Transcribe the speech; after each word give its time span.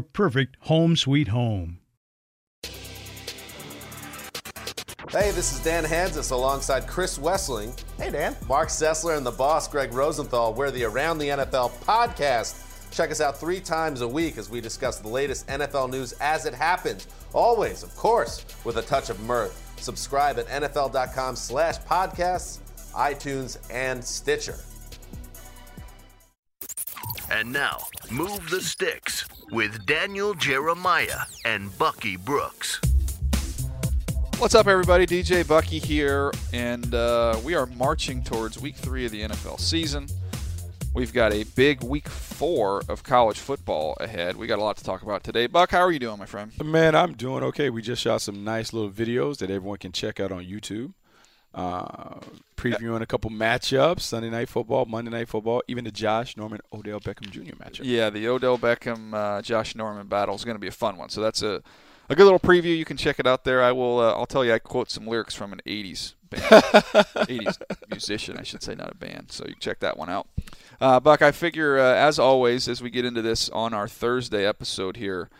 perfect 0.00 0.56
home 0.60 0.96
sweet 0.96 1.28
home. 1.28 1.78
Hey, 5.10 5.30
this 5.30 5.52
is 5.52 5.60
Dan 5.62 5.84
Hanzus 5.84 6.32
alongside 6.32 6.88
Chris 6.88 7.18
Wesseling. 7.18 7.78
Hey, 7.98 8.10
Dan. 8.10 8.36
Mark 8.48 8.68
Sessler 8.68 9.16
and 9.16 9.24
the 9.24 9.30
boss, 9.30 9.68
Greg 9.68 9.92
Rosenthal. 9.92 10.54
We're 10.54 10.72
the 10.72 10.82
Around 10.84 11.18
the 11.18 11.28
NFL 11.28 11.70
podcast. 11.84 12.90
Check 12.90 13.12
us 13.12 13.20
out 13.20 13.38
three 13.38 13.60
times 13.60 14.00
a 14.00 14.08
week 14.08 14.38
as 14.38 14.50
we 14.50 14.60
discuss 14.60 14.98
the 14.98 15.08
latest 15.08 15.46
NFL 15.46 15.90
news 15.90 16.12
as 16.20 16.46
it 16.46 16.54
happens. 16.54 17.06
Always, 17.32 17.82
of 17.82 17.94
course, 17.94 18.44
with 18.64 18.76
a 18.78 18.82
touch 18.82 19.08
of 19.08 19.20
mirth. 19.20 19.60
Subscribe 19.80 20.38
at 20.38 20.48
NFL.com 20.48 21.36
slash 21.36 21.78
podcasts, 21.80 22.58
iTunes, 22.94 23.58
and 23.70 24.02
Stitcher. 24.02 24.56
And 27.34 27.52
now, 27.52 27.78
Move 28.12 28.48
the 28.48 28.60
Sticks 28.60 29.24
with 29.50 29.86
Daniel 29.86 30.34
Jeremiah 30.34 31.22
and 31.44 31.76
Bucky 31.76 32.16
Brooks. 32.16 32.80
What's 34.38 34.54
up, 34.54 34.68
everybody? 34.68 35.04
DJ 35.04 35.46
Bucky 35.46 35.80
here, 35.80 36.30
and 36.52 36.94
uh, 36.94 37.36
we 37.42 37.56
are 37.56 37.66
marching 37.66 38.22
towards 38.22 38.60
week 38.60 38.76
three 38.76 39.04
of 39.04 39.10
the 39.10 39.22
NFL 39.22 39.58
season. 39.58 40.06
We've 40.94 41.12
got 41.12 41.32
a 41.32 41.42
big 41.56 41.82
week 41.82 42.08
four 42.08 42.82
of 42.88 43.02
college 43.02 43.40
football 43.40 43.96
ahead. 43.98 44.36
We 44.36 44.46
got 44.46 44.60
a 44.60 44.62
lot 44.62 44.76
to 44.76 44.84
talk 44.84 45.02
about 45.02 45.24
today. 45.24 45.48
Buck, 45.48 45.72
how 45.72 45.80
are 45.80 45.90
you 45.90 45.98
doing, 45.98 46.20
my 46.20 46.26
friend? 46.26 46.52
Man, 46.64 46.94
I'm 46.94 47.14
doing 47.14 47.42
okay. 47.42 47.68
We 47.68 47.82
just 47.82 48.00
shot 48.00 48.22
some 48.22 48.44
nice 48.44 48.72
little 48.72 48.92
videos 48.92 49.38
that 49.38 49.50
everyone 49.50 49.78
can 49.78 49.90
check 49.90 50.20
out 50.20 50.30
on 50.30 50.44
YouTube. 50.44 50.92
Uh, 51.54 52.18
previewing 52.56 53.00
a 53.00 53.06
couple 53.06 53.30
matchups: 53.30 54.00
Sunday 54.00 54.30
night 54.30 54.48
football, 54.48 54.86
Monday 54.86 55.10
night 55.10 55.28
football, 55.28 55.62
even 55.68 55.84
the 55.84 55.92
Josh 55.92 56.36
Norman 56.36 56.60
Odell 56.72 57.00
Beckham 57.00 57.30
Jr. 57.30 57.54
matchup. 57.54 57.80
Yeah, 57.82 58.10
the 58.10 58.26
Odell 58.26 58.58
Beckham 58.58 59.14
uh, 59.14 59.40
Josh 59.42 59.74
Norman 59.74 60.08
battle 60.08 60.34
is 60.34 60.44
going 60.44 60.56
to 60.56 60.60
be 60.60 60.66
a 60.66 60.72
fun 60.72 60.96
one. 60.96 61.10
So 61.10 61.20
that's 61.20 61.42
a 61.42 61.62
a 62.08 62.14
good 62.14 62.24
little 62.24 62.40
preview. 62.40 62.76
You 62.76 62.84
can 62.84 62.96
check 62.96 63.18
it 63.18 63.26
out 63.26 63.44
there. 63.44 63.62
I 63.62 63.72
will. 63.72 63.98
Uh, 64.00 64.12
I'll 64.12 64.26
tell 64.26 64.44
you. 64.44 64.52
I 64.52 64.58
quote 64.58 64.90
some 64.90 65.06
lyrics 65.06 65.34
from 65.34 65.52
an 65.52 65.60
'80s 65.66 66.14
band, 66.28 66.42
'80s 66.50 67.60
musician, 67.90 68.36
I 68.36 68.42
should 68.42 68.62
say, 68.62 68.74
not 68.74 68.92
a 68.92 68.96
band. 68.96 69.30
So 69.30 69.44
you 69.46 69.54
check 69.58 69.80
that 69.80 69.96
one 69.96 70.10
out. 70.10 70.28
Uh, 70.80 71.00
Buck, 71.00 71.22
I 71.22 71.32
figure 71.32 71.78
uh, 71.78 71.94
as 71.94 72.18
always, 72.18 72.68
as 72.68 72.82
we 72.82 72.90
get 72.90 73.04
into 73.04 73.22
this 73.22 73.48
on 73.50 73.72
our 73.72 73.88
Thursday 73.88 74.46
episode 74.46 74.96
here, 74.96 75.30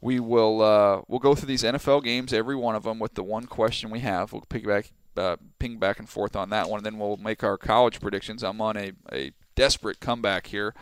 we 0.00 0.20
will 0.20 0.62
uh, 0.62 1.02
we'll 1.08 1.18
go 1.20 1.34
through 1.34 1.48
these 1.48 1.62
NFL 1.62 2.04
games, 2.04 2.32
every 2.32 2.56
one 2.56 2.74
of 2.74 2.84
them, 2.84 2.98
with 2.98 3.14
the 3.14 3.22
one 3.22 3.46
question 3.46 3.90
we 3.90 4.00
have. 4.00 4.32
We'll 4.32 4.42
piggyback, 4.42 4.90
uh, 5.18 5.36
ping 5.58 5.78
back 5.78 5.98
and 5.98 6.08
forth 6.08 6.36
on 6.36 6.50
that 6.50 6.68
one, 6.68 6.78
and 6.78 6.86
then 6.86 6.98
we'll 6.98 7.16
make 7.16 7.42
our 7.44 7.56
college 7.58 8.00
predictions. 8.00 8.42
I'm 8.42 8.60
on 8.60 8.76
a, 8.76 8.92
a 9.12 9.32
desperate 9.54 10.00
comeback 10.00 10.48
here. 10.48 10.74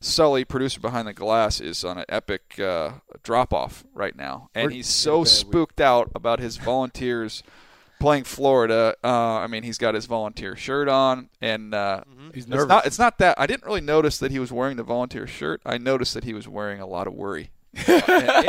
Sully, 0.00 0.44
producer 0.44 0.78
behind 0.78 1.08
the 1.08 1.12
glass, 1.12 1.60
is 1.60 1.84
on 1.84 1.98
an 1.98 2.04
epic 2.08 2.60
uh, 2.60 2.92
drop 3.24 3.52
off 3.52 3.84
right 3.94 4.14
now, 4.14 4.48
and 4.54 4.72
he's 4.72 4.86
so 4.86 5.24
spooked 5.24 5.80
out 5.80 6.10
about 6.14 6.38
his 6.38 6.56
volunteers 6.56 7.42
playing 7.98 8.22
Florida. 8.22 8.94
Uh, 9.02 9.08
I 9.08 9.48
mean, 9.48 9.64
he's 9.64 9.76
got 9.76 9.94
his 9.96 10.06
volunteer 10.06 10.54
shirt 10.54 10.88
on, 10.88 11.30
and 11.40 11.74
uh, 11.74 12.02
He's 12.32 12.44
it's 12.44 12.50
nervous. 12.50 12.68
not. 12.68 12.86
It's 12.86 12.98
not 13.00 13.18
that 13.18 13.40
I 13.40 13.46
didn't 13.48 13.64
really 13.64 13.80
notice 13.80 14.18
that 14.18 14.30
he 14.30 14.38
was 14.38 14.52
wearing 14.52 14.76
the 14.76 14.84
volunteer 14.84 15.26
shirt. 15.26 15.60
I 15.66 15.78
noticed 15.78 16.14
that 16.14 16.22
he 16.22 16.32
was 16.32 16.46
wearing 16.46 16.80
a 16.80 16.86
lot 16.86 17.08
of 17.08 17.14
worry 17.14 17.50
and, 17.74 17.88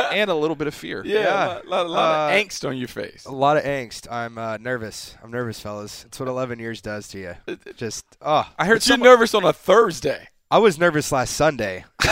and 0.00 0.30
a 0.30 0.34
little 0.34 0.56
bit 0.56 0.66
of 0.66 0.74
fear. 0.74 1.02
yeah, 1.04 1.20
Yeah. 1.20 1.46
a 1.46 1.48
lot, 1.54 1.66
lot, 1.66 1.90
lot 1.90 2.30
Uh, 2.30 2.34
of 2.34 2.46
angst 2.46 2.68
on 2.68 2.76
your 2.76 2.88
face. 2.88 3.24
A 3.26 3.30
lot 3.32 3.56
of 3.56 3.64
angst. 3.64 4.10
I'm 4.10 4.38
uh, 4.38 4.56
nervous. 4.58 5.14
I'm 5.22 5.30
nervous, 5.30 5.60
fellas. 5.60 6.04
It's 6.06 6.18
what 6.18 6.28
11 6.28 6.58
years 6.58 6.80
does 6.80 7.08
to 7.08 7.18
you. 7.18 7.56
Just, 7.76 8.04
oh. 8.22 8.48
I 8.58 8.64
heard 8.66 8.74
But 8.76 8.86
you're 8.86 8.94
someone, 8.94 9.08
nervous 9.08 9.34
on 9.34 9.44
a 9.44 9.52
Thursday. 9.52 10.28
I 10.50 10.58
was 10.58 10.78
nervous 10.78 11.12
last 11.12 11.34
Sunday. 11.36 11.84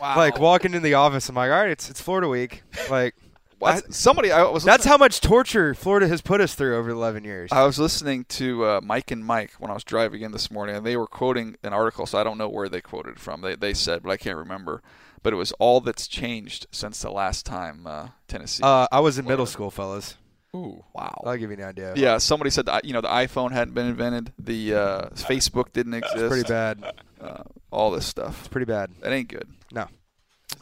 wow. 0.00 0.16
Like 0.16 0.38
walking 0.38 0.74
in 0.74 0.82
the 0.82 0.94
office, 0.94 1.28
I'm 1.28 1.34
like, 1.34 1.50
all 1.50 1.58
right, 1.60 1.70
it's 1.70 1.90
it's 1.90 2.00
Florida 2.00 2.28
week. 2.28 2.62
Like 2.88 3.14
I- 3.62 3.80
somebody. 3.90 4.30
I 4.30 4.44
was. 4.44 4.62
that's 4.64 4.84
how 4.84 4.96
much 4.96 5.20
torture 5.20 5.74
Florida 5.74 6.06
has 6.08 6.20
put 6.22 6.40
us 6.40 6.54
through 6.54 6.76
over 6.76 6.88
11 6.90 7.24
years. 7.24 7.50
I 7.52 7.64
was 7.64 7.78
listening 7.78 8.24
to 8.30 8.64
uh, 8.64 8.80
Mike 8.82 9.10
and 9.10 9.24
Mike 9.24 9.50
when 9.58 9.70
I 9.70 9.74
was 9.74 9.84
driving 9.84 10.22
in 10.22 10.30
this 10.32 10.50
morning, 10.50 10.76
and 10.76 10.86
they 10.86 10.96
were 10.96 11.06
quoting 11.08 11.56
an 11.64 11.72
article. 11.72 12.06
So 12.06 12.18
I 12.18 12.24
don't 12.24 12.38
know 12.38 12.48
where 12.48 12.68
they 12.68 12.80
quoted 12.80 13.18
from. 13.18 13.40
They 13.40 13.56
they 13.56 13.74
said, 13.74 14.02
but 14.04 14.10
I 14.10 14.16
can't 14.16 14.36
remember. 14.38 14.80
But 15.28 15.34
it 15.34 15.36
was 15.36 15.52
all 15.58 15.82
that's 15.82 16.08
changed 16.08 16.68
since 16.72 17.02
the 17.02 17.10
last 17.10 17.44
time 17.44 17.86
uh, 17.86 18.08
Tennessee. 18.28 18.62
Uh, 18.64 18.88
I 18.90 19.00
was 19.00 19.18
in 19.18 19.26
middle 19.26 19.44
school, 19.44 19.70
fellas. 19.70 20.16
Ooh, 20.56 20.82
wow. 20.94 21.22
I'll 21.22 21.36
give 21.36 21.50
you 21.50 21.58
an 21.58 21.64
idea. 21.64 21.92
Yeah, 21.96 22.16
somebody 22.16 22.48
said 22.48 22.64
that, 22.64 22.86
you 22.86 22.94
know 22.94 23.02
the 23.02 23.08
iPhone 23.08 23.52
hadn't 23.52 23.74
been 23.74 23.88
invented, 23.88 24.32
the 24.38 24.74
uh, 24.74 25.08
Facebook 25.16 25.74
didn't 25.74 25.92
exist, 25.92 26.16
It's 26.16 26.28
pretty 26.28 26.48
bad. 26.48 26.94
uh, 27.20 27.42
all 27.70 27.90
this 27.90 28.06
stuff. 28.06 28.38
It's 28.38 28.48
pretty 28.48 28.64
bad. 28.64 28.90
That 29.02 29.12
ain't 29.12 29.28
good. 29.28 29.50
No. 29.70 29.88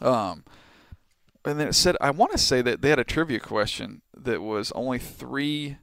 Um, 0.01 0.43
and 1.45 1.57
then 1.57 1.69
it 1.69 1.73
said 1.73 1.95
I 2.01 2.11
want 2.11 2.33
to 2.33 2.37
say 2.37 2.61
that 2.61 2.81
they 2.81 2.89
had 2.89 2.99
a 2.99 3.05
trivia 3.05 3.39
question 3.39 4.01
that 4.17 4.41
was 4.41 4.73
only 4.73 4.99
three, 4.99 5.77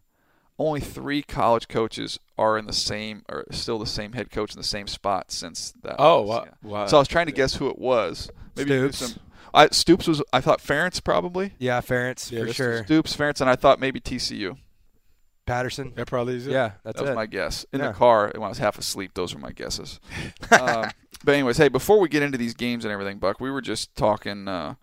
only 0.58 0.80
three 0.80 1.22
college 1.22 1.68
coaches 1.68 2.18
are 2.36 2.58
in 2.58 2.66
the 2.66 2.74
same 2.74 3.22
or 3.30 3.46
still 3.50 3.78
the 3.78 3.86
same 3.86 4.12
head 4.12 4.30
coach 4.30 4.52
in 4.52 4.60
the 4.60 4.62
same 4.62 4.88
spot 4.88 5.30
since 5.30 5.72
that. 5.84 5.96
Oh, 5.98 6.20
was, 6.20 6.28
wow. 6.28 6.44
yeah. 6.44 6.68
wow. 6.70 6.86
So 6.86 6.98
I 6.98 7.00
was 7.00 7.08
trying 7.08 7.26
to 7.28 7.32
guess 7.32 7.54
who 7.54 7.70
it 7.70 7.78
was. 7.78 8.28
Maybe 8.56 8.70
Stoops. 8.70 8.98
some. 8.98 9.20
I, 9.52 9.68
Stoops 9.68 10.06
was. 10.08 10.22
I 10.32 10.40
thought 10.40 10.60
Ferentz 10.60 11.02
probably. 11.02 11.52
Yeah, 11.58 11.80
Ferentz 11.80 12.30
Yeah, 12.30 12.44
for 12.46 12.52
sure. 12.52 12.84
Stoops, 12.84 13.16
Ferentz, 13.16 13.40
and 13.40 13.48
I 13.48 13.56
thought 13.56 13.78
maybe 13.80 14.00
TCU. 14.00 14.56
Patterson. 15.46 15.92
that 15.96 16.06
probably 16.06 16.36
is 16.36 16.46
it. 16.46 16.52
Yeah, 16.52 16.72
that's 16.84 16.96
that 16.96 17.02
was 17.02 17.10
it. 17.10 17.14
my 17.14 17.26
guess. 17.26 17.66
In 17.72 17.80
Yeah. 17.80 17.88
the 17.88 17.92
car 17.94 18.30
when 18.34 18.44
I 18.44 18.48
was 18.48 18.58
half 18.58 18.78
asleep, 18.78 19.12
those 19.14 19.34
were 19.34 19.40
my 19.40 19.52
guesses. 19.52 20.00
um, 20.50 20.90
but 21.22 21.34
anyways, 21.34 21.58
hey, 21.58 21.68
before 21.68 22.00
we 22.00 22.08
get 22.08 22.22
into 22.22 22.38
these 22.38 22.54
games 22.54 22.84
and 22.84 22.92
everything, 22.92 23.18
Buck, 23.18 23.40
we 23.40 23.50
were 23.50 23.60
just 23.60 23.94
talking 23.94 24.48
uh, 24.48 24.74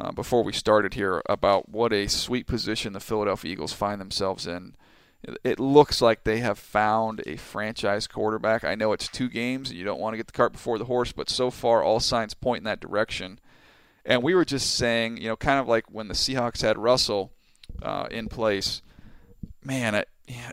uh, 0.00 0.12
before 0.12 0.44
we 0.44 0.52
started 0.52 0.94
here 0.94 1.20
about 1.28 1.68
what 1.68 1.92
a 1.92 2.06
sweet 2.08 2.46
position 2.46 2.92
the 2.92 3.00
Philadelphia 3.00 3.50
Eagles 3.52 3.72
find 3.72 4.00
themselves 4.00 4.46
in. 4.46 4.76
It- 5.44 5.58
looks 5.58 6.00
like 6.00 6.24
they 6.24 6.38
have 6.38 6.58
found 6.58 7.22
a 7.26 7.36
franchise 7.36 8.06
quarterback. 8.06 8.64
I 8.64 8.74
know 8.74 8.92
it's 8.92 9.08
two 9.08 9.28
games, 9.28 9.70
and 9.70 9.78
you 9.78 9.84
don't 9.84 10.00
want 10.00 10.12
to 10.14 10.16
get 10.16 10.26
the 10.26 10.32
cart 10.32 10.52
before 10.52 10.78
the 10.78 10.84
horse, 10.84 11.12
but 11.12 11.28
so 11.28 11.50
far 11.50 11.82
all 11.82 12.00
signs 12.00 12.34
point 12.34 12.58
in 12.58 12.64
that 12.64 12.80
direction. 12.80 13.40
And 14.04 14.22
we 14.22 14.34
were 14.34 14.44
just 14.44 14.74
saying, 14.76 15.16
you 15.18 15.28
know, 15.28 15.36
kind 15.36 15.58
of 15.60 15.66
like 15.68 15.84
when 15.90 16.08
the 16.08 16.14
Seahawks 16.14 16.62
had 16.62 16.78
Russell 16.78 17.32
uh, 17.82 18.06
in 18.10 18.28
place 18.28 18.80
man, 19.64 19.94
I, 19.94 20.04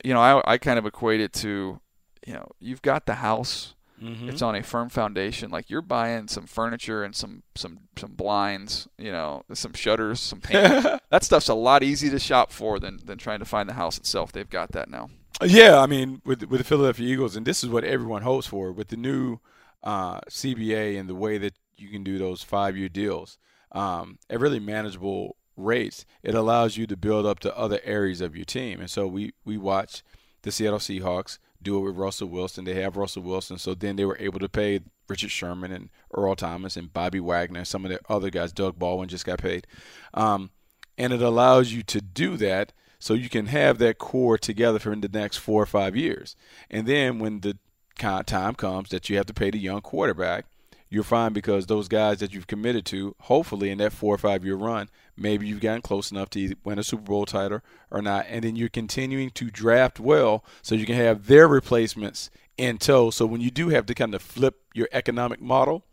you 0.03 0.13
know, 0.13 0.19
I, 0.21 0.53
I 0.53 0.57
kind 0.57 0.79
of 0.79 0.85
equate 0.85 1.21
it 1.21 1.33
to, 1.33 1.79
you 2.25 2.33
know, 2.33 2.47
you've 2.59 2.81
got 2.81 3.05
the 3.05 3.15
house, 3.15 3.74
Mhm. 4.05 4.29
it's 4.29 4.41
on 4.41 4.55
a 4.55 4.63
firm 4.63 4.89
foundation. 4.89 5.49
Like 5.51 5.69
you're 5.69 5.81
buying 5.81 6.27
some 6.27 6.45
furniture 6.47 7.03
and 7.03 7.15
some 7.15 7.43
some 7.55 7.79
some 7.97 8.13
blinds, 8.13 8.87
you 8.97 9.11
know, 9.11 9.43
some 9.53 9.73
shutters, 9.73 10.19
some 10.19 10.41
paint. 10.47 11.01
that 11.09 11.23
stuff's 11.23 11.49
a 11.49 11.53
lot 11.55 11.83
easier 11.83 12.11
to 12.11 12.19
shop 12.19 12.51
for 12.51 12.79
than 12.79 12.99
than 13.05 13.17
trying 13.17 13.39
to 13.39 13.45
find 13.45 13.67
the 13.69 13.73
house 13.73 13.97
itself. 13.97 14.31
They've 14.31 14.49
got 14.49 14.71
that 14.73 14.89
now. 14.89 15.09
Yeah, 15.43 15.79
I 15.81 15.85
mean, 15.87 16.21
with 16.25 16.43
with 16.43 16.59
the 16.59 16.63
Philadelphia 16.63 17.07
Eagles, 17.07 17.35
and 17.35 17.45
this 17.45 17.63
is 17.63 17.69
what 17.69 17.83
everyone 17.83 18.21
hopes 18.21 18.47
for 18.47 18.71
with 18.71 18.87
the 18.89 18.97
new 18.97 19.39
uh, 19.83 20.19
CBA 20.29 20.97
and 20.99 21.09
the 21.09 21.15
way 21.15 21.37
that 21.37 21.53
you 21.77 21.89
can 21.89 22.03
do 22.03 22.17
those 22.17 22.41
five 22.41 22.77
year 22.77 22.87
deals 22.89 23.37
um, 23.73 24.17
at 24.29 24.39
really 24.39 24.59
manageable 24.59 25.35
rates. 25.57 26.05
It 26.23 26.35
allows 26.35 26.77
you 26.77 26.87
to 26.87 26.95
build 26.97 27.25
up 27.25 27.39
to 27.39 27.57
other 27.57 27.79
areas 27.83 28.21
of 28.21 28.35
your 28.35 28.45
team, 28.45 28.79
and 28.79 28.89
so 28.89 29.07
we 29.07 29.33
we 29.43 29.57
watch 29.57 30.03
the 30.43 30.51
Seattle 30.51 30.79
Seahawks 30.79 31.37
do 31.65 31.77
it 31.77 31.81
with 31.81 31.97
Russell 31.97 32.29
Wilson. 32.29 32.63
They 32.63 32.81
have 32.81 32.95
Russell 32.95 33.23
Wilson, 33.23 33.57
so 33.57 33.73
then 33.73 33.97
they 33.97 34.05
were 34.05 34.17
able 34.19 34.39
to 34.39 34.47
pay 34.47 34.79
Richard 35.09 35.31
Sherman 35.31 35.71
and 35.71 35.89
Earl 36.13 36.35
Thomas 36.35 36.77
and 36.77 36.93
Bobby 36.93 37.19
Wagner 37.19 37.59
and 37.59 37.67
some 37.67 37.83
of 37.83 37.91
the 37.91 37.99
other 38.07 38.29
guys. 38.29 38.53
Doug 38.53 38.79
Baldwin 38.79 39.09
just 39.09 39.25
got 39.25 39.39
paid, 39.39 39.67
um, 40.13 40.51
and 40.97 41.11
it 41.11 41.21
allows 41.21 41.73
you 41.73 41.83
to 41.83 41.99
do 41.99 42.37
that 42.37 42.71
so 42.99 43.13
you 43.13 43.29
can 43.29 43.47
have 43.47 43.77
that 43.79 43.97
core 43.97 44.37
together 44.37 44.79
for 44.79 44.93
in 44.93 45.01
the 45.01 45.09
next 45.09 45.37
four 45.37 45.61
or 45.61 45.67
five 45.67 45.95
years. 45.95 46.35
And 46.69 46.87
then 46.87 47.19
when 47.19 47.41
the 47.41 47.57
time 47.97 48.55
comes 48.55 48.89
that 48.89 49.09
you 49.09 49.17
have 49.17 49.25
to 49.25 49.33
pay 49.33 49.51
the 49.51 49.59
young 49.59 49.81
quarterback, 49.81 50.45
you're 50.89 51.03
fine 51.03 51.33
because 51.33 51.65
those 51.65 51.87
guys 51.87 52.19
that 52.19 52.33
you've 52.33 52.47
committed 52.47 52.85
to, 52.87 53.15
hopefully 53.21 53.69
in 53.69 53.77
that 53.79 53.93
four 53.93 54.13
or 54.13 54.17
five 54.17 54.45
year 54.45 54.55
run, 54.55 54.89
maybe 55.17 55.47
you've 55.47 55.61
gotten 55.61 55.81
close 55.81 56.11
enough 56.11 56.29
to 56.31 56.55
win 56.63 56.79
a 56.79 56.83
Super 56.83 57.03
Bowl 57.03 57.25
title 57.25 57.61
or 57.91 58.01
not. 58.01 58.25
And 58.29 58.43
then 58.43 58.55
you're 58.55 58.69
continuing 58.69 59.31
to 59.31 59.49
draft 59.49 59.99
well 59.99 60.43
so 60.61 60.75
you 60.75 60.85
can 60.85 60.95
have 60.95 61.27
their 61.27 61.47
replacements 61.47 62.29
in 62.57 62.77
tow. 62.77 63.09
So 63.09 63.25
when 63.25 63.41
you 63.41 63.51
do 63.51 63.69
have 63.69 63.85
to 63.87 63.95
kind 63.95 64.13
of 64.13 64.21
flip 64.21 64.61
your 64.73 64.87
economic 64.91 65.41
model, 65.41 65.83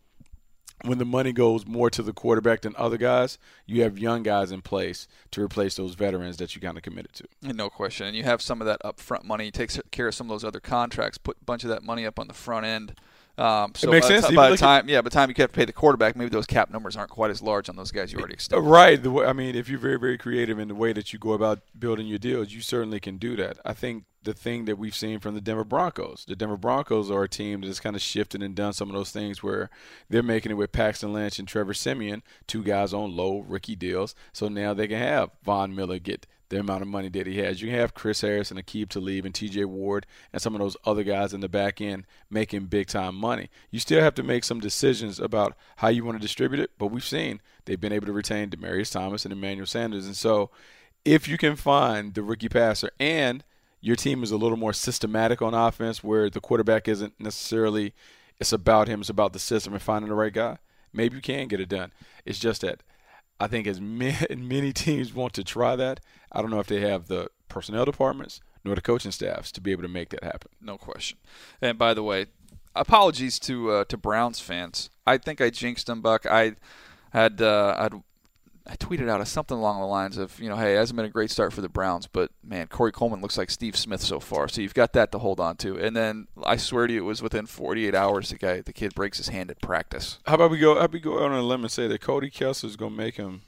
when 0.85 0.99
the 0.99 1.05
money 1.05 1.33
goes 1.33 1.67
more 1.67 1.91
to 1.91 2.03
the 2.03 2.13
quarterback 2.13 2.63
than 2.63 2.75
other 2.77 2.97
guys, 2.97 3.39
you 3.67 3.83
have 3.83 3.99
young 3.99 4.23
guys 4.23 4.51
in 4.51 4.63
place 4.63 5.07
to 5.31 5.43
replace 5.43 5.77
those 5.77 5.95
veterans 5.95 6.39
that 6.39 6.55
you 6.55 6.61
kind 6.61 6.77
of 6.77 6.83
committed 6.83 7.13
to. 7.15 7.25
And 7.43 7.57
no 7.57 7.71
question. 7.71 8.09
And 8.09 8.17
you 8.17 8.25
have 8.25 8.43
some 8.43 8.61
of 8.61 8.67
that 8.67 8.83
upfront 8.85 9.25
money. 9.25 9.51
Takes 9.51 9.81
care 9.91 10.09
of 10.09 10.15
some 10.15 10.27
of 10.27 10.31
those 10.31 10.45
other 10.45 10.61
contracts. 10.61 11.19
Put 11.19 11.39
a 11.41 11.45
bunch 11.45 11.63
of 11.65 11.71
that 11.71 11.83
money 11.83 12.05
up 12.05 12.19
on 12.19 12.27
the 12.27 12.35
front 12.35 12.67
end. 12.67 12.95
Um, 13.43 13.73
so 13.75 13.91
makes 13.91 14.07
by 14.09 14.21
sense. 14.21 14.27
By 14.35 14.47
the 14.47 14.51
look 14.53 14.63
at- 14.63 14.65
time, 14.65 14.89
yeah, 14.89 15.01
by 15.01 15.05
the 15.05 15.11
time 15.11 15.29
you 15.29 15.35
have 15.39 15.51
to 15.51 15.57
pay 15.57 15.65
the 15.65 15.73
quarterback, 15.73 16.15
maybe 16.17 16.31
those 16.31 16.47
cap 16.47 16.71
numbers 16.71 16.97
aren't 16.97 17.11
quite 17.11 17.31
as 17.31 17.43
large 17.43 17.69
on 17.69 17.77
those 17.77 17.91
guys 17.91 18.13
you 18.13 18.19
already 18.19 18.35
Uh, 18.35 18.37
extended. 18.37 18.69
Right. 18.69 19.03
The 19.03 19.11
way, 19.11 19.27
I 19.27 19.33
mean, 19.33 19.55
if 19.57 19.69
you're 19.69 19.79
very, 19.81 19.99
very 19.99 20.17
creative 20.17 20.59
in 20.59 20.69
the 20.69 20.75
way 20.75 20.93
that 20.93 21.13
you 21.13 21.19
go 21.19 21.33
about 21.33 21.61
building 21.79 22.07
your 22.07 22.19
deals, 22.19 22.53
you 22.53 22.61
certainly 22.61 23.01
can 23.01 23.19
do 23.19 23.35
that. 23.37 23.59
I 23.65 23.73
think 23.73 24.05
the 24.25 24.33
thing 24.33 24.67
that 24.67 24.79
we've 24.79 24.95
seen 24.95 25.19
from 25.19 25.35
the 25.35 25.41
Denver 25.41 25.65
Broncos, 25.65 26.25
the 26.29 26.37
Denver 26.37 26.57
Broncos 26.57 27.11
are 27.11 27.25
a 27.25 27.29
team 27.29 27.63
that 27.63 27.67
has 27.67 27.81
kind 27.81 27.97
of 27.97 28.03
shifted 28.03 28.41
and 28.41 28.55
done 28.55 28.73
some 28.73 28.89
of 28.89 28.95
those 28.95 29.11
things 29.11 29.43
where 29.43 29.69
they're 30.09 30.23
making 30.23 30.53
it 30.53 30.55
with 30.55 30.71
Paxton 30.71 31.13
Lynch 31.13 31.41
and 31.41 31.49
Trevor 31.49 31.75
Siemian, 31.75 32.23
two 32.47 32.63
guys 32.63 32.95
on 32.95 33.17
low 33.17 33.41
rookie 33.41 33.75
deals. 33.75 34.15
So 34.33 34.47
now 34.47 34.75
they 34.75 34.87
can 34.87 34.99
have 34.99 35.31
Von 35.43 35.75
Miller 35.75 35.99
get 35.99 36.27
the 36.53 36.61
amount 36.61 36.83
of 36.83 36.89
money 36.89 37.09
that 37.09 37.27
he 37.27 37.39
has. 37.39 37.63
You 37.63 37.71
have 37.71 37.95
Chris 37.95 38.21
Harris 38.21 38.51
and 38.51 38.61
Aqib 38.61 38.91
Talib 38.91 39.25
and 39.25 39.35
TJ 39.35 39.65
Ward 39.65 40.07
and 40.35 40.43
some 40.43 40.55
of 40.55 40.61
those 40.61 40.77
other 40.85 41.03
guys 41.03 41.33
in 41.33 41.41
the 41.41 41.49
back 41.49 41.81
end 41.81 42.05
making 42.29 42.67
big 42.67 42.89
time 42.89 43.15
money. 43.15 43.49
You 43.71 43.81
still 43.81 44.03
have 44.03 44.15
to 44.17 44.23
make 44.23 44.45
some 44.45 44.61
decisions 44.61 45.19
about 45.19 45.57
how 45.77 45.89
you 45.89 46.05
want 46.05 46.19
to 46.19 46.23
distribute 46.23 46.61
it, 46.61 46.73
but 46.77 46.89
we've 46.89 47.03
seen 47.03 47.41
they've 47.65 47.81
been 47.81 47.93
able 47.93 48.05
to 48.05 48.13
retain 48.13 48.51
Demaryius 48.51 48.93
Thomas 48.93 49.25
and 49.25 49.33
Emmanuel 49.33 49.67
Sanders. 49.67 50.05
And 50.05 50.15
so 50.15 50.51
if 51.07 51.27
you 51.27 51.39
can 51.39 51.57
find 51.57 52.13
the 52.13 52.23
rookie 52.23 52.51
passer 52.51 52.91
and 53.01 53.43
your 53.81 53.97
team 53.97 54.23
is 54.23 54.31
a 54.31 54.37
little 54.37 54.59
more 54.59 54.75
systematic 54.75 55.41
on 55.41 55.55
offense 55.55 56.05
where 56.05 56.29
the 56.29 56.41
quarterback 56.41 56.87
isn't 56.87 57.19
necessarily 57.19 57.95
it's 58.39 58.53
about 58.53 58.89
him, 58.89 59.01
it's 59.01 59.09
about 59.09 59.33
the 59.33 59.39
system 59.39 59.73
and 59.73 59.81
finding 59.81 60.11
the 60.11 60.15
right 60.15 60.35
guy, 60.35 60.59
maybe 60.93 61.17
you 61.17 61.23
can 61.23 61.49
get 61.49 61.61
it 61.61 61.71
done. 61.71 61.93
It's 62.27 62.39
just 62.39 62.61
that 62.61 62.83
I 63.43 63.49
think 63.49 63.67
as 63.67 63.81
many, 64.03 64.17
many 64.37 64.73
teams 64.73 65.13
want 65.13 65.33
to 65.35 65.45
try 65.45 65.77
that, 65.77 66.01
I 66.31 66.41
don't 66.41 66.51
know 66.51 66.61
if 66.61 66.69
they 66.69 66.81
have 66.81 67.09
the 67.09 67.29
personnel 67.49 67.85
departments 67.85 68.41
nor 68.65 68.75
the 68.77 68.81
coaching 68.81 69.11
staffs 69.11 69.51
to 69.53 69.61
be 69.61 69.73
able 69.73 69.83
to 69.83 69.89
make 69.89 70.11
that 70.11 70.23
happen. 70.23 70.51
No 70.61 70.79
question. 70.79 71.19
And 71.61 71.77
by 71.77 71.95
the 71.95 72.03
way, 72.03 72.27
apologies 72.75 73.39
to 73.41 73.71
uh, 73.71 73.85
to 73.87 73.97
Browns 73.97 74.41
fans. 74.41 74.89
I 75.07 75.19
think 75.19 75.41
I 75.41 75.51
jinxed 75.51 75.89
them, 75.89 76.01
Buck. 76.01 76.27
I 76.27 76.55
had 77.13 77.43
uh, 77.43 77.75
I'd 77.79 78.03
I 78.67 78.77
tweeted 78.77 79.09
out 79.09 79.27
something 79.27 79.57
along 79.57 79.81
the 79.81 79.87
lines 79.87 80.17
of, 80.19 80.39
you 80.39 80.49
know, 80.49 80.57
hey, 80.57 80.75
it 80.75 80.79
hasn't 80.79 80.97
been 80.97 81.07
a 81.07 81.11
great 81.11 81.31
start 81.31 81.53
for 81.53 81.61
the 81.61 81.69
Browns, 81.69 82.07
but 82.07 82.31
man, 82.45 82.69
Corey 82.69 82.93
Coleman 82.93 83.21
looks 83.21 83.37
like 83.37 83.51
Steve 83.51 83.77
Smith 83.77 84.01
so 84.01 84.21
far. 84.21 84.49
So 84.49 84.61
you've 84.61 84.75
got 84.75 84.93
that 84.93 85.11
to 85.13 85.19
hold 85.19 85.41
on 85.41 85.57
to. 85.59 85.77
And 85.77 85.97
then 85.97 86.29
I 86.45 86.57
swear 86.57 86.87
to 86.87 86.93
you, 86.93 87.01
it 87.01 87.07
was 87.07 87.23
within 87.23 87.47
48 87.47 87.95
hours 87.95 88.31
the 88.31 88.37
guy, 88.37 88.61
the 88.61 88.73
kid 88.73 88.95
breaks 88.95 89.19
his 89.19 89.29
hand 89.29 89.51
at 89.51 89.61
practice. 89.61 90.19
How 90.27 90.35
about 90.35 90.51
we 90.51 90.59
go? 90.59 90.75
How 90.75 90.83
about 90.83 90.93
we 90.93 91.01
go 91.01 91.17
out 91.17 91.33
on 91.33 91.39
a 91.39 91.43
limb 91.43 91.63
and 91.63 91.71
say 91.71 91.89
that 91.89 92.01
Cody 92.01 92.31
Kessler 92.31 92.69
is 92.69 92.77
gonna 92.77 92.95
make 92.95 93.17
him? 93.17 93.43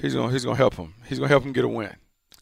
He's 0.00 0.14
gonna 0.14 0.32
he's 0.32 0.44
gonna 0.44 0.56
help 0.56 0.74
him. 0.74 0.94
He's 1.06 1.18
gonna 1.18 1.28
help 1.28 1.44
him 1.44 1.52
get 1.52 1.64
a 1.64 1.68
win. 1.68 1.94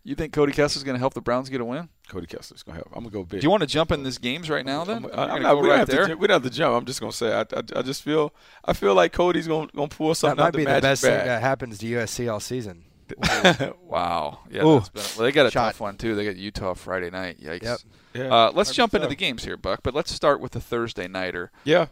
You 0.04 0.14
think 0.16 0.32
Cody 0.32 0.52
Kessler's 0.52 0.82
going 0.82 0.96
to 0.96 0.98
help 0.98 1.14
the 1.14 1.20
Browns 1.20 1.48
get 1.48 1.60
a 1.60 1.64
win? 1.64 1.88
Cody 2.08 2.26
Kessler's 2.26 2.62
gonna 2.62 2.76
help. 2.76 2.88
I'm 2.94 3.04
gonna 3.04 3.10
go 3.12 3.22
big. 3.22 3.40
Do 3.40 3.44
you 3.46 3.50
want 3.50 3.62
to 3.62 3.66
jump 3.66 3.90
in 3.92 4.02
these 4.02 4.18
games 4.18 4.50
right 4.50 4.66
now? 4.66 4.84
Then 4.84 4.98
I'm, 4.98 5.02
You're 5.04 5.12
I'm 5.12 5.28
gonna 5.28 5.40
not, 5.42 5.54
go 5.54 5.60
we, 5.60 5.68
don't 5.68 5.78
right 5.78 5.86
to, 5.88 5.92
there. 5.96 6.06
ju- 6.08 6.16
we 6.18 6.26
don't 6.26 6.42
have 6.42 6.52
to 6.52 6.56
jump. 6.56 6.76
I'm 6.76 6.84
just 6.84 7.00
gonna 7.00 7.12
say 7.12 7.32
I, 7.32 7.40
I, 7.40 7.62
I 7.76 7.82
just 7.82 8.02
feel 8.02 8.34
I 8.64 8.72
feel 8.74 8.94
like 8.94 9.12
Cody's 9.12 9.48
gonna 9.48 9.68
gonna 9.74 9.88
pull 9.88 10.08
That 10.08 10.16
something 10.16 10.36
might 10.38 10.46
out 10.48 10.52
the 10.52 10.58
be 10.58 10.64
the 10.64 10.70
magic 10.70 10.82
best 10.82 11.02
thing 11.02 11.12
that 11.12 11.40
happens 11.40 11.78
to 11.78 11.86
USC 11.86 12.30
all 12.30 12.40
season. 12.40 12.84
Wow. 13.82 14.40
Yeah. 14.50 14.62
That's 14.64 14.88
been, 14.88 15.02
well, 15.16 15.24
they 15.26 15.32
got 15.32 15.46
a 15.46 15.50
Shot. 15.50 15.72
tough 15.72 15.80
one 15.80 15.96
too. 15.96 16.14
They 16.14 16.24
got 16.24 16.36
Utah 16.36 16.74
Friday 16.74 17.10
night. 17.10 17.40
Yikes. 17.40 17.62
Yep. 17.62 17.78
Yeah. 18.14 18.34
Uh, 18.34 18.52
let's 18.54 18.74
jump 18.74 18.94
into 18.94 19.06
the 19.06 19.14
games 19.14 19.44
here, 19.44 19.56
Buck. 19.56 19.80
But 19.82 19.94
let's 19.94 20.12
start 20.12 20.40
with 20.40 20.52
the 20.52 20.60
Thursday 20.60 21.08
nighter. 21.08 21.50
Yeah. 21.64 21.86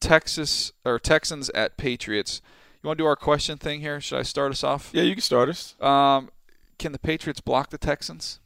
Texas 0.00 0.72
or 0.84 0.98
Texans 0.98 1.48
at 1.50 1.76
Patriots. 1.76 2.40
You 2.82 2.88
want 2.88 2.98
to 2.98 3.02
do 3.02 3.06
our 3.06 3.16
question 3.16 3.56
thing 3.58 3.80
here? 3.80 4.00
Should 4.00 4.18
I 4.18 4.22
start 4.22 4.52
us 4.52 4.62
off? 4.62 4.90
Yeah, 4.92 5.02
you 5.02 5.14
can 5.14 5.22
start 5.22 5.48
us. 5.48 5.74
Um, 5.80 6.30
can 6.78 6.92
the 6.92 6.98
Patriots 6.98 7.40
block 7.40 7.70
the 7.70 7.78
Texans? 7.78 8.40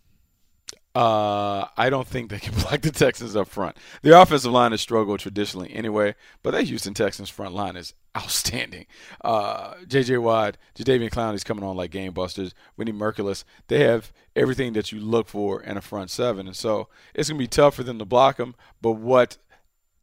Uh, 0.92 1.66
I 1.76 1.88
don't 1.88 2.06
think 2.06 2.30
they 2.30 2.40
can 2.40 2.54
block 2.62 2.80
the 2.80 2.90
Texans 2.90 3.36
up 3.36 3.48
front. 3.48 3.76
The 4.02 4.20
offensive 4.20 4.50
line 4.50 4.72
has 4.72 4.80
struggled 4.80 5.20
traditionally 5.20 5.72
anyway, 5.72 6.16
but 6.42 6.50
that 6.50 6.64
Houston 6.64 6.94
Texans 6.94 7.28
front 7.30 7.54
line 7.54 7.76
is 7.76 7.94
outstanding. 8.16 8.86
Uh, 9.24 9.74
J.J. 9.86 10.18
Watt, 10.18 10.56
Jadeveon 10.76 11.10
Clowney's 11.10 11.44
coming 11.44 11.64
on 11.64 11.76
like 11.76 11.92
game 11.92 12.12
busters. 12.12 12.54
Whitney 12.74 12.92
Mercilus, 12.92 13.44
they 13.68 13.84
have 13.84 14.12
everything 14.34 14.72
that 14.72 14.90
you 14.90 14.98
look 14.98 15.28
for 15.28 15.62
in 15.62 15.76
a 15.76 15.80
front 15.80 16.10
seven, 16.10 16.48
and 16.48 16.56
so 16.56 16.88
it's 17.14 17.28
gonna 17.28 17.38
be 17.38 17.46
tough 17.46 17.76
for 17.76 17.84
them 17.84 17.98
to 18.00 18.04
block 18.04 18.38
them. 18.38 18.56
But 18.82 18.92
what 18.92 19.38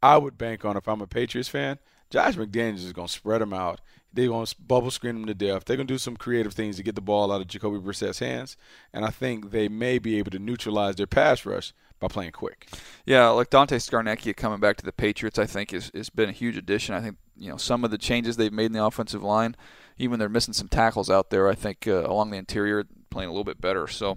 I 0.02 0.18
would 0.18 0.38
bank 0.38 0.64
on 0.64 0.78
if 0.78 0.88
I'm 0.88 1.02
a 1.02 1.08
Patriots 1.08 1.50
fan, 1.50 1.80
Josh 2.10 2.36
McDaniels 2.36 2.86
is 2.86 2.94
going 2.94 3.08
to 3.08 3.14
spread 3.14 3.42
them 3.42 3.54
out. 3.54 3.82
They're 4.14 4.28
going 4.28 4.46
to 4.46 4.56
bubble 4.60 4.90
screen 4.92 5.16
them 5.16 5.26
to 5.26 5.34
death. 5.34 5.66
They're 5.66 5.76
going 5.76 5.88
to 5.88 5.94
do 5.94 5.98
some 5.98 6.18
creative 6.18 6.54
things 6.54 6.78
to 6.78 6.84
get 6.84 6.96
the 6.96 7.02
ball 7.02 7.32
out 7.32 7.42
of 7.42 7.48
Jacoby 7.48 7.80
Brissett's 7.80 8.20
hands, 8.20 8.58
and 8.94 9.06
I 9.06 9.10
think 9.10 9.52
they 9.52 9.68
may 9.68 10.00
be 10.00 10.18
able 10.18 10.32
to 10.32 10.40
neutralize 10.40 10.96
their 10.96 11.08
pass 11.08 11.46
rush 11.46 11.74
by 12.00 12.08
playing 12.08 12.32
quick. 12.32 12.70
Yeah, 13.06 13.30
like 13.30 13.50
Dante 13.50 13.78
Scarnecchia 13.78 14.36
coming 14.36 14.60
back 14.60 14.78
to 14.78 14.86
the 14.86 14.92
Patriots, 14.92 15.38
I 15.38 15.46
think 15.46 15.74
is 15.74 15.92
has 15.94 16.10
been 16.10 16.30
a 16.30 16.34
huge 16.34 16.58
addition. 16.58 16.96
I 16.96 17.02
think 17.02 17.18
you 17.36 17.50
know 17.50 17.58
some 17.58 17.84
of 17.84 17.92
the 17.92 17.98
changes 17.98 18.38
they've 18.38 18.54
made 18.54 18.68
in 18.68 18.74
the 18.74 18.84
offensive 18.84 19.24
line, 19.24 19.56
even 19.98 20.20
they're 20.20 20.30
missing 20.30 20.54
some 20.54 20.68
tackles 20.68 21.10
out 21.10 21.30
there. 21.30 21.48
I 21.48 21.56
think 21.56 21.88
uh, 21.88 22.08
along 22.08 22.32
the 22.32 22.38
interior, 22.38 22.86
playing 23.10 23.30
a 23.30 23.32
little 23.32 23.44
bit 23.44 23.62
better. 23.62 23.88
So 23.88 24.12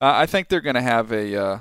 uh, 0.00 0.12
I 0.14 0.26
think 0.26 0.48
they're 0.48 0.60
going 0.60 0.74
to 0.74 0.82
have 0.82 1.10
a. 1.12 1.36
Uh, 1.36 1.58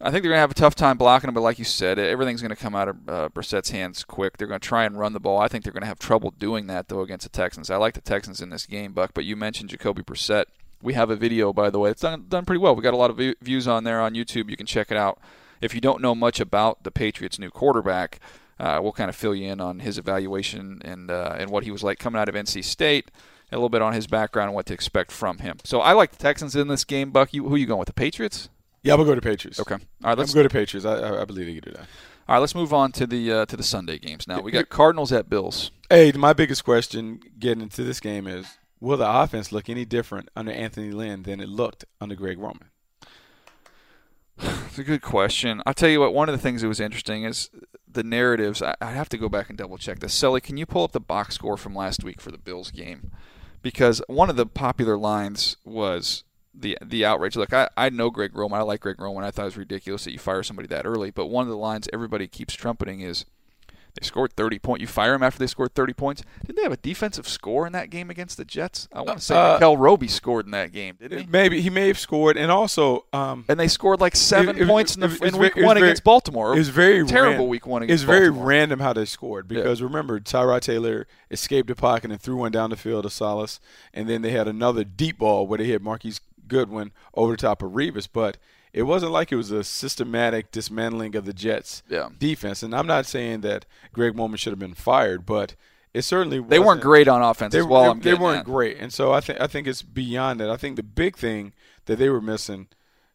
I 0.00 0.10
think 0.10 0.22
they're 0.22 0.30
going 0.30 0.36
to 0.36 0.40
have 0.40 0.50
a 0.50 0.54
tough 0.54 0.74
time 0.74 0.98
blocking 0.98 1.28
them, 1.28 1.34
but 1.34 1.40
like 1.40 1.58
you 1.58 1.64
said, 1.64 1.98
everything's 1.98 2.42
going 2.42 2.50
to 2.50 2.56
come 2.56 2.74
out 2.74 2.88
of 2.88 2.96
uh, 3.08 3.28
Brissett's 3.30 3.70
hands 3.70 4.04
quick. 4.04 4.36
They're 4.36 4.48
going 4.48 4.60
to 4.60 4.68
try 4.68 4.84
and 4.84 4.98
run 4.98 5.12
the 5.12 5.20
ball. 5.20 5.38
I 5.38 5.48
think 5.48 5.62
they're 5.64 5.72
going 5.72 5.82
to 5.82 5.88
have 5.88 5.98
trouble 5.98 6.32
doing 6.32 6.66
that 6.66 6.88
though 6.88 7.00
against 7.00 7.24
the 7.24 7.30
Texans. 7.30 7.70
I 7.70 7.76
like 7.76 7.94
the 7.94 8.00
Texans 8.00 8.42
in 8.42 8.50
this 8.50 8.66
game, 8.66 8.92
Buck. 8.92 9.12
But 9.14 9.24
you 9.24 9.36
mentioned 9.36 9.70
Jacoby 9.70 10.02
Brissett. 10.02 10.46
We 10.82 10.94
have 10.94 11.10
a 11.10 11.16
video, 11.16 11.52
by 11.52 11.70
the 11.70 11.78
way. 11.78 11.90
It's 11.90 12.02
done 12.02 12.26
done 12.28 12.44
pretty 12.44 12.58
well. 12.58 12.74
We 12.76 12.82
got 12.82 12.92
a 12.92 12.98
lot 12.98 13.10
of 13.10 13.16
view- 13.16 13.36
views 13.40 13.66
on 13.66 13.84
there 13.84 14.00
on 14.00 14.14
YouTube. 14.14 14.50
You 14.50 14.56
can 14.56 14.66
check 14.66 14.90
it 14.90 14.96
out. 14.96 15.18
If 15.62 15.74
you 15.74 15.80
don't 15.80 16.02
know 16.02 16.14
much 16.14 16.40
about 16.40 16.82
the 16.82 16.90
Patriots' 16.90 17.38
new 17.38 17.48
quarterback, 17.50 18.20
uh, 18.58 18.80
we'll 18.82 18.92
kind 18.92 19.08
of 19.08 19.16
fill 19.16 19.34
you 19.34 19.50
in 19.50 19.60
on 19.60 19.78
his 19.78 19.96
evaluation 19.96 20.82
and 20.84 21.10
uh, 21.10 21.36
and 21.38 21.50
what 21.50 21.64
he 21.64 21.70
was 21.70 21.82
like 21.82 21.98
coming 21.98 22.20
out 22.20 22.28
of 22.28 22.34
NC 22.34 22.64
State. 22.64 23.10
A 23.52 23.56
little 23.56 23.68
bit 23.68 23.82
on 23.82 23.92
his 23.92 24.08
background 24.08 24.48
and 24.48 24.54
what 24.54 24.66
to 24.66 24.74
expect 24.74 25.12
from 25.12 25.38
him. 25.38 25.58
So 25.64 25.80
I 25.80 25.92
like 25.92 26.10
the 26.10 26.16
Texans 26.16 26.56
in 26.56 26.66
this 26.66 26.82
game, 26.82 27.12
Buck. 27.12 27.32
You, 27.32 27.48
who 27.48 27.54
are 27.54 27.58
you 27.58 27.66
going 27.66 27.78
with? 27.78 27.86
The 27.86 27.94
Patriots? 27.94 28.48
Yeah, 28.84 28.94
we'll 28.94 29.06
go 29.06 29.14
to 29.14 29.20
Patriots. 29.20 29.58
Okay. 29.58 29.74
All 29.74 29.80
right. 30.02 30.18
Let's 30.18 30.30
I'm 30.32 30.34
going 30.34 30.48
to 30.48 30.52
Patriots. 30.52 30.84
I, 30.84 30.94
I, 30.98 31.22
I 31.22 31.24
believe 31.24 31.46
they 31.46 31.54
can 31.54 31.62
do 31.62 31.70
that. 31.72 31.88
all 32.28 32.34
right. 32.36 32.38
Let's 32.38 32.54
move 32.54 32.72
on 32.72 32.92
to 32.92 33.06
the 33.06 33.32
uh, 33.32 33.46
to 33.46 33.56
the 33.56 33.62
Sunday 33.62 33.98
games 33.98 34.28
now. 34.28 34.40
We 34.40 34.52
got 34.52 34.68
Cardinals 34.68 35.10
at 35.10 35.28
Bills. 35.28 35.70
Hey, 35.90 36.12
my 36.12 36.34
biggest 36.34 36.64
question 36.64 37.20
getting 37.38 37.62
into 37.62 37.82
this 37.82 37.98
game 37.98 38.26
is: 38.26 38.58
Will 38.80 38.98
the 38.98 39.10
offense 39.10 39.50
look 39.50 39.68
any 39.68 39.86
different 39.86 40.28
under 40.36 40.52
Anthony 40.52 40.90
Lynn 40.92 41.22
than 41.22 41.40
it 41.40 41.48
looked 41.48 41.86
under 42.00 42.14
Greg 42.14 42.38
Roman? 42.38 42.68
It's 44.38 44.78
a 44.78 44.84
good 44.84 45.02
question. 45.02 45.62
I'll 45.64 45.74
tell 45.74 45.88
you 45.88 46.00
what. 46.00 46.12
One 46.12 46.28
of 46.28 46.34
the 46.34 46.42
things 46.42 46.60
that 46.62 46.68
was 46.68 46.80
interesting 46.80 47.24
is 47.24 47.48
the 47.90 48.02
narratives. 48.02 48.60
I, 48.60 48.74
I 48.80 48.90
have 48.90 49.08
to 49.10 49.18
go 49.18 49.28
back 49.28 49.48
and 49.48 49.56
double 49.56 49.78
check 49.78 50.00
this. 50.00 50.12
Sully, 50.12 50.40
can 50.40 50.56
you 50.56 50.66
pull 50.66 50.84
up 50.84 50.92
the 50.92 51.00
box 51.00 51.36
score 51.36 51.56
from 51.56 51.74
last 51.74 52.04
week 52.04 52.20
for 52.20 52.30
the 52.32 52.38
Bills 52.38 52.70
game? 52.70 53.12
Because 53.62 54.02
one 54.08 54.28
of 54.28 54.36
the 54.36 54.46
popular 54.46 54.98
lines 54.98 55.56
was 55.64 56.24
the 56.54 56.78
the 56.84 57.04
outrage. 57.04 57.36
Look, 57.36 57.52
I, 57.52 57.68
I 57.76 57.90
know 57.90 58.10
Greg 58.10 58.36
Roman. 58.36 58.58
I 58.60 58.62
like 58.62 58.80
Greg 58.80 59.00
Roman. 59.00 59.24
I 59.24 59.30
thought 59.30 59.42
it 59.42 59.46
was 59.46 59.56
ridiculous 59.56 60.04
that 60.04 60.12
you 60.12 60.18
fire 60.18 60.42
somebody 60.42 60.68
that 60.68 60.86
early. 60.86 61.10
But 61.10 61.26
one 61.26 61.42
of 61.42 61.48
the 61.50 61.56
lines 61.56 61.88
everybody 61.92 62.26
keeps 62.26 62.54
trumpeting 62.54 63.00
is 63.00 63.24
they 64.00 64.04
scored 64.04 64.32
30 64.34 64.58
points. 64.58 64.80
You 64.80 64.88
fire 64.88 65.12
them 65.12 65.22
after 65.22 65.38
they 65.38 65.46
scored 65.46 65.72
30 65.76 65.92
points. 65.92 66.22
Didn't 66.44 66.56
they 66.56 66.64
have 66.64 66.72
a 66.72 66.76
defensive 66.76 67.28
score 67.28 67.64
in 67.64 67.72
that 67.74 67.90
game 67.90 68.10
against 68.10 68.36
the 68.36 68.44
Jets? 68.44 68.88
I 68.92 69.02
want 69.02 69.18
to 69.20 69.24
say 69.24 69.36
Uh, 69.36 69.52
Mikel 69.54 69.76
Roby 69.76 70.08
scored 70.08 70.46
in 70.46 70.50
that 70.50 70.72
game, 70.72 70.96
didn't 71.00 71.16
he? 71.20 71.26
Maybe 71.30 71.60
he 71.60 71.70
may 71.70 71.86
have 71.86 71.98
scored, 72.00 72.36
and 72.36 72.50
also 72.50 73.04
um, 73.12 73.44
And 73.48 73.58
they 73.60 73.68
scored 73.68 74.00
like 74.00 74.16
seven 74.16 74.56
It- 74.56 74.62
it- 74.62 74.66
points 74.68 74.96
in, 74.96 75.02
the, 75.02 75.06
it- 75.06 75.22
in 75.22 75.38
week 75.38 75.56
it 75.56 75.62
one 75.64 75.76
very- 75.76 75.86
against 75.90 76.02
Baltimore. 76.02 76.54
It 76.54 76.58
was 76.58 76.70
very 76.70 77.06
terrible 77.06 77.38
ran- 77.44 77.48
week 77.48 77.68
one 77.68 77.82
It's 77.84 77.88
against 77.90 78.04
very 78.06 78.28
Baltimore. 78.30 78.46
random 78.48 78.80
how 78.80 78.94
they 78.94 79.04
scored 79.04 79.46
because 79.46 79.80
remember 79.80 80.18
Tyrod 80.18 80.62
Taylor 80.62 81.06
escaped 81.30 81.68
the 81.68 81.76
pocket 81.76 82.10
and 82.10 82.20
threw 82.20 82.38
one 82.38 82.50
down 82.50 82.70
the 82.70 82.76
field 82.76 83.04
to 83.04 83.10
Salas, 83.10 83.60
and 83.92 84.08
then 84.08 84.22
they 84.22 84.30
had 84.30 84.48
another 84.48 84.82
deep 84.82 85.18
ball 85.18 85.46
where 85.46 85.58
they 85.58 85.66
hit 85.66 85.80
Marquise 85.80 86.20
Goodwin 86.48 86.92
over 87.14 87.32
the 87.32 87.36
top 87.38 87.62
of 87.62 87.72
Revis, 87.72 88.08
but 88.12 88.36
it 88.72 88.82
wasn't 88.82 89.12
like 89.12 89.30
it 89.30 89.36
was 89.36 89.50
a 89.50 89.62
systematic 89.64 90.50
dismantling 90.50 91.14
of 91.16 91.24
the 91.24 91.32
Jets 91.32 91.82
Yeah. 91.88 92.08
defense. 92.18 92.62
And 92.62 92.74
I'm 92.74 92.86
not 92.86 93.06
saying 93.06 93.42
that 93.42 93.66
Greg 93.92 94.18
Roman 94.18 94.36
should 94.36 94.52
have 94.52 94.58
been 94.58 94.74
fired, 94.74 95.24
but 95.24 95.54
it 95.92 96.02
certainly 96.02 96.40
They 96.40 96.58
weren't 96.58 96.80
great 96.80 97.06
on 97.06 97.22
offense 97.22 97.52
they, 97.52 97.60
as 97.60 97.66
well. 97.66 97.94
they- 97.94 98.00
they 98.10 98.14
weren't 98.14 98.40
at. 98.40 98.44
great, 98.44 98.78
and 98.78 98.92
so 98.92 99.12
I 99.12 99.20
think 99.20 99.40
I 99.40 99.46
think 99.46 99.66
it's 99.68 99.82
beyond 99.82 100.40
that. 100.40 100.50
I 100.50 100.56
think 100.56 100.74
the 100.76 100.82
big 100.82 101.16
thing 101.16 101.52
that 101.86 101.98
they 101.98 102.08
were 102.08 102.20
missing, 102.20 102.66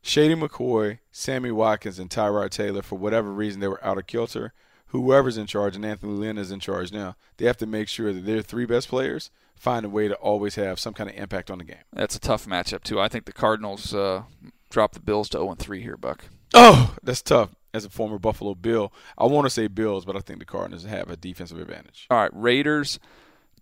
Shady 0.01 0.33
McCoy, 0.35 0.99
Sammy 1.11 1.51
Watkins, 1.51 1.99
and 1.99 2.09
Tyrod 2.09 2.51
Taylor, 2.51 2.81
for 2.81 2.97
whatever 2.97 3.31
reason, 3.33 3.59
they 3.59 3.67
were 3.67 3.83
out 3.85 3.97
of 3.97 4.07
kilter. 4.07 4.53
Whoever's 4.89 5.37
in 5.37 5.45
charge, 5.47 5.75
and 5.75 5.85
Anthony 5.85 6.13
Lynn 6.13 6.37
is 6.37 6.51
in 6.51 6.59
charge 6.59 6.91
now, 6.91 7.15
they 7.37 7.45
have 7.45 7.57
to 7.57 7.65
make 7.67 7.87
sure 7.87 8.11
that 8.13 8.25
their 8.25 8.41
three 8.41 8.65
best 8.65 8.87
players 8.87 9.29
find 9.55 9.85
a 9.85 9.89
way 9.89 10.07
to 10.07 10.15
always 10.15 10.55
have 10.55 10.79
some 10.79 10.93
kind 10.93 11.09
of 11.09 11.15
impact 11.15 11.51
on 11.51 11.57
the 11.59 11.63
game. 11.63 11.77
That's 11.93 12.15
a 12.15 12.19
tough 12.19 12.45
matchup 12.45 12.83
too. 12.83 12.99
I 12.99 13.07
think 13.07 13.25
the 13.25 13.33
Cardinals 13.33 13.93
uh, 13.93 14.23
dropped 14.69 14.93
the 14.95 14.99
Bills 14.99 15.29
to 15.29 15.37
0 15.37 15.55
3 15.59 15.81
here, 15.81 15.97
Buck. 15.97 16.25
Oh, 16.53 16.95
that's 17.03 17.21
tough. 17.21 17.49
As 17.71 17.85
a 17.85 17.89
former 17.89 18.17
Buffalo 18.17 18.55
Bill, 18.55 18.91
I 19.15 19.25
want 19.25 19.45
to 19.45 19.49
say 19.51 19.67
Bills, 19.67 20.03
but 20.05 20.15
I 20.15 20.21
think 20.21 20.39
the 20.39 20.45
Cardinals 20.45 20.85
have 20.85 21.11
a 21.11 21.15
defensive 21.15 21.59
advantage. 21.59 22.07
All 22.09 22.17
right, 22.17 22.31
Raiders, 22.33 22.99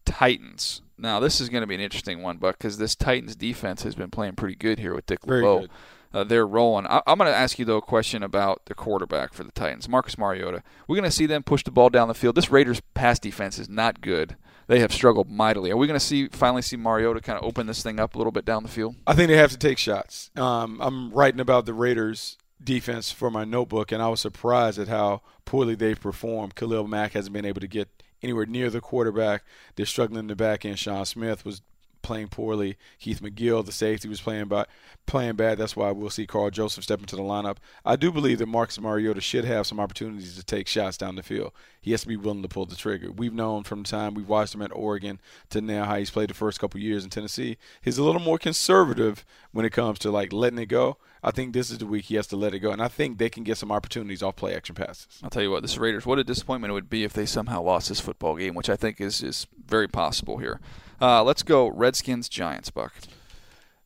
Titans. 0.05 0.81
Now 0.97 1.19
this 1.19 1.41
is 1.41 1.49
going 1.49 1.61
to 1.61 1.67
be 1.67 1.75
an 1.75 1.81
interesting 1.81 2.21
one, 2.23 2.37
Buck, 2.37 2.57
because 2.57 2.77
this 2.77 2.95
Titans 2.95 3.35
defense 3.35 3.83
has 3.83 3.95
been 3.95 4.09
playing 4.09 4.35
pretty 4.35 4.55
good 4.55 4.79
here 4.79 4.95
with 4.95 5.05
Dick 5.05 5.19
Very 5.25 5.41
LeBeau. 5.41 5.59
good. 5.61 5.69
Uh, 6.13 6.23
they're 6.23 6.47
rolling. 6.47 6.87
I, 6.87 7.01
I'm 7.05 7.17
going 7.17 7.29
to 7.29 7.35
ask 7.35 7.59
you 7.59 7.65
though 7.65 7.77
a 7.77 7.81
question 7.81 8.23
about 8.23 8.65
the 8.65 8.73
quarterback 8.73 9.33
for 9.33 9.43
the 9.43 9.51
Titans, 9.51 9.89
Marcus 9.89 10.17
Mariota. 10.17 10.63
We're 10.87 10.95
going 10.95 11.09
to 11.09 11.11
see 11.11 11.25
them 11.25 11.43
push 11.43 11.63
the 11.63 11.71
ball 11.71 11.89
down 11.89 12.07
the 12.07 12.13
field. 12.13 12.35
This 12.35 12.49
Raiders 12.51 12.81
pass 12.93 13.19
defense 13.19 13.59
is 13.59 13.69
not 13.69 14.01
good. 14.01 14.35
They 14.67 14.79
have 14.79 14.93
struggled 14.93 15.29
mightily. 15.29 15.71
Are 15.71 15.77
we 15.77 15.87
going 15.87 15.99
to 15.99 16.05
see 16.05 16.27
finally 16.27 16.61
see 16.61 16.75
Mariota 16.75 17.21
kind 17.21 17.39
of 17.39 17.45
open 17.45 17.67
this 17.67 17.81
thing 17.81 17.99
up 17.99 18.15
a 18.15 18.17
little 18.17 18.31
bit 18.31 18.45
down 18.45 18.63
the 18.63 18.69
field? 18.69 18.95
I 19.05 19.13
think 19.13 19.29
they 19.29 19.37
have 19.37 19.51
to 19.51 19.57
take 19.57 19.77
shots. 19.77 20.29
Um, 20.35 20.79
I'm 20.81 21.11
writing 21.11 21.39
about 21.39 21.65
the 21.65 21.73
Raiders 21.73 22.37
defense 22.61 23.11
for 23.11 23.31
my 23.31 23.45
notebook, 23.45 23.91
and 23.91 24.01
I 24.01 24.09
was 24.09 24.19
surprised 24.19 24.77
at 24.79 24.87
how 24.87 25.21
poorly 25.45 25.75
they've 25.75 25.99
performed. 25.99 26.55
Khalil 26.55 26.87
Mack 26.87 27.13
hasn't 27.13 27.33
been 27.33 27.45
able 27.45 27.61
to 27.61 27.67
get 27.67 28.03
anywhere 28.21 28.45
near 28.45 28.69
the 28.69 28.81
quarterback. 28.81 29.43
They're 29.75 29.85
struggling 29.85 30.19
in 30.21 30.27
the 30.27 30.35
back 30.35 30.65
end. 30.65 30.79
Sean 30.79 31.05
Smith 31.05 31.45
was 31.45 31.61
playing 32.07 32.29
poorly. 32.29 32.77
Keith 32.99 33.21
McGill, 33.21 33.63
the 33.63 33.71
safety, 33.71 34.07
was 34.07 34.21
playing 34.21 34.45
by, 34.45 34.65
playing 35.05 35.35
bad. 35.35 35.57
That's 35.57 35.75
why 35.75 35.91
we'll 35.91 36.09
see 36.09 36.25
Karl 36.25 36.49
Joseph 36.49 36.85
step 36.85 37.01
into 37.01 37.15
the 37.15 37.21
lineup. 37.21 37.57
I 37.85 37.97
do 37.97 38.11
believe 38.11 38.39
that 38.39 38.47
Marcus 38.47 38.79
Mariota 38.79 39.21
should 39.21 39.45
have 39.45 39.67
some 39.67 39.79
opportunities 39.79 40.35
to 40.37 40.43
take 40.43 40.67
shots 40.67 40.97
down 40.97 41.15
the 41.15 41.23
field. 41.23 41.51
He 41.81 41.91
has 41.91 42.01
to 42.01 42.07
be 42.07 42.15
willing 42.17 42.41
to 42.41 42.47
pull 42.47 42.65
the 42.65 42.75
trigger. 42.75 43.11
We've 43.11 43.33
known 43.33 43.63
from 43.63 43.83
the 43.83 43.89
time 43.89 44.13
we've 44.13 44.27
watched 44.27 44.55
him 44.55 44.61
at 44.61 44.71
Oregon 44.73 45.19
to 45.49 45.61
now 45.61 45.85
how 45.85 45.97
he's 45.97 46.09
played 46.09 46.29
the 46.29 46.33
first 46.33 46.59
couple 46.59 46.79
years 46.79 47.03
in 47.03 47.09
Tennessee. 47.09 47.57
He's 47.81 47.97
a 47.97 48.03
little 48.03 48.21
more 48.21 48.39
conservative 48.39 49.25
when 49.51 49.65
it 49.65 49.73
comes 49.73 49.99
to 49.99 50.11
like 50.11 50.33
letting 50.33 50.59
it 50.59 50.67
go. 50.67 50.97
I 51.27 51.31
think 51.31 51.51
this 51.51 51.69
is 51.69 51.79
the 51.79 51.85
week 51.85 52.05
he 52.05 52.15
has 52.15 52.25
to 52.27 52.37
let 52.37 52.53
it 52.53 52.59
go, 52.59 52.71
and 52.71 52.81
I 52.81 52.87
think 52.87 53.17
they 53.17 53.29
can 53.29 53.43
get 53.43 53.57
some 53.57 53.69
opportunities 53.69 54.23
off 54.23 54.37
play 54.37 54.55
action 54.55 54.75
passes. 54.75 55.07
I'll 55.21 55.29
tell 55.29 55.43
you 55.43 55.51
what, 55.51 55.61
this 55.61 55.77
Raiders, 55.77 56.05
what 56.05 56.19
a 56.19 56.23
disappointment 56.23 56.71
it 56.71 56.73
would 56.73 56.89
be 56.89 57.03
if 57.03 57.11
they 57.11 57.25
somehow 57.25 57.61
lost 57.61 57.89
this 57.89 57.99
football 57.99 58.37
game, 58.37 58.55
which 58.55 58.69
I 58.69 58.77
think 58.77 59.01
is, 59.01 59.21
is 59.21 59.45
very 59.65 59.89
possible 59.89 60.37
here. 60.37 60.61
Uh, 61.01 61.23
let's 61.23 61.43
go 61.43 61.67
Redskins, 61.67 62.29
Giants, 62.29 62.71
Buck. 62.71 62.93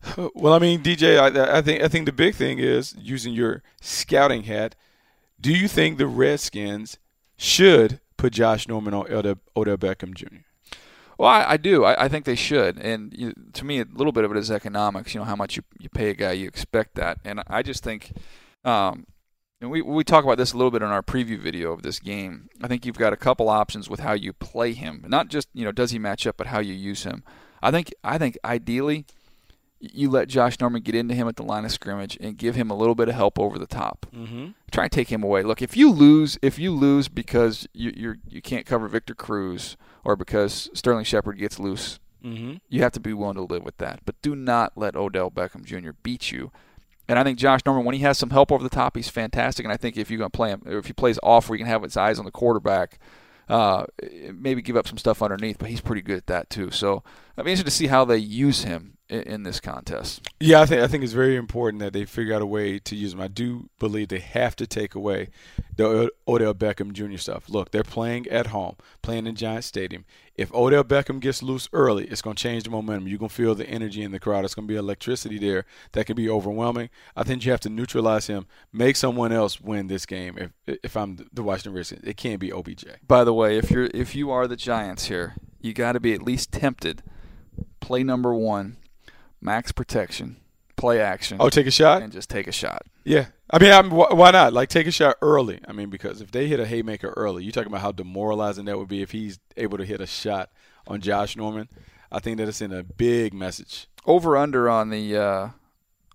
Well, 0.35 0.53
I 0.53 0.59
mean, 0.59 0.83
DJ, 0.83 1.19
I, 1.19 1.57
I 1.57 1.61
think 1.61 1.83
I 1.83 1.87
think 1.87 2.05
the 2.05 2.11
big 2.11 2.35
thing 2.35 2.57
is 2.59 2.95
using 2.99 3.33
your 3.33 3.63
scouting 3.81 4.43
hat. 4.43 4.75
Do 5.39 5.51
you 5.51 5.67
think 5.67 5.97
the 5.97 6.07
Redskins 6.07 6.97
should 7.37 7.99
put 8.17 8.33
Josh 8.33 8.67
Norman 8.67 8.93
on 8.93 9.11
Odell, 9.11 9.39
Odell 9.55 9.77
Beckham 9.77 10.13
Jr.? 10.15 10.45
Well, 11.21 11.29
I, 11.29 11.51
I 11.51 11.57
do. 11.57 11.85
I, 11.85 12.05
I 12.05 12.07
think 12.07 12.25
they 12.25 12.33
should. 12.33 12.79
And 12.79 13.13
you, 13.15 13.31
to 13.53 13.63
me, 13.63 13.79
a 13.79 13.85
little 13.93 14.11
bit 14.11 14.23
of 14.23 14.31
it 14.31 14.37
is 14.39 14.49
economics. 14.49 15.13
You 15.13 15.19
know, 15.19 15.25
how 15.25 15.35
much 15.35 15.55
you, 15.55 15.61
you 15.77 15.87
pay 15.87 16.09
a 16.09 16.15
guy, 16.15 16.31
you 16.31 16.47
expect 16.47 16.95
that. 16.95 17.19
And 17.23 17.43
I 17.45 17.61
just 17.61 17.83
think, 17.83 18.13
um, 18.65 19.05
and 19.61 19.69
we 19.69 19.83
we 19.83 20.03
talk 20.03 20.23
about 20.23 20.39
this 20.39 20.51
a 20.51 20.57
little 20.57 20.71
bit 20.71 20.81
in 20.81 20.87
our 20.87 21.03
preview 21.03 21.39
video 21.39 21.73
of 21.73 21.83
this 21.83 21.99
game. 21.99 22.49
I 22.63 22.67
think 22.67 22.87
you've 22.87 22.97
got 22.97 23.13
a 23.13 23.17
couple 23.17 23.49
options 23.49 23.87
with 23.87 23.99
how 23.99 24.13
you 24.13 24.33
play 24.33 24.73
him. 24.73 25.05
Not 25.07 25.27
just 25.27 25.47
you 25.53 25.63
know 25.63 25.71
does 25.71 25.91
he 25.91 25.99
match 25.99 26.25
up, 26.25 26.37
but 26.37 26.47
how 26.47 26.59
you 26.59 26.73
use 26.73 27.03
him. 27.03 27.23
I 27.61 27.69
think 27.69 27.93
I 28.03 28.17
think 28.17 28.39
ideally 28.43 29.05
you 29.81 30.09
let 30.09 30.27
Josh 30.27 30.59
Norman 30.59 30.81
get 30.81 30.93
into 30.95 31.13
him 31.15 31.27
at 31.27 31.35
the 31.35 31.43
line 31.43 31.65
of 31.65 31.71
scrimmage 31.71 32.17
and 32.21 32.37
give 32.37 32.55
him 32.55 32.69
a 32.69 32.75
little 32.75 32.95
bit 32.95 33.09
of 33.09 33.15
help 33.15 33.39
over 33.39 33.57
the 33.57 33.65
top. 33.67 34.05
Mm-hmm. 34.15 34.49
Try 34.71 34.83
and 34.83 34.91
take 34.91 35.09
him 35.09 35.23
away. 35.23 35.41
Look, 35.43 35.61
if 35.61 35.75
you 35.75 35.89
lose, 35.91 36.37
if 36.41 36.59
you 36.59 36.71
lose 36.71 37.07
because 37.07 37.67
you 37.73 37.91
you're, 37.95 38.17
you 38.29 38.41
can't 38.41 38.65
cover 38.65 38.87
Victor 38.87 39.15
Cruz 39.15 39.75
or 40.03 40.15
because 40.15 40.69
Sterling 40.73 41.05
Shepard 41.05 41.37
gets 41.37 41.59
loose, 41.59 41.99
Mm-hmm. 42.23 42.57
you 42.69 42.83
have 42.83 42.91
to 42.91 42.99
be 42.99 43.13
willing 43.13 43.33
to 43.37 43.41
live 43.41 43.63
with 43.63 43.77
that. 43.79 44.01
But 44.05 44.21
do 44.21 44.35
not 44.35 44.73
let 44.77 44.95
Odell 44.95 45.31
Beckham 45.31 45.65
Jr. 45.65 45.89
beat 46.03 46.31
you. 46.31 46.51
And 47.07 47.17
I 47.17 47.23
think 47.23 47.39
Josh 47.39 47.61
Norman, 47.65 47.83
when 47.83 47.95
he 47.95 48.01
has 48.01 48.19
some 48.19 48.29
help 48.29 48.51
over 48.51 48.63
the 48.63 48.69
top, 48.69 48.95
he's 48.95 49.09
fantastic. 49.09 49.65
And 49.65 49.73
I 49.73 49.77
think 49.77 49.97
if 49.97 50.11
you're 50.11 50.19
going 50.19 50.29
to 50.29 50.37
play 50.37 50.49
him, 50.51 50.61
if 50.67 50.85
he 50.85 50.93
plays 50.93 51.17
off 51.23 51.49
where 51.49 51.57
he 51.57 51.63
can 51.63 51.67
have 51.67 51.81
his 51.81 51.97
eyes 51.97 52.19
on 52.19 52.25
the 52.25 52.31
quarterback, 52.31 52.99
uh, 53.49 53.85
maybe 54.33 54.61
give 54.61 54.77
up 54.77 54.87
some 54.87 54.99
stuff 54.99 55.23
underneath, 55.23 55.57
but 55.57 55.69
he's 55.69 55.81
pretty 55.81 56.03
good 56.03 56.17
at 56.17 56.27
that 56.27 56.51
too. 56.51 56.69
So 56.69 57.03
I'm 57.37 57.47
interested 57.47 57.65
to 57.65 57.71
see 57.71 57.87
how 57.87 58.05
they 58.05 58.17
use 58.17 58.65
him 58.65 58.97
in, 59.11 59.21
in 59.23 59.43
this 59.43 59.59
contest. 59.59 60.27
Yeah, 60.39 60.61
I 60.61 60.65
think 60.65 60.81
I 60.81 60.87
think 60.87 61.03
it's 61.03 61.13
very 61.13 61.35
important 61.35 61.81
that 61.81 61.93
they 61.93 62.05
figure 62.05 62.33
out 62.33 62.41
a 62.41 62.45
way 62.45 62.79
to 62.79 62.95
use 62.95 63.13
him. 63.13 63.21
I 63.21 63.27
do 63.27 63.69
believe 63.77 64.07
they 64.07 64.19
have 64.19 64.55
to 64.55 64.65
take 64.65 64.95
away 64.95 65.29
the 65.75 66.09
Odell 66.27 66.53
Beckham 66.53 66.93
Jr. 66.93 67.17
stuff. 67.17 67.49
Look, 67.49 67.71
they're 67.71 67.83
playing 67.83 68.27
at 68.27 68.47
home, 68.47 68.77
playing 69.01 69.27
in 69.27 69.35
Giant 69.35 69.65
Stadium. 69.65 70.05
If 70.35 70.51
Odell 70.53 70.83
Beckham 70.83 71.19
gets 71.19 71.43
loose 71.43 71.69
early, 71.73 72.05
it's 72.05 72.21
going 72.21 72.35
to 72.35 72.41
change 72.41 72.63
the 72.63 72.69
momentum. 72.71 73.07
You're 73.07 73.19
going 73.19 73.29
to 73.29 73.35
feel 73.35 73.53
the 73.53 73.67
energy 73.67 74.01
in 74.01 74.11
the 74.11 74.19
crowd. 74.19 74.45
It's 74.45 74.55
going 74.55 74.67
to 74.67 74.71
be 74.71 74.77
electricity 74.77 75.37
there 75.37 75.65
that 75.91 76.05
can 76.05 76.15
be 76.15 76.29
overwhelming. 76.29 76.89
I 77.15 77.23
think 77.23 77.45
you 77.45 77.51
have 77.51 77.59
to 77.61 77.69
neutralize 77.69 78.27
him, 78.27 78.47
make 78.71 78.95
someone 78.95 79.31
else 79.31 79.59
win 79.59 79.87
this 79.87 80.05
game. 80.05 80.37
If 80.37 80.79
if 80.83 80.97
I'm 80.97 81.17
the 81.31 81.43
Washington 81.43 81.73
Redskins, 81.73 82.03
it 82.07 82.17
can't 82.17 82.39
be 82.39 82.51
OBJ. 82.51 82.85
By 83.07 83.23
the 83.23 83.33
way, 83.33 83.57
if 83.57 83.69
you're 83.69 83.89
if 83.93 84.15
you 84.15 84.31
are 84.31 84.47
the 84.47 84.55
Giants 84.55 85.05
here, 85.05 85.35
you 85.59 85.73
got 85.73 85.91
to 85.91 85.99
be 85.99 86.13
at 86.13 86.23
least 86.23 86.51
tempted. 86.51 87.03
Play 87.81 88.03
number 88.03 88.33
one, 88.33 88.77
max 89.41 89.71
protection, 89.71 90.37
play 90.75 90.99
action. 91.01 91.37
Oh, 91.39 91.49
take 91.49 91.67
a 91.67 91.71
shot. 91.71 92.01
and 92.01 92.11
just 92.11 92.29
take 92.29 92.47
a 92.47 92.51
shot. 92.51 92.83
Yeah, 93.03 93.27
I 93.49 93.59
mean, 93.59 93.71
I'm, 93.71 93.89
wh- 93.89 94.15
why 94.15 94.31
not? 94.31 94.53
Like, 94.53 94.69
take 94.69 94.87
a 94.87 94.91
shot 94.91 95.17
early. 95.21 95.59
I 95.67 95.73
mean, 95.73 95.89
because 95.89 96.21
if 96.21 96.31
they 96.31 96.47
hit 96.47 96.59
a 96.59 96.65
haymaker 96.65 97.13
early, 97.17 97.43
you're 97.43 97.51
talking 97.51 97.71
about 97.71 97.81
how 97.81 97.91
demoralizing 97.91 98.65
that 98.65 98.77
would 98.77 98.87
be 98.87 99.01
if 99.01 99.11
he's 99.11 99.39
able 99.57 99.77
to 99.79 99.85
hit 99.85 100.01
a 100.01 100.07
shot 100.07 100.49
on 100.87 101.01
Josh 101.01 101.35
Norman. 101.35 101.67
I 102.11 102.19
think 102.19 102.37
that 102.37 102.47
it's 102.47 102.61
in 102.61 102.71
a 102.71 102.83
big 102.83 103.33
message. 103.33 103.87
Over 104.05 104.35
under 104.37 104.69
on 104.69 104.89
the 104.89 105.15
uh, 105.17 105.49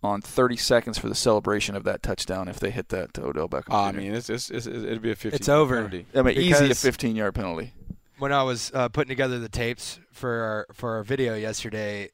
on 0.02 0.21
30 0.21 0.56
seconds 0.56 0.99
for 0.99 1.09
the 1.09 1.14
celebration 1.14 1.75
of 1.75 1.85
that 1.85 2.02
touchdown 2.02 2.49
if 2.49 2.61
they 2.61 2.71
hit 2.71 2.90
that 2.90 3.14
to 3.14 3.25
Odell 3.25 3.49
Beckham. 3.49 3.73
I 3.75 3.92
mean, 3.92 4.14
it's, 4.14 4.28
it's, 4.28 4.50
it's 4.50 4.66
it'll 4.66 4.99
be 4.99 5.11
a 5.11 5.16
15. 5.16 5.37
It's 5.37 5.49
over. 5.49 5.76
penalty. 5.76 6.06
I 6.14 6.23
mean, 6.23 6.37
easy 6.37 6.71
a 6.71 6.75
15 6.75 7.16
yard 7.16 7.35
penalty. 7.35 7.73
when 8.18 8.33
I 8.33 8.42
was 8.42 8.71
uh, 8.75 8.88
putting 8.88 9.09
together 9.09 9.38
the 9.38 9.49
tapes 9.49 9.99
for 10.12 10.30
our, 10.30 10.66
for 10.75 10.97
our 10.97 11.02
video 11.02 11.35
yesterday, 11.35 12.11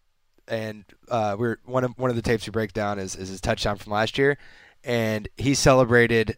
and 0.48 0.84
uh, 1.08 1.36
we're 1.38 1.58
one 1.64 1.84
of 1.84 1.92
one 1.98 2.10
of 2.10 2.16
the 2.16 2.22
tapes 2.22 2.46
we 2.46 2.50
break 2.50 2.72
down 2.72 2.98
is, 2.98 3.16
is 3.16 3.28
his 3.28 3.40
touchdown 3.40 3.76
from 3.76 3.92
last 3.92 4.18
year, 4.18 4.38
and 4.84 5.28
he 5.36 5.54
celebrated 5.54 6.36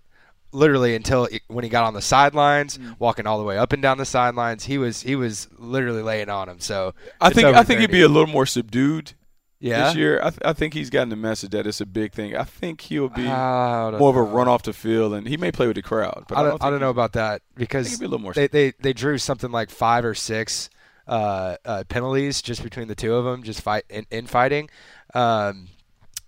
literally 0.52 0.94
until 0.94 1.24
it, 1.26 1.42
when 1.48 1.64
he 1.64 1.70
got 1.70 1.84
on 1.84 1.94
the 1.94 2.02
sidelines, 2.02 2.78
Mm. 2.78 2.96
walking 2.98 3.26
all 3.26 3.38
the 3.38 3.44
way 3.44 3.58
up 3.58 3.72
and 3.72 3.82
down 3.82 3.98
the 3.98 4.04
sidelines. 4.04 4.64
He 4.64 4.78
was 4.78 5.02
he 5.02 5.16
was 5.16 5.48
literally 5.58 6.02
laying 6.02 6.28
on 6.28 6.48
him. 6.48 6.60
So 6.60 6.94
I 7.20 7.30
think 7.30 7.46
I 7.48 7.62
think 7.64 7.80
he'd 7.80 7.90
be 7.90 8.02
a 8.02 8.08
little 8.08 8.28
more 8.28 8.46
subdued 8.46 9.12
yeah. 9.58 9.86
this 9.86 9.96
year. 9.96 10.20
I, 10.22 10.30
th- 10.30 10.42
I 10.44 10.52
think 10.52 10.74
he's 10.74 10.90
gotten 10.90 11.08
the 11.08 11.16
message 11.16 11.50
that 11.50 11.66
it's 11.66 11.80
a 11.80 11.86
big 11.86 12.12
thing. 12.12 12.36
I 12.36 12.44
think 12.44 12.82
he'll 12.82 13.08
be 13.08 13.26
I 13.26 13.90
don't 13.90 13.98
more 13.98 14.10
of 14.10 14.16
a 14.16 14.20
know. 14.20 14.26
run 14.36 14.46
off 14.48 14.62
the 14.62 14.72
field, 14.72 15.14
and 15.14 15.26
he 15.26 15.36
may 15.36 15.50
play 15.50 15.66
with 15.66 15.76
the 15.76 15.82
crowd. 15.82 16.24
But 16.28 16.36
I 16.36 16.40
I 16.40 16.42
don't, 16.44 16.50
don't, 16.50 16.62
I 16.68 16.70
don't 16.70 16.80
know 16.80 16.90
about 16.90 17.14
that 17.14 17.42
because 17.56 17.98
be 17.98 18.04
a 18.04 18.08
little 18.08 18.22
more. 18.22 18.32
they, 18.34 18.46
they 18.46 18.72
they 18.78 18.92
drew 18.92 19.18
something 19.18 19.50
like 19.50 19.70
five 19.70 20.04
or 20.04 20.14
six 20.14 20.68
uh, 21.06 21.56
uh, 21.64 21.84
penalties 21.88 22.42
just 22.42 22.62
between 22.62 22.88
the 22.88 22.94
two 22.94 23.14
of 23.14 23.24
them, 23.24 23.42
just 23.42 23.60
fight 23.60 23.84
in, 23.88 24.06
in 24.10 24.26
fighting. 24.26 24.70
Um, 25.14 25.68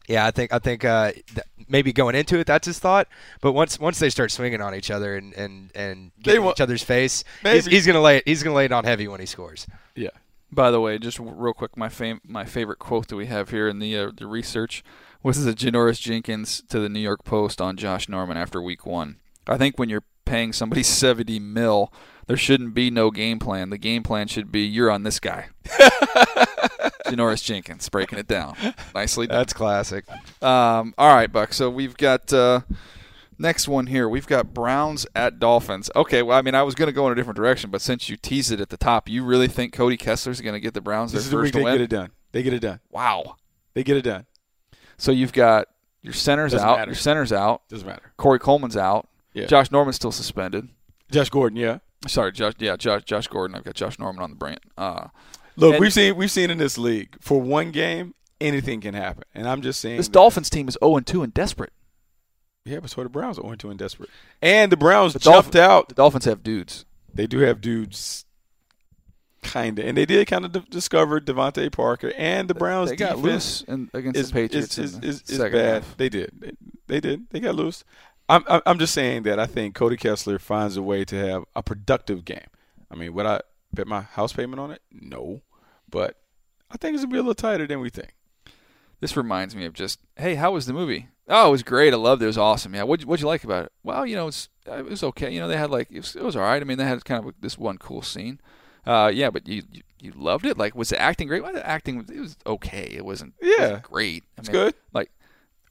yeah, 0.09 0.26
I 0.26 0.30
think 0.30 0.52
I 0.52 0.59
think 0.59 0.85
uh, 0.85 1.12
th- 1.12 1.47
maybe 1.68 1.92
going 1.92 2.14
into 2.14 2.38
it, 2.38 2.47
that's 2.47 2.66
his 2.66 2.78
thought. 2.78 3.09
But 3.40 3.52
once 3.52 3.78
once 3.80 3.99
they 3.99 4.11
start 4.11 4.30
swinging 4.30 4.61
on 4.61 4.75
each 4.75 4.90
other 4.90 5.16
and 5.16 5.35
and 5.35 5.71
and 5.75 6.12
getting 6.23 6.45
wa- 6.45 6.52
each 6.52 6.61
other's 6.61 6.83
face, 6.85 7.25
he's, 7.42 7.66
he's 7.66 7.87
gonna 7.87 8.00
lay 8.00 8.18
it, 8.18 8.23
he's 8.26 8.42
gonna 8.42 8.54
lay 8.54 8.66
it 8.66 8.73
on 8.73 8.85
heavy 8.85 9.09
when 9.09 9.21
he 9.21 9.26
scores. 9.26 9.66
Yeah. 9.95 10.11
By 10.52 10.71
the 10.71 10.80
way, 10.80 10.99
just 10.99 11.18
real 11.18 11.52
quick, 11.54 11.76
my 11.76 11.88
fam- 11.88 12.21
my 12.25 12.45
favorite 12.45 12.78
quote 12.78 13.09
that 13.09 13.16
we 13.16 13.26
have 13.26 13.50
here 13.50 13.66
in 13.68 13.80
the 13.80 13.97
uh, 13.99 14.11
the 14.16 14.28
research 14.28 14.85
was 15.25 15.45
a 15.45 15.52
Janoris 15.52 16.00
Jenkins 16.00 16.62
to 16.68 16.78
the 16.78 16.88
New 16.88 17.00
York 17.00 17.25
Post 17.25 17.61
on 17.61 17.76
Josh 17.76 18.09
Norman 18.09 18.37
after 18.37 18.62
Week 18.62 18.87
One. 18.87 19.16
I 19.49 19.56
think 19.56 19.76
when 19.76 19.88
you're 19.88 20.04
paying 20.26 20.52
somebody 20.52 20.83
seventy 20.85 21.38
mil, 21.40 21.90
there 22.26 22.37
shouldn't 22.37 22.75
be 22.75 22.90
no 22.90 23.11
game 23.11 23.38
plan. 23.38 23.71
The 23.71 23.78
game 23.78 24.02
plan 24.02 24.28
should 24.28 24.52
be 24.52 24.61
you're 24.61 24.90
on 24.90 25.02
this 25.04 25.18
guy. 25.21 25.47
Janoris 27.06 27.42
Jenkins 27.42 27.88
breaking 27.88 28.18
it 28.18 28.26
down 28.26 28.56
nicely. 28.95 29.26
Done. 29.26 29.38
That's 29.38 29.52
classic. 29.52 30.04
Um, 30.42 30.92
all 30.99 31.14
right, 31.14 31.30
Buck. 31.30 31.52
So 31.52 31.71
we've 31.71 31.97
got 31.97 32.33
uh, 32.33 32.61
next 33.38 33.68
one 33.68 33.87
here. 33.87 34.09
We've 34.09 34.26
got 34.26 34.52
Browns 34.52 35.06
at 35.14 35.38
Dolphins. 35.38 35.88
Okay. 35.95 36.23
Well, 36.23 36.37
I 36.37 36.42
mean, 36.42 36.54
I 36.54 36.62
was 36.64 36.75
going 36.75 36.88
to 36.88 36.92
go 36.92 37.06
in 37.06 37.12
a 37.12 37.14
different 37.14 37.37
direction, 37.37 37.71
but 37.71 37.80
since 37.80 38.09
you 38.09 38.16
teased 38.16 38.50
it 38.50 38.61
at 38.61 38.71
the 38.71 38.76
top, 38.76 39.09
you 39.09 39.25
really 39.25 39.49
think 39.49 39.73
Cody 39.73 39.97
Kessler's 39.97 40.40
going 40.40 40.54
to 40.54 40.61
get 40.61 40.75
the 40.75 40.80
Browns 40.80 41.12
their 41.12 41.18
This 41.21 41.26
is 41.26 41.30
the 41.30 41.37
first 41.37 41.52
they 41.54 41.62
win? 41.62 41.75
get 41.75 41.80
it 41.80 41.90
done. 41.90 42.11
They 42.33 42.42
get 42.42 42.52
it 42.52 42.61
done. 42.61 42.80
Wow. 42.90 43.37
They 43.75 43.85
get 43.85 43.97
it 43.97 44.02
done. 44.02 44.26
So 44.99 45.12
you've 45.12 45.33
got 45.33 45.68
your 46.02 46.12
centers 46.14 46.52
Doesn't 46.52 46.68
out. 46.68 46.78
matter. 46.78 46.90
Your 46.90 46.97
centers 46.97 47.33
out. 47.33 47.62
Doesn't 47.68 47.87
matter. 47.87 48.12
Corey 48.16 48.40
Coleman's 48.40 48.76
out. 48.76 49.09
Yeah. 49.37 49.47
Josh 49.47 49.71
Norman's 49.71 49.97
still 49.97 50.12
suspended. 50.12 50.69
Josh 51.11 51.28
Gordon, 51.31 51.59
yeah. 51.59 51.78
Sorry, 52.09 52.33
Josh. 52.33 52.55
Yeah, 52.59 52.76
Josh. 52.76 53.02
Josh 53.05 53.26
Gordon. 53.28 53.55
I've 53.57 53.64
got 53.64 53.75
Josh 53.75 53.99
Norman 53.99 54.23
on 54.23 54.31
the 54.31 54.37
brain. 54.37 54.59
Uh, 54.78 55.09
Look, 55.59 55.75
And- 55.75 55.81
we've 55.81 55.93
seen 55.93 56.16
we've 56.16 56.31
seen 56.31 56.50
in 56.50 56.59
this 56.59 56.76
league 56.76 57.16
for 57.21 57.40
one 57.40 57.71
game 57.71 58.14
anything 58.40 58.81
can 58.83 58.93
happen, 58.95 59.25
and 59.35 59.49
I'm 59.49 59.62
just 59.62 59.81
saying 59.81 59.97
this 59.99 60.07
that- 60.09 60.12
Dolphins 60.12 60.50
team 60.50 60.69
is 60.69 60.76
0 60.83 61.00
2 61.00 61.23
and 61.23 61.33
desperate. 61.33 61.73
Yeah, 62.64 62.81
but 62.81 62.90
so 62.90 63.02
the 63.02 63.09
Browns 63.09 63.38
are 63.38 63.43
0 63.43 63.55
2 63.57 63.71
and 63.71 63.78
desperate, 63.78 64.11
and 64.43 64.71
the 64.73 64.76
Browns 64.76 65.12
The 65.14 65.19
jumped 65.19 65.52
Dolphin- 65.52 65.61
out. 65.71 65.88
The 65.88 65.95
Dolphins 65.95 66.25
have 66.26 66.43
dudes. 66.43 66.85
They 67.14 67.26
do 67.26 67.38
have 67.40 67.61
dudes, 67.62 68.25
kind 69.43 69.78
of, 69.78 69.87
and 69.87 69.97
they 69.97 70.05
did 70.05 70.26
kind 70.26 70.45
of 70.45 70.52
d- 70.52 70.62
discover 70.69 71.21
DeVante 71.21 71.71
Parker, 71.73 72.12
and 72.16 72.49
the 72.49 72.55
Browns 72.55 72.90
they 72.90 72.97
got 72.97 73.19
loose 73.19 73.62
in, 73.62 73.88
against 73.95 74.19
is 74.19 74.28
the 74.28 74.33
Patriots. 74.35 74.76
is, 74.78 74.95
in 74.97 75.05
is, 75.05 75.23
is, 75.23 75.31
is 75.31 75.38
bad. 75.38 75.55
half. 75.85 75.97
They 75.97 76.09
did, 76.09 76.33
they, 76.38 76.52
they 76.88 77.00
did, 77.00 77.26
they 77.31 77.40
got 77.40 77.55
loose. 77.55 77.85
I'm 78.28 78.45
I'm 78.49 78.61
I'm 78.66 78.78
just 78.78 78.92
saying 78.95 79.23
that 79.25 79.38
I 79.38 79.47
think 79.47 79.75
Cody 79.75 79.97
Kessler 79.97 80.38
finds 80.38 80.76
a 80.76 80.83
way 80.83 81.04
to 81.04 81.16
have 81.16 81.45
a 81.54 81.62
productive 81.62 82.25
game. 82.25 82.47
I 82.90 82.95
mean, 82.97 83.14
would 83.14 83.26
I 83.26 83.40
bet 83.73 83.87
my 83.87 84.02
house 84.02 84.33
payment 84.33 84.61
on 84.61 84.71
it? 84.71 84.83
No, 84.92 85.42
but 85.88 86.16
I 86.71 86.76
think 86.76 86.95
it's 86.95 87.04
gonna 87.04 87.12
be 87.12 87.18
a 87.18 87.23
little 87.23 87.35
tighter 87.35 87.66
than 87.66 87.80
we 87.80 87.90
think. 87.90 88.14
This 89.00 89.16
reminds 89.16 89.54
me 89.54 89.66
of 89.66 89.75
just, 89.75 89.99
hey, 90.16 90.37
how 90.37 90.52
was 90.52 90.64
the 90.66 90.73
movie? 90.73 91.09
Oh, 91.28 91.49
it 91.49 91.50
was 91.50 91.62
great. 91.62 91.92
I 91.92 91.97
loved 91.97 92.23
it. 92.23 92.25
It 92.25 92.28
was 92.28 92.38
awesome. 92.38 92.75
Yeah, 92.75 92.85
what 92.85 93.04
what'd 93.04 93.21
you 93.23 93.26
like 93.28 93.45
about 93.45 93.66
it? 93.66 93.73
Well, 93.83 94.06
you 94.06 94.16
know, 94.16 94.28
it's 94.28 94.49
it 94.66 94.85
was 94.87 95.02
okay. 95.02 95.30
You 95.33 95.40
know, 95.40 95.49
they 95.49 95.56
had 95.56 95.71
like 95.71 95.88
it 95.90 95.99
was, 95.99 96.16
it 96.16 96.23
was 96.23 96.35
all 96.37 96.42
right. 96.42 96.61
I 96.61 96.64
mean, 96.64 96.78
they 96.78 96.85
had 96.85 97.04
kind 97.04 97.25
of 97.25 97.35
this 97.40 97.59
one 97.59 97.78
cool 97.78 98.02
scene. 98.02 98.40
Uh, 98.87 99.11
yeah, 99.12 99.30
but 99.30 99.47
you, 99.49 99.62
you 99.71 99.83
you 99.99 100.12
loved 100.14 100.47
it. 100.47 100.56
Like, 100.56 100.76
was 100.76 100.90
the 100.90 101.00
acting 101.00 101.26
great? 101.26 101.42
Well, 101.42 101.52
the 101.52 101.66
acting 101.66 102.06
it 102.09 102.21
was 102.21 102.37
okay. 102.47 102.92
It 102.97 103.04
wasn't 103.04 103.35
it 103.40 103.56
Yeah. 103.59 103.64
wasn't 103.66 103.83
great. 103.83 104.25
I 104.37 104.40
It's 104.40 104.49
mean, 104.49 104.52
good. 104.62 104.75
Like, 104.92 105.11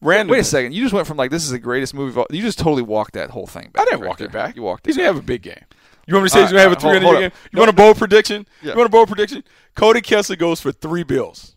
Random. 0.05 0.31
wait 0.31 0.39
a 0.39 0.43
second. 0.43 0.73
You 0.73 0.83
just 0.83 0.93
went 0.93 1.07
from 1.07 1.17
like 1.17 1.31
this 1.31 1.43
is 1.43 1.49
the 1.49 1.59
greatest 1.59 1.93
movie. 1.93 2.11
Of 2.11 2.17
all, 2.19 2.27
you 2.29 2.41
just 2.41 2.59
totally 2.59 2.83
walked 2.83 3.13
that 3.13 3.31
whole 3.31 3.47
thing 3.47 3.69
back. 3.73 3.81
I 3.81 3.85
didn't 3.85 4.01
right 4.01 4.07
walk 4.09 4.17
there. 4.19 4.27
it 4.27 4.33
back. 4.33 4.55
You 4.55 4.61
walked 4.61 4.85
it. 4.85 4.89
He's 4.89 4.97
gonna 4.97 5.07
have 5.07 5.17
a 5.17 5.21
big 5.21 5.41
game. 5.41 5.63
You 6.07 6.13
want 6.13 6.25
me 6.25 6.29
to 6.29 6.33
say 6.33 6.39
All 6.39 6.45
he's 6.45 6.51
gonna 6.51 6.61
have 6.61 6.71
a 6.71 6.75
right, 6.75 6.83
right, 6.83 7.01
300 7.01 7.19
game? 7.19 7.31
You 7.51 7.59
want 7.59 7.69
a 7.69 7.73
bold 7.73 7.97
prediction? 7.97 8.47
Yeah. 8.61 8.71
You 8.71 8.77
want 8.77 8.87
a 8.87 8.91
bold 8.91 9.07
prediction? 9.07 9.43
Cody 9.75 10.01
Kessler 10.01 10.35
goes 10.35 10.61
for 10.61 10.71
three 10.71 11.03
bills. 11.03 11.55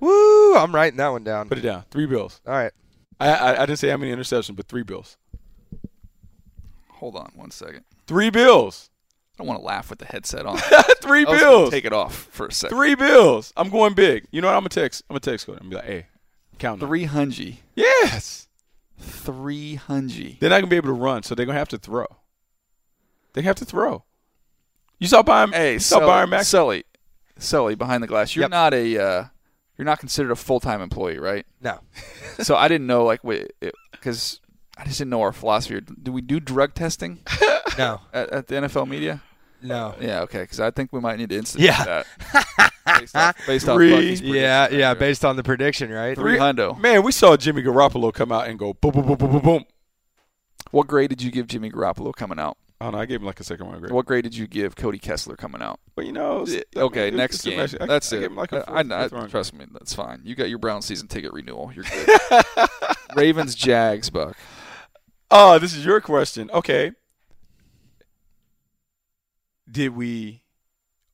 Woo! 0.00 0.56
I'm 0.56 0.74
writing 0.74 0.98
that 0.98 1.08
one 1.08 1.24
down. 1.24 1.48
Put 1.48 1.58
it 1.58 1.62
down. 1.62 1.84
Three 1.90 2.06
bills. 2.06 2.40
All 2.46 2.52
right. 2.52 2.72
I, 3.18 3.30
I 3.30 3.62
I 3.62 3.66
didn't 3.66 3.78
say 3.78 3.88
how 3.88 3.96
many 3.96 4.14
interceptions, 4.14 4.54
but 4.54 4.68
three 4.68 4.82
bills. 4.82 5.16
Hold 6.90 7.16
on 7.16 7.30
one 7.34 7.50
second. 7.50 7.84
Three 8.06 8.30
bills. 8.30 8.90
I 9.34 9.38
don't 9.38 9.46
want 9.46 9.60
to 9.60 9.66
laugh 9.66 9.88
with 9.88 10.00
the 10.00 10.04
headset 10.04 10.46
on. 10.46 10.58
three 11.00 11.24
bills. 11.24 11.70
Take 11.70 11.84
it 11.84 11.92
off 11.92 12.28
for 12.32 12.46
a 12.46 12.52
second. 12.52 12.76
Three 12.76 12.94
bills. 12.96 13.52
I'm 13.56 13.70
going 13.70 13.94
big. 13.94 14.26
You 14.32 14.40
know 14.40 14.48
what? 14.48 14.54
I'm 14.54 14.60
gonna 14.60 14.68
text. 14.70 15.04
I'm 15.08 15.14
gonna 15.14 15.20
text 15.20 15.46
Cody. 15.46 15.58
I'm 15.60 15.70
gonna 15.70 15.82
be 15.82 15.88
like, 15.88 16.02
hey, 16.02 16.06
count. 16.58 16.80
Three 16.80 17.04
hundred. 17.04 17.56
Yes. 17.74 18.48
Three 18.98 19.76
hundred. 19.76 20.38
They're 20.40 20.50
not 20.50 20.56
gonna 20.56 20.66
be 20.68 20.76
able 20.76 20.88
to 20.88 20.92
run, 20.92 21.22
so 21.22 21.34
they're 21.34 21.46
gonna 21.46 21.58
have 21.58 21.68
to 21.68 21.78
throw. 21.78 22.06
They 23.34 23.42
have 23.42 23.56
to 23.56 23.64
throw. 23.64 24.04
You 24.98 25.06
saw 25.06 25.22
Byron. 25.22 25.52
Hey, 25.52 25.74
you 25.74 25.78
saw 25.78 25.96
Sully, 25.98 26.06
Byron 26.06 26.30
Max. 26.30 26.48
Sully, 26.48 26.84
Sully, 27.38 27.74
behind 27.76 28.02
the 28.02 28.08
glass. 28.08 28.34
You're 28.34 28.42
Yep. 28.44 28.50
not 28.50 28.74
a, 28.74 28.98
uh, 28.98 29.24
you're 29.76 29.84
not 29.84 30.00
considered 30.00 30.32
a 30.32 30.36
full 30.36 30.58
time 30.58 30.80
employee, 30.80 31.18
right? 31.18 31.46
No. 31.60 31.78
so 32.40 32.56
I 32.56 32.66
didn't 32.66 32.88
know, 32.88 33.04
like, 33.04 33.20
because 33.92 34.40
I 34.76 34.84
just 34.84 34.98
didn't 34.98 35.10
know 35.10 35.22
our 35.22 35.32
philosophy. 35.32 35.80
Do 36.02 36.10
we 36.10 36.20
do 36.20 36.40
drug 36.40 36.74
testing 36.74 37.20
No. 37.78 38.00
at, 38.12 38.30
at 38.30 38.46
the 38.48 38.56
NFL 38.56 38.88
media? 38.88 39.22
No. 39.62 39.94
Yeah, 40.00 40.22
okay, 40.22 40.40
because 40.42 40.58
I 40.58 40.70
think 40.72 40.92
we 40.92 41.00
might 41.00 41.18
need 41.18 41.28
to 41.30 41.36
institute 41.36 41.66
Yeah. 41.66 42.02
that. 42.32 42.72
based 43.00 43.16
off, 43.16 43.36
based 43.46 43.68
off 43.68 43.76
Three. 43.76 43.90
Yeah, 43.90 43.96
prediction 43.96 44.26
yeah, 44.34 44.58
right 44.60 44.70
there. 44.70 44.94
based 44.94 45.24
on 45.24 45.36
the 45.36 45.42
prediction, 45.42 45.90
right? 45.90 46.16
Three 46.16 46.36
hundo. 46.38 46.78
Man, 46.78 47.02
we 47.02 47.12
saw 47.12 47.36
Jimmy 47.36 47.62
Garoppolo 47.62 48.12
come 48.12 48.32
out 48.32 48.48
and 48.48 48.58
go 48.58 48.72
boom, 48.74 48.92
boom, 48.92 49.06
boom, 49.06 49.16
boom, 49.16 49.30
boom, 49.32 49.40
boom. 49.42 49.64
What 50.70 50.86
grade 50.86 51.10
did 51.10 51.22
you 51.22 51.30
give 51.30 51.46
Jimmy 51.46 51.70
Garoppolo 51.70 52.12
coming 52.14 52.38
out? 52.38 52.56
I 52.80 52.84
don't. 52.90 52.94
I 53.00 53.06
gave 53.06 53.20
him 53.20 53.26
like 53.26 53.40
a 53.40 53.44
second 53.44 53.66
round 53.66 53.80
grade. 53.80 53.90
What 53.92 54.06
grade 54.06 54.22
did 54.22 54.36
you 54.36 54.46
give 54.46 54.76
Cody 54.76 54.98
Kessler 54.98 55.34
coming 55.34 55.60
out? 55.62 55.80
But 55.96 56.06
you 56.06 56.12
know, 56.12 56.42
it's- 56.42 56.62
I 56.76 56.80
Okay, 56.80 57.06
mean, 57.10 57.16
next 57.16 57.42
game. 57.42 57.56
match. 57.58 57.74
I- 57.80 57.86
That's 57.86 58.12
I 58.12 58.16
it. 58.16 58.20
gave 58.20 58.30
him 58.30 58.36
like 58.36 58.52
a 58.52 58.62
I, 58.70 58.82
fourth- 58.82 58.92
I, 58.92 59.02
fifth 59.02 59.12
round 59.12 59.30
trust 59.30 59.54
me, 59.54 59.64
that's 59.72 59.94
fine. 59.94 60.20
You 60.24 60.34
got 60.36 60.48
your 60.48 60.58
Brown 60.58 60.82
season 60.82 61.08
ticket 61.08 61.32
renewal. 61.32 61.72
You're 61.74 61.84
good. 61.84 62.68
Ravens, 63.16 63.54
Jags, 63.56 64.10
Buck. 64.10 64.36
Oh, 65.30 65.58
this 65.58 65.74
is 65.74 65.84
your 65.84 66.00
question. 66.00 66.50
Okay. 66.54 66.92
Did 69.70 69.94
we 69.96 70.42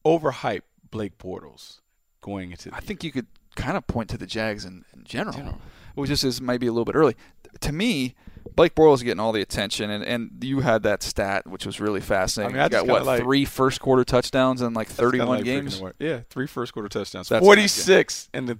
overhype 0.05 0.63
Blake 0.95 1.19
Bortles 1.19 1.81
going 2.21 2.53
into 2.53 2.71
the 2.71 2.77
I 2.77 2.81
think 2.81 3.03
you 3.03 3.11
could 3.11 3.27
kind 3.57 3.77
of 3.77 3.87
point 3.87 4.09
to 4.11 4.17
the 4.17 4.27
Jags 4.27 4.65
in, 4.65 4.85
in 4.97 5.03
general. 5.05 5.37
General. 5.37 5.61
It 5.97 6.01
was 6.01 6.09
just 6.09 6.25
as 6.25 6.41
maybe 6.41 6.67
a 6.69 6.73
little 6.73 6.85
bit 6.85 6.95
early. 6.95 7.17
To 7.61 7.73
me, 7.73 8.15
Blake 8.55 8.75
Bortles 8.77 9.03
getting 9.03 9.19
all 9.21 9.33
the 9.33 9.41
attention, 9.41 9.91
and, 9.91 10.05
and 10.05 10.31
you 10.43 10.61
had 10.61 10.85
that 10.85 11.03
stat, 11.03 11.47
which 11.49 11.67
was 11.67 11.81
really 11.81 12.01
fascinating. 12.01 12.57
I 12.57 12.59
mean, 12.59 12.65
I 12.65 12.69
got 12.69 12.87
what 12.87 13.05
like- 13.05 13.23
three 13.23 13.45
first 13.45 13.81
quarter 13.81 14.05
touchdowns 14.05 14.63
in 14.63 14.73
like 14.73 14.89
31 14.89 15.29
like 15.29 15.45
games. 15.45 15.83
Yeah, 15.99 16.21
three 16.31 16.47
first 16.47 16.73
quarter 16.73 16.89
touchdowns. 16.89 17.29
46 17.29 18.29
in 18.33 18.47
the 18.47 18.59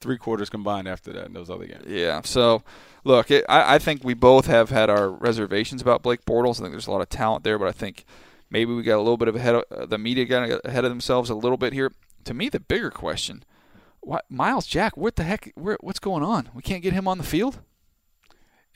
three 0.00 0.18
quarters 0.18 0.50
combined 0.50 0.86
after 0.86 1.14
that 1.14 1.26
in 1.26 1.32
those 1.32 1.48
other 1.48 1.66
games. 1.66 1.84
Yeah. 1.86 2.20
So, 2.24 2.62
look, 3.04 3.30
it, 3.30 3.46
I, 3.48 3.76
I 3.76 3.78
think 3.78 4.04
we 4.04 4.12
both 4.12 4.46
have 4.46 4.68
had 4.68 4.90
our 4.90 5.08
reservations 5.08 5.80
about 5.80 6.02
Blake 6.02 6.26
Bortles. 6.26 6.56
I 6.56 6.64
think 6.64 6.72
there's 6.72 6.86
a 6.86 6.90
lot 6.90 7.00
of 7.00 7.08
talent 7.08 7.42
there, 7.42 7.58
but 7.58 7.68
I 7.68 7.72
think 7.72 8.04
maybe 8.54 8.72
we 8.72 8.82
got 8.82 8.96
a 8.96 9.04
little 9.06 9.16
bit 9.18 9.28
of 9.28 9.36
ahead 9.36 9.56
of 9.56 9.64
uh, 9.70 9.84
the 9.86 9.98
media 9.98 10.24
got 10.24 10.60
ahead 10.64 10.84
of 10.84 10.90
themselves 10.90 11.28
a 11.28 11.34
little 11.34 11.58
bit 11.58 11.72
here. 11.72 11.90
To 12.24 12.32
me, 12.32 12.48
the 12.48 12.60
bigger 12.60 12.90
question: 12.90 13.44
what, 14.00 14.24
Myles 14.30 14.66
Jack? 14.66 14.96
What 14.96 15.16
the 15.16 15.24
heck? 15.24 15.52
Where, 15.56 15.76
what's 15.80 15.98
going 15.98 16.22
on? 16.22 16.48
We 16.54 16.62
can't 16.62 16.82
get 16.82 16.92
him 16.94 17.06
on 17.08 17.18
the 17.18 17.24
field. 17.24 17.58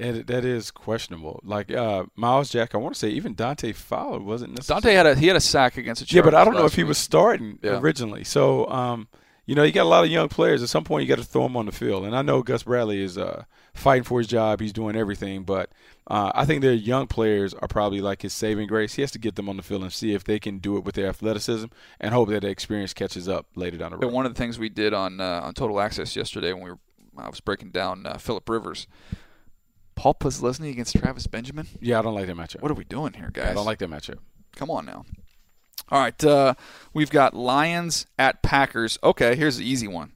And 0.00 0.26
that 0.28 0.44
is 0.44 0.70
questionable. 0.70 1.40
Like 1.42 1.72
uh, 1.72 2.04
Myles 2.14 2.50
Jack, 2.50 2.74
I 2.74 2.78
want 2.78 2.94
to 2.94 2.98
say 3.00 3.08
even 3.08 3.34
Dante 3.34 3.72
Fowler 3.72 4.20
wasn't 4.20 4.52
necessarily. 4.54 4.82
Dante 4.82 4.94
had 4.96 5.06
a 5.06 5.14
he 5.16 5.26
had 5.26 5.36
a 5.36 5.40
sack 5.40 5.76
against 5.76 6.06
the 6.06 6.14
Yeah, 6.14 6.22
but 6.22 6.34
I 6.34 6.44
don't 6.44 6.54
know 6.54 6.66
if 6.66 6.74
he 6.74 6.82
week. 6.84 6.88
was 6.88 6.98
starting 6.98 7.58
Yeah. 7.62 7.78
originally. 7.80 8.22
So, 8.24 8.68
um, 8.70 9.08
you 9.48 9.54
know, 9.54 9.62
you 9.62 9.72
got 9.72 9.84
a 9.84 9.88
lot 9.88 10.04
of 10.04 10.10
young 10.10 10.28
players. 10.28 10.62
At 10.62 10.68
some 10.68 10.84
point, 10.84 11.04
you 11.04 11.08
got 11.08 11.22
to 11.22 11.26
throw 11.26 11.44
them 11.44 11.56
on 11.56 11.64
the 11.64 11.72
field. 11.72 12.04
And 12.04 12.14
I 12.14 12.20
know 12.20 12.42
Gus 12.42 12.64
Bradley 12.64 13.00
is 13.00 13.16
uh, 13.16 13.44
fighting 13.72 14.04
for 14.04 14.18
his 14.18 14.26
job. 14.26 14.60
He's 14.60 14.74
doing 14.74 14.94
everything. 14.94 15.44
But 15.44 15.70
uh, 16.06 16.30
I 16.34 16.44
think 16.44 16.60
their 16.60 16.74
young 16.74 17.06
players 17.06 17.54
are 17.54 17.66
probably 17.66 18.02
like 18.02 18.20
his 18.20 18.34
saving 18.34 18.68
grace. 18.68 18.92
He 18.92 19.00
has 19.00 19.10
to 19.12 19.18
get 19.18 19.36
them 19.36 19.48
on 19.48 19.56
the 19.56 19.62
field 19.62 19.84
and 19.84 19.90
see 19.90 20.12
if 20.12 20.22
they 20.22 20.38
can 20.38 20.58
do 20.58 20.76
it 20.76 20.84
with 20.84 20.96
their 20.96 21.06
athleticism 21.08 21.68
and 21.98 22.12
hope 22.12 22.28
that 22.28 22.42
the 22.42 22.48
experience 22.48 22.92
catches 22.92 23.26
up 23.26 23.46
later 23.54 23.78
down 23.78 23.92
the 23.92 23.96
road. 23.96 24.12
one 24.12 24.26
of 24.26 24.34
the 24.34 24.38
things 24.38 24.58
we 24.58 24.68
did 24.68 24.92
on 24.92 25.18
uh, 25.18 25.40
on 25.42 25.54
Total 25.54 25.80
Access 25.80 26.14
yesterday 26.14 26.52
when 26.52 26.64
we 26.64 26.70
were 26.72 26.78
I 27.16 27.30
was 27.30 27.40
breaking 27.40 27.70
down 27.70 28.04
uh, 28.06 28.18
Philip 28.18 28.46
Rivers, 28.48 28.86
Paul 29.96 30.14
Posluszny 30.14 30.70
against 30.70 30.94
Travis 30.94 31.26
Benjamin. 31.26 31.66
Yeah, 31.80 31.98
I 31.98 32.02
don't 32.02 32.14
like 32.14 32.26
that 32.26 32.36
matchup. 32.36 32.60
What 32.60 32.70
are 32.70 32.74
we 32.74 32.84
doing 32.84 33.14
here, 33.14 33.30
guys? 33.32 33.48
I 33.48 33.54
don't 33.54 33.66
like 33.66 33.78
that 33.78 33.90
matchup. 33.90 34.18
Come 34.54 34.70
on 34.70 34.84
now. 34.86 35.04
All 35.90 36.00
right, 36.00 36.24
uh, 36.24 36.54
we've 36.92 37.10
got 37.10 37.34
Lions 37.34 38.06
at 38.18 38.42
Packers. 38.42 38.98
Okay, 39.02 39.36
here's 39.36 39.56
the 39.56 39.64
easy 39.68 39.88
one. 39.88 40.12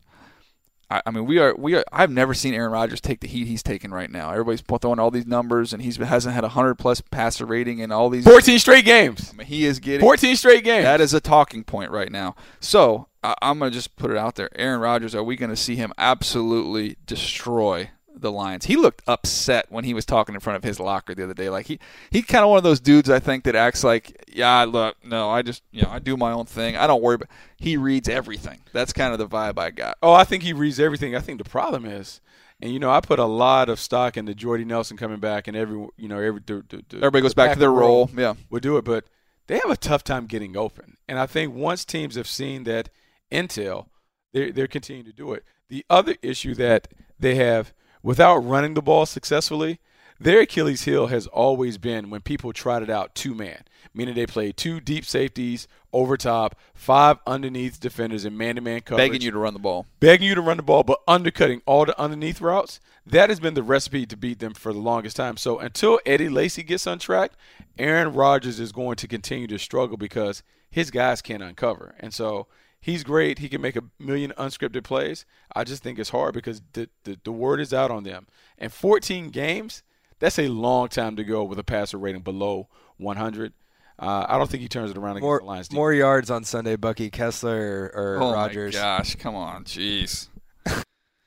I, 0.93 1.01
I 1.07 1.11
mean, 1.11 1.25
we 1.25 1.39
are 1.39 1.55
we 1.57 1.75
are. 1.75 1.85
I've 1.91 2.11
never 2.11 2.35
seen 2.35 2.53
Aaron 2.53 2.71
Rodgers 2.71 3.01
take 3.01 3.21
the 3.21 3.27
heat 3.29 3.47
he's 3.47 3.63
taking 3.63 3.91
right 3.91 4.11
now. 4.11 4.31
Everybody's 4.31 4.61
throwing 4.61 4.99
all 4.99 5.11
these 5.11 5.27
numbers, 5.27 5.73
and 5.73 5.83
he's 5.83 5.97
hasn't 5.97 6.35
had 6.35 6.45
a 6.45 6.51
hundred 6.51 6.75
plus 6.75 7.01
passer 7.01 7.47
rating 7.47 7.79
in 7.79 7.91
all 7.91 8.11
these. 8.11 8.25
14 8.25 8.59
straight 8.59 8.85
games. 8.85 9.31
I 9.33 9.37
mean, 9.37 9.47
he 9.47 9.65
is 9.65 9.79
getting 9.79 10.01
14 10.01 10.37
straight 10.37 10.65
games. 10.65 10.85
that 10.85 11.01
is 11.01 11.15
a 11.15 11.21
talking 11.21 11.65
point 11.65 11.91
right 11.91 12.13
now. 12.13 12.35
So 12.61 13.09
I, 13.23 13.35
I'm 13.41 13.59
going 13.59 13.71
to 13.71 13.75
just 13.75 13.97
put 13.97 14.11
it 14.11 14.19
out 14.19 14.35
there. 14.35 14.51
Aaron 14.55 14.81
Rodgers, 14.81 15.15
are 15.15 15.25
we 15.25 15.37
going 15.37 15.51
to 15.51 15.57
see 15.57 15.77
him 15.77 15.95
absolutely 15.97 16.97
destroy 17.07 17.91
the 18.23 18.33
Lions? 18.33 18.67
He 18.67 18.77
looked 18.77 19.03
upset 19.07 19.67
when 19.71 19.85
he 19.85 19.95
was 19.95 20.05
talking 20.05 20.35
in 20.35 20.41
front 20.41 20.57
of 20.57 20.65
his 20.65 20.81
locker 20.81 21.15
the 21.15 21.25
other 21.25 21.35
day. 21.35 21.51
Like 21.51 21.67
he 21.67 21.79
he 22.11 22.23
kind 22.23 22.45
of 22.45 22.51
one 22.51 22.59
of 22.59 22.65
those 22.65 22.81
dudes 22.81 23.11
I 23.11 23.19
think 23.19 23.45
that 23.45 23.55
acts 23.55 23.85
like, 23.85 24.25
yeah, 24.33 24.65
look, 24.65 24.97
no, 25.05 25.31
I 25.31 25.43
just 25.43 25.63
you 25.71 25.83
know 25.83 25.91
I 25.91 25.99
do 25.99 26.17
my 26.17 26.33
own 26.33 26.47
thing. 26.47 26.77
I 26.77 26.87
don't 26.87 27.03
worry. 27.03 27.19
But 27.19 27.29
he 27.57 27.77
reads 27.77 28.09
everything. 28.09 28.61
That's 28.73 28.93
kind 28.93 29.13
of 29.13 29.19
the 29.19 29.29
vibe 29.29 29.59
I 29.59 29.71
got. 29.71 29.99
Oh, 30.03 30.13
I 30.13 30.25
think 30.25 30.43
he 30.43 30.53
reads 30.53 30.81
everything. 30.81 31.15
I 31.15 31.21
think 31.21 31.39
the 31.39 31.49
problem 31.49 31.85
is, 31.85 32.21
and 32.61 32.73
you 32.73 32.79
know, 32.79 32.91
I 32.91 33.01
put 33.01 33.19
a 33.19 33.25
lot 33.25 33.69
of 33.69 33.79
stock 33.81 34.17
into 34.17 34.35
Jordy 34.35 34.65
Nelson 34.65 34.97
coming 34.97 35.21
back, 35.21 35.49
and 35.49 35.57
every 35.57 35.87
you 35.97 36.09
know 36.09 36.19
every 36.19 36.41
the, 36.47 36.65
the, 36.69 36.85
the 36.89 36.97
Everybody 36.99 37.23
goes 37.23 37.35
back 37.35 37.53
to 37.53 37.59
their 37.59 37.73
role. 37.73 38.11
Yeah. 38.17 38.35
We'll 38.51 38.61
do 38.61 38.77
it, 38.77 38.85
but 38.85 39.05
they 39.47 39.59
have 39.59 39.71
a 39.71 39.77
tough 39.77 40.05
time 40.05 40.27
getting 40.27 40.57
open. 40.57 40.97
And 41.09 41.19
I 41.19 41.27
think 41.27 41.55
once 41.55 41.85
teams 41.85 42.15
have 42.15 42.27
seen 42.27 42.65
that 42.65 42.89
intel, 43.31 43.87
they're, 44.33 44.53
they're 44.53 44.67
continuing 44.67 45.07
to 45.07 45.13
do 45.13 45.33
it. 45.33 45.45
The 45.69 45.85
other 45.91 46.17
issue 46.23 46.55
that 46.55 46.89
they 47.19 47.35
have 47.37 47.73
without 48.03 48.39
running 48.39 48.75
the 48.75 48.83
ball 48.83 49.07
successfully, 49.07 49.81
their 50.21 50.41
Achilles 50.41 50.83
heel 50.83 51.09
has 51.09 51.27
always 51.27 51.79
been 51.79 52.09
when 52.09 52.21
people 52.21 52.53
trotted 52.53 52.89
out 52.89 53.15
two 53.15 53.35
man, 53.35 53.65
meaning 53.93 54.15
they 54.15 54.27
played 54.27 54.57
two 54.57 54.81
deep 54.81 55.05
safeties 55.05 55.67
over 55.93 56.17
top, 56.17 56.55
five 56.75 57.19
underneath 57.27 57.81
defenders 57.81 58.25
in 58.25 58.37
man 58.37 58.55
to 58.55 58.61
man 58.61 58.81
coverage. 58.81 59.11
Begging 59.11 59.23
you 59.23 59.31
to 59.33 59.39
run 59.39 59.53
the 59.53 59.59
ball. 59.59 59.87
begging 60.01 60.29
you 60.29 60.35
to 60.35 60.41
run 60.41 60.57
the 60.57 60.63
ball, 60.63 60.85
but 60.85 61.01
undercutting 61.09 61.61
all 61.67 61.85
the 61.85 61.99
underneath 62.01 62.41
routes. 62.41 62.81
That 63.05 63.31
has 63.31 63.41
been 63.41 63.55
the 63.55 63.65
recipe 63.65 64.07
to 64.07 64.17
beat 64.17 64.39
them 64.39 64.55
for 64.55 64.73
the 64.73 64.79
longest 64.79 65.17
time. 65.17 65.37
So 65.37 65.59
until 65.59 65.99
Eddie 66.07 66.29
Lacy 66.29 66.63
gets 66.63 66.87
untracked, 66.87 67.37
Aaron 67.77 68.13
Rodgers 68.13 68.61
is 68.61 68.71
going 68.71 68.97
to 68.97 69.09
continue 69.09 69.49
to 69.49 69.59
struggle 69.59 69.97
because 69.97 70.45
his 70.71 70.93
guys 70.93 71.21
can't 71.21 71.43
uncover. 71.43 71.97
And 71.99 72.15
so 72.15 72.47
he's 72.83 73.03
great. 73.05 73.39
He 73.39 73.49
can 73.49 73.63
make 73.63 73.77
a 73.77 73.85
million 73.99 74.35
unscripted 74.37 74.85
plays. 74.85 75.25
I 75.57 75.65
just 75.65 75.83
think 75.83 75.99
it's 75.99 76.11
hard 76.11 76.35
because 76.35 76.61
the, 76.75 76.91
the, 77.05 77.19
the 77.25 77.33
word 77.33 77.61
is 77.61 77.73
out 77.73 77.91
on 77.91 78.05
them. 78.05 78.27
And 78.59 78.71
14 78.71 79.31
games, 79.31 79.83
that's 80.19 80.39
a 80.39 80.49
long 80.49 80.89
time 80.89 81.17
to 81.17 81.25
go 81.25 81.43
with 81.45 81.59
a 81.59 81.65
passer 81.65 81.97
rating 81.97 82.21
below 82.21 82.69
100. 82.99 83.55
Uh, 83.99 84.27
I 84.29 84.37
don't 84.37 84.51
think 84.51 84.63
he 84.63 84.69
turns 84.69 84.91
it 84.91 84.97
around 84.99 85.13
against 85.13 85.23
More 85.23 85.39
the 85.39 85.45
Lions. 85.47 85.73
more 85.73 85.93
yards 85.93 86.31
on 86.31 86.45
Sunday, 86.45 86.77
Bucky 86.77 87.09
Kessler 87.09 87.91
or, 87.95 88.17
or 88.17 88.23
oh 88.23 88.33
Rodgers. 88.33 88.75
my 88.75 88.81
gosh! 88.81 89.15
Come 89.17 89.35
on, 89.37 89.65
jeez. 89.65 90.29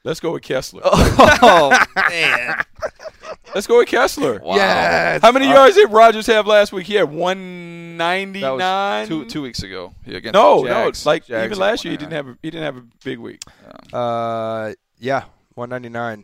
Let's 0.05 0.19
go 0.21 0.31
with 0.31 0.43
Kessler. 0.43 0.81
Oh 1.41 1.69
man! 2.09 2.63
Let's 3.53 3.65
go 3.67 3.79
with 3.79 3.87
Kessler. 3.87 4.39
Wow. 4.39 4.55
Yeah. 4.55 5.19
How 5.21 5.31
many 5.31 5.47
Uh, 5.47 5.53
yards 5.53 5.75
did 5.75 5.91
Rodgers 5.91 6.27
have 6.27 6.45
last 6.47 6.71
week? 6.71 6.85
He 6.87 6.93
had 6.93 7.09
That 7.09 7.15
199. 7.15 9.07
two 9.07 9.25
two 9.25 9.41
weeks 9.41 9.63
ago. 9.63 9.93
Yeah, 10.05 10.17
against 10.17 10.33
No, 10.33 10.61
the 10.63 10.69
no. 10.69 10.85
Jags. 10.85 11.05
Like 11.05 11.25
Jags 11.25 11.45
even 11.45 11.57
last 11.57 11.83
year, 11.83 11.91
he 11.91 11.97
didn't 11.97 12.13
have 12.13 12.27
a, 12.27 12.37
he 12.43 12.51
didn't 12.51 12.63
have 12.65 12.77
a 12.77 12.83
big 13.03 13.19
week. 13.19 13.41
Uh, 13.91 14.73
yeah, 14.99 15.23
199. 15.55 16.23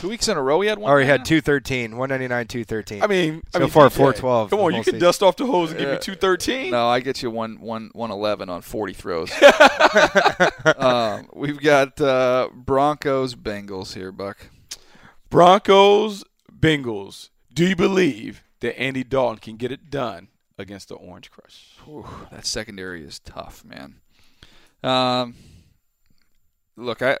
Two 0.00 0.08
weeks 0.08 0.28
in 0.28 0.36
a 0.36 0.42
row. 0.42 0.60
He 0.60 0.68
had 0.68 0.78
one. 0.78 0.90
Or 0.90 1.00
he 1.00 1.06
had 1.06 1.24
213, 1.24 1.96
199, 1.96 2.46
213. 2.46 3.02
I 3.02 3.06
mean, 3.06 3.42
I 3.54 3.58
So 3.58 3.60
mean, 3.60 3.68
far, 3.70 3.88
DJ, 3.88 3.92
412 3.92 4.50
Come 4.50 4.58
on, 4.60 4.72
you 4.72 4.76
can 4.78 4.84
season. 4.84 4.98
dust 5.00 5.22
off 5.22 5.36
the 5.36 5.46
hose 5.46 5.70
and 5.70 5.78
give 5.78 5.88
Yeah. 5.88 5.94
me 5.94 6.00
213. 6.00 6.70
No, 6.70 6.86
I 6.88 7.00
get 7.00 7.22
you 7.22 7.30
one 7.30 7.60
one 7.60 7.90
one 7.92 8.10
eleven 8.10 8.48
on 8.48 8.62
forty 8.62 8.92
throws. 8.92 9.30
um, 10.76 11.28
we've 11.32 11.60
got 11.60 12.00
uh, 12.00 12.48
Broncos 12.54 13.34
Bengals 13.34 13.94
here, 13.94 14.12
Buck. 14.12 14.48
Broncos, 15.30 16.24
Bengals. 16.52 17.30
Do 17.52 17.66
you 17.66 17.76
believe 17.76 18.42
that 18.60 18.78
Andy 18.80 19.04
Dalton 19.04 19.38
can 19.38 19.56
get 19.56 19.70
it 19.72 19.90
done 19.90 20.28
against 20.58 20.88
the 20.88 20.94
Orange 20.94 21.30
Crush? 21.30 21.66
Whew, 21.84 22.06
that 22.30 22.46
secondary 22.46 23.04
is 23.04 23.18
tough, 23.18 23.64
man. 23.64 23.96
Um, 24.82 25.34
look, 26.76 27.00
I 27.02 27.18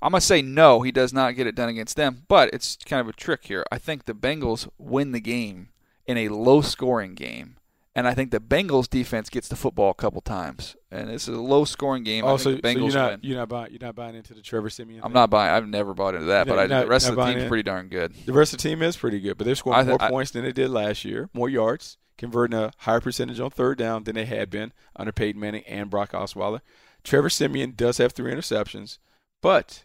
I'm 0.00 0.12
gonna 0.12 0.20
say 0.20 0.42
no. 0.42 0.82
He 0.82 0.92
does 0.92 1.12
not 1.12 1.34
get 1.36 1.46
it 1.46 1.54
done 1.54 1.68
against 1.68 1.96
them, 1.96 2.24
but 2.28 2.50
it's 2.52 2.76
kind 2.84 3.00
of 3.00 3.08
a 3.08 3.12
trick 3.12 3.44
here. 3.46 3.64
I 3.72 3.78
think 3.78 4.04
the 4.04 4.14
Bengals 4.14 4.68
win 4.78 5.12
the 5.12 5.20
game 5.20 5.68
in 6.06 6.16
a 6.16 6.28
low-scoring 6.28 7.14
game, 7.14 7.56
and 7.94 8.06
I 8.08 8.14
think 8.14 8.30
the 8.30 8.40
Bengals 8.40 8.88
defense 8.88 9.28
gets 9.28 9.48
the 9.48 9.56
football 9.56 9.90
a 9.90 9.94
couple 9.94 10.20
times, 10.20 10.76
and 10.90 11.10
this 11.10 11.28
is 11.28 11.36
a 11.36 11.40
low-scoring 11.40 12.04
game. 12.04 12.24
I 12.24 12.28
Also, 12.28 12.52
the 12.52 12.56
so 12.56 12.62
Bengals 12.62 12.76
you're 12.92 12.92
not 13.02 13.10
win. 13.10 13.20
you're 13.22 13.36
not 13.38 13.48
buying 13.48 13.70
you're 13.72 13.80
not 13.82 13.96
buying 13.96 14.14
into 14.14 14.34
the 14.34 14.40
Trevor 14.40 14.70
Siemian. 14.70 15.00
I'm 15.02 15.10
thing? 15.10 15.14
not 15.14 15.30
buying. 15.30 15.52
I've 15.52 15.66
never 15.68 15.94
bought 15.94 16.14
into 16.14 16.26
that, 16.26 16.46
You're 16.46 16.56
but 16.56 16.62
not- 16.68 16.74
you're 16.76 16.84
the 16.84 16.90
rest 16.90 17.08
of 17.08 17.16
the 17.16 17.24
team's 17.26 17.42
in? 17.42 17.48
pretty 17.48 17.62
darn 17.64 17.88
good. 17.88 18.14
The 18.24 18.32
rest 18.32 18.52
of 18.52 18.60
the 18.60 18.68
team 18.68 18.82
is 18.82 18.96
pretty 18.96 19.20
good, 19.20 19.36
but 19.36 19.44
they're 19.46 19.54
scoring 19.56 19.84
th- 19.84 19.88
more 19.98 20.02
I- 20.02 20.10
points 20.10 20.30
than 20.30 20.44
they 20.44 20.52
did 20.52 20.70
last 20.70 21.04
year, 21.04 21.28
more 21.34 21.48
yards, 21.48 21.98
converting 22.16 22.56
a 22.58 22.72
higher 22.78 23.00
percentage 23.00 23.40
on 23.40 23.50
third 23.50 23.78
down 23.78 24.04
than 24.04 24.14
they 24.14 24.24
had 24.26 24.48
been 24.48 24.72
under 24.96 25.12
Peyton 25.12 25.40
Manning 25.40 25.64
and 25.66 25.90
Brock 25.90 26.12
Osweiler. 26.12 26.60
Trevor 27.04 27.28
Siemian 27.30 27.72
does 27.76 27.98
have 27.98 28.12
three 28.12 28.32
interceptions, 28.32 28.98
but 29.42 29.84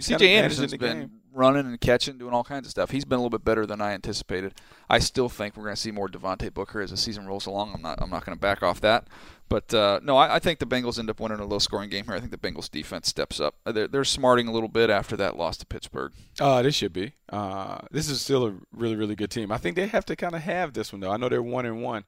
CJ 0.00 0.26
Anderson's 0.26 0.76
been 0.76 0.98
game. 1.00 1.10
running 1.32 1.66
and 1.66 1.80
catching, 1.80 2.18
doing 2.18 2.34
all 2.34 2.42
kinds 2.42 2.66
of 2.66 2.70
stuff. 2.70 2.90
He's 2.90 3.04
been 3.04 3.16
a 3.16 3.22
little 3.22 3.30
bit 3.30 3.44
better 3.44 3.64
than 3.64 3.80
I 3.80 3.92
anticipated. 3.92 4.54
I 4.90 4.98
still 4.98 5.28
think 5.28 5.56
we're 5.56 5.64
going 5.64 5.76
to 5.76 5.80
see 5.80 5.92
more 5.92 6.08
Devontae 6.08 6.52
Booker 6.52 6.80
as 6.80 6.90
the 6.90 6.96
season 6.96 7.26
rolls 7.26 7.46
along. 7.46 7.72
I'm 7.74 7.82
not. 7.82 8.02
I'm 8.02 8.10
not 8.10 8.24
going 8.26 8.36
to 8.36 8.40
back 8.40 8.62
off 8.62 8.80
that. 8.80 9.06
But 9.48 9.72
uh, 9.72 10.00
no, 10.02 10.16
I, 10.16 10.36
I 10.36 10.38
think 10.40 10.58
the 10.58 10.66
Bengals 10.66 10.98
end 10.98 11.10
up 11.10 11.20
winning 11.20 11.38
a 11.38 11.44
low-scoring 11.44 11.90
game 11.90 12.06
here. 12.06 12.14
I 12.14 12.18
think 12.18 12.32
the 12.32 12.38
Bengals 12.38 12.70
defense 12.70 13.08
steps 13.08 13.38
up. 13.38 13.54
Uh, 13.66 13.72
They're, 13.72 13.86
they're 13.88 14.04
smarting 14.04 14.48
a 14.48 14.52
little 14.52 14.70
bit 14.70 14.90
after 14.90 15.16
that 15.18 15.36
loss 15.36 15.58
to 15.58 15.66
Pittsburgh. 15.66 16.12
Uh, 16.40 16.62
this 16.62 16.74
should 16.74 16.92
be. 16.94 17.12
Uh, 17.28 17.78
this 17.90 18.08
is 18.08 18.20
still 18.20 18.46
a 18.46 18.54
really, 18.72 18.96
really 18.96 19.14
good 19.14 19.30
team. 19.30 19.52
I 19.52 19.58
think 19.58 19.76
they 19.76 19.86
have 19.86 20.06
to 20.06 20.16
kind 20.16 20.34
of 20.34 20.40
have 20.42 20.72
this 20.72 20.92
one 20.92 21.00
though. 21.00 21.10
I 21.12 21.18
know 21.18 21.28
they're 21.28 21.42
one 21.42 21.66
and 21.66 21.82
one. 21.82 22.04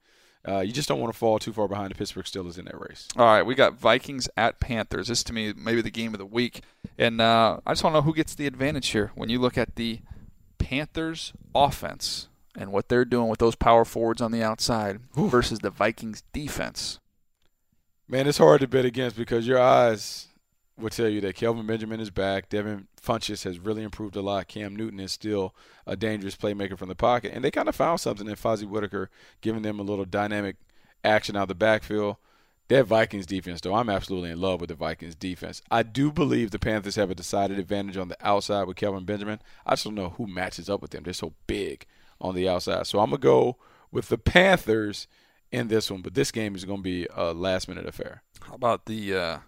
Uh, 0.46 0.60
you 0.60 0.72
just 0.72 0.88
don't 0.88 1.00
want 1.00 1.12
to 1.12 1.18
fall 1.18 1.38
too 1.38 1.52
far 1.52 1.66
behind 1.66 1.90
the 1.90 1.94
Pittsburgh 1.94 2.24
Steelers 2.24 2.58
in 2.58 2.66
that 2.66 2.80
race. 2.80 3.08
All 3.16 3.26
right, 3.26 3.42
we 3.42 3.54
got 3.54 3.74
Vikings 3.74 4.28
at 4.36 4.60
Panthers. 4.60 5.08
This 5.08 5.24
to 5.24 5.32
me 5.32 5.52
maybe 5.56 5.82
the 5.82 5.90
game 5.90 6.14
of 6.14 6.18
the 6.18 6.26
week, 6.26 6.62
and 6.98 7.20
uh, 7.20 7.58
I 7.66 7.72
just 7.72 7.82
want 7.82 7.94
to 7.94 7.98
know 7.98 8.02
who 8.02 8.14
gets 8.14 8.34
the 8.34 8.46
advantage 8.46 8.88
here. 8.88 9.10
When 9.14 9.28
you 9.28 9.40
look 9.40 9.58
at 9.58 9.74
the 9.74 10.00
Panthers 10.58 11.32
offense 11.54 12.28
and 12.56 12.72
what 12.72 12.88
they're 12.88 13.04
doing 13.04 13.28
with 13.28 13.38
those 13.38 13.54
power 13.54 13.84
forwards 13.84 14.22
on 14.22 14.32
the 14.32 14.42
outside 14.42 15.00
versus 15.14 15.60
the 15.60 15.70
Vikings 15.70 16.22
defense. 16.32 17.00
Man, 18.08 18.26
it's 18.26 18.38
hard 18.38 18.60
to 18.60 18.68
bet 18.68 18.84
against 18.84 19.16
because 19.16 19.46
your 19.46 19.58
eyes 19.58 20.28
will 20.78 20.90
tell 20.90 21.08
you 21.08 21.20
that 21.22 21.36
Kelvin 21.36 21.66
Benjamin 21.66 22.00
is 22.00 22.10
back. 22.10 22.48
Devin 22.48 22.88
Funchess 23.00 23.44
has 23.44 23.58
really 23.58 23.82
improved 23.82 24.16
a 24.16 24.20
lot. 24.20 24.48
Cam 24.48 24.76
Newton 24.76 25.00
is 25.00 25.12
still 25.12 25.54
a 25.86 25.96
dangerous 25.96 26.36
playmaker 26.36 26.76
from 26.78 26.88
the 26.88 26.94
pocket. 26.94 27.32
And 27.34 27.42
they 27.42 27.50
kind 27.50 27.68
of 27.68 27.74
found 27.74 28.00
something 28.00 28.26
in 28.26 28.34
Fozzy 28.34 28.68
Whittaker, 28.68 29.10
giving 29.40 29.62
them 29.62 29.80
a 29.80 29.84
little 29.84 30.04
dynamic 30.04 30.56
action 31.02 31.36
out 31.36 31.42
of 31.42 31.48
the 31.48 31.54
backfield. 31.54 32.16
That 32.68 32.86
Vikings 32.86 33.26
defense, 33.26 33.60
though, 33.60 33.74
I'm 33.74 33.88
absolutely 33.88 34.30
in 34.30 34.40
love 34.40 34.60
with 34.60 34.68
the 34.68 34.74
Vikings 34.74 35.14
defense. 35.14 35.62
I 35.70 35.84
do 35.84 36.10
believe 36.10 36.50
the 36.50 36.58
Panthers 36.58 36.96
have 36.96 37.10
a 37.10 37.14
decided 37.14 37.60
advantage 37.60 37.96
on 37.96 38.08
the 38.08 38.16
outside 38.20 38.64
with 38.64 38.76
Kelvin 38.76 39.04
Benjamin. 39.04 39.40
I 39.64 39.72
just 39.72 39.84
don't 39.84 39.94
know 39.94 40.10
who 40.10 40.26
matches 40.26 40.68
up 40.68 40.82
with 40.82 40.90
them. 40.90 41.04
They're 41.04 41.12
so 41.12 41.32
big 41.46 41.86
on 42.20 42.34
the 42.34 42.48
outside. 42.48 42.88
So 42.88 42.98
I'm 42.98 43.10
going 43.10 43.20
to 43.20 43.24
go 43.24 43.56
with 43.92 44.08
the 44.08 44.18
Panthers 44.18 45.06
in 45.52 45.68
this 45.68 45.90
one, 45.92 46.02
but 46.02 46.14
this 46.14 46.32
game 46.32 46.56
is 46.56 46.64
going 46.64 46.80
to 46.80 46.82
be 46.82 47.06
a 47.14 47.32
last 47.32 47.68
minute 47.68 47.86
affair. 47.86 48.22
How 48.40 48.54
about 48.54 48.86
the 48.86 49.14
uh, 49.14 49.38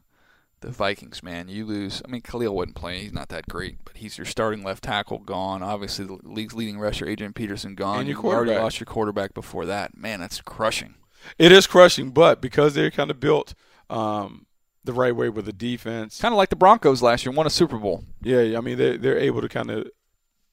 the 0.60 0.70
Vikings, 0.70 1.22
man? 1.22 1.48
You 1.48 1.64
lose. 1.64 2.02
I 2.04 2.10
mean, 2.10 2.20
Kalil 2.20 2.54
wasn't 2.54 2.76
playing. 2.76 3.02
He's 3.02 3.12
not 3.12 3.28
that 3.28 3.48
great, 3.48 3.78
but 3.84 3.96
he's 3.96 4.18
your 4.18 4.24
starting 4.24 4.62
left 4.62 4.84
tackle 4.84 5.18
gone. 5.18 5.62
Obviously, 5.62 6.06
the 6.06 6.18
league's 6.22 6.54
leading 6.54 6.78
rusher, 6.78 7.06
Adrian 7.06 7.32
Peterson, 7.32 7.74
gone. 7.74 8.00
And 8.00 8.08
your 8.08 8.16
You've 8.16 8.24
already 8.26 8.54
lost 8.54 8.80
your 8.80 8.86
quarterback 8.86 9.34
before 9.34 9.66
that. 9.66 9.96
Man, 9.96 10.20
that's 10.20 10.40
crushing. 10.40 10.94
It 11.38 11.52
is 11.52 11.66
crushing, 11.66 12.10
but 12.10 12.40
because 12.40 12.74
they're 12.74 12.90
kind 12.90 13.10
of 13.10 13.18
built 13.20 13.54
um, 13.90 14.46
the 14.84 14.92
right 14.92 15.14
way 15.14 15.28
with 15.28 15.44
the 15.46 15.52
defense, 15.52 16.20
Kind 16.20 16.32
of 16.32 16.36
like 16.38 16.48
the 16.50 16.56
Broncos 16.56 17.02
last 17.02 17.24
year, 17.24 17.32
won 17.32 17.46
a 17.46 17.50
Super 17.50 17.78
Bowl. 17.78 18.04
yeah, 18.22 18.56
I 18.56 18.60
mean 18.60 18.78
they're 18.78 18.96
they're 18.96 19.18
able 19.18 19.40
to 19.40 19.48
kind 19.48 19.70
of 19.70 19.90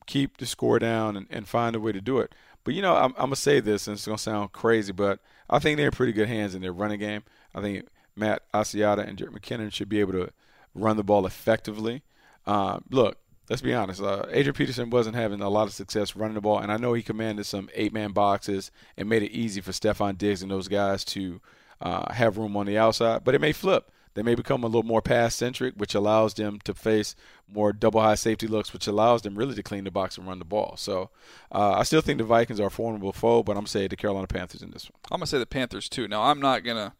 keep 0.08 0.38
the 0.38 0.46
score 0.46 0.80
down 0.80 1.18
and, 1.18 1.28
and 1.30 1.48
find 1.48 1.76
a 1.76 1.80
way 1.80 1.92
to 1.92 2.02
do 2.02 2.20
it. 2.20 2.34
But 2.64 2.74
you 2.74 2.82
know, 2.82 2.96
I'm, 2.96 3.12
I'm 3.12 3.28
gonna 3.28 3.36
say 3.36 3.60
this, 3.60 3.88
and 3.88 3.96
it's 3.96 4.06
gonna 4.06 4.18
sound 4.18 4.52
crazy, 4.52 4.92
but 4.92 5.20
I 5.50 5.60
think 5.60 5.78
they're 5.78 5.88
in 5.88 5.92
pretty 5.92 6.14
good 6.14 6.28
hands 6.28 6.56
in 6.56 6.62
their 6.62 6.74
running 6.74 7.00
game. 7.00 7.24
I 7.54 7.62
think 7.62 7.86
Matt 8.16 8.44
Asiata 8.54 9.08
and 9.08 9.18
Jerick 9.18 9.38
McKinnon 9.38 9.72
should 9.72 9.90
be 9.90 10.00
able 10.00 10.14
to 10.14 10.30
run 10.74 10.98
the 10.98 11.04
ball 11.04 11.26
effectively. 11.26 12.04
Uh, 12.46 12.80
look, 12.90 13.18
let's 13.50 13.62
be 13.62 13.74
honest. 13.74 14.02
Uh, 14.02 14.26
Adrian 14.30 14.54
Peterson 14.54 14.90
wasn't 14.90 15.16
having 15.16 15.42
a 15.42 15.50
lot 15.50 15.68
of 15.68 15.74
success 15.74 16.16
running 16.16 16.36
the 16.36 16.42
ball, 16.42 16.60
and 16.60 16.72
I 16.72 16.78
know 16.78 16.94
he 16.94 17.04
commanded 17.04 17.46
some 17.46 17.70
eight-man 17.74 18.12
boxes 18.12 18.72
and 18.98 19.10
made 19.10 19.24
it 19.24 19.32
easy 19.32 19.62
for 19.62 19.72
Stefon 19.72 20.18
Diggs 20.18 20.42
and 20.42 20.52
those 20.52 20.68
guys 20.68 21.04
to 21.06 21.42
uh, 21.82 22.14
have 22.14 22.38
room 22.38 22.56
on 22.58 22.66
the 22.66 22.78
outside. 22.78 23.24
But 23.24 23.36
it 23.36 23.42
may 23.42 23.52
flip. 23.52 23.92
They 24.14 24.24
may 24.24 24.36
become 24.36 24.64
a 24.64 24.68
little 24.68 24.84
more 24.84 25.02
pass-centric, 25.02 25.74
which 25.76 25.94
allows 25.94 26.36
them 26.36 26.60
to 26.64 26.74
face 26.74 27.18
more 27.52 27.74
double-high 27.74 28.16
safety 28.16 28.48
looks, 28.48 28.72
which 28.72 28.88
allows 28.88 29.24
them 29.24 29.36
really 29.36 29.56
to 29.56 29.64
clean 29.64 29.84
the 29.84 29.92
box 29.92 30.18
and 30.18 30.26
run 30.26 30.40
the 30.40 30.46
ball. 30.46 30.76
So 30.78 31.10
uh, 31.52 31.74
I 31.74 31.84
still 31.84 32.00
think 32.00 32.20
the 32.20 32.24
Vikings 32.24 32.62
are 32.62 32.68
a 32.68 32.72
formidable 32.72 33.12
foe, 33.12 33.44
but 33.44 33.58
I'm 33.58 33.68
saying 33.68 33.90
the 33.90 33.98
Carolina 33.98 34.28
Panthers 34.28 34.62
in 34.62 34.72
this 34.72 34.86
one. 34.86 34.98
I'm 35.12 35.18
gonna 35.20 35.28
say 35.28 35.38
the 35.38 35.46
Panthers 35.46 35.90
too. 35.90 36.08
Now 36.08 36.24
I'm 36.24 36.40
not 36.40 36.64
gonna, 36.64 36.94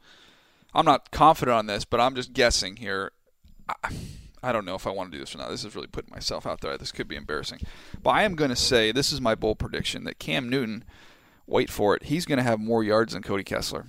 I'm 0.76 0.86
not 0.86 1.12
confident 1.12 1.56
on 1.56 1.66
this, 1.68 1.86
but 1.86 2.00
I'm 2.00 2.16
just 2.16 2.34
guessing 2.34 2.76
here. 2.76 3.12
I, 3.68 3.90
I 4.44 4.52
don't 4.52 4.66
know 4.66 4.76
if 4.76 4.86
I 4.86 4.92
want 4.92 5.12
to 5.12 5.18
do 5.18 5.22
this 5.24 5.34
or 5.34 5.40
not. 5.40 5.50
This 5.50 5.64
is 5.64 5.76
really 5.76 5.88
putting 5.88 6.14
myself 6.14 6.46
out 6.46 6.62
there. 6.62 6.78
This 6.78 6.92
could 6.92 7.08
be 7.08 7.16
embarrassing, 7.16 7.62
but 8.04 8.12
I 8.12 8.24
am 8.24 8.36
gonna 8.36 8.56
say 8.56 8.92
this 8.92 9.12
is 9.12 9.20
my 9.20 9.34
bold 9.34 9.58
prediction 9.58 10.04
that 10.04 10.20
Cam 10.20 10.50
Newton, 10.50 10.84
wait 11.48 11.70
for 11.70 11.96
it, 11.96 12.04
he's 12.04 12.26
gonna 12.26 12.44
have 12.44 12.60
more 12.60 12.84
yards 12.84 13.14
than 13.14 13.24
Cody 13.24 13.44
Kessler. 13.44 13.86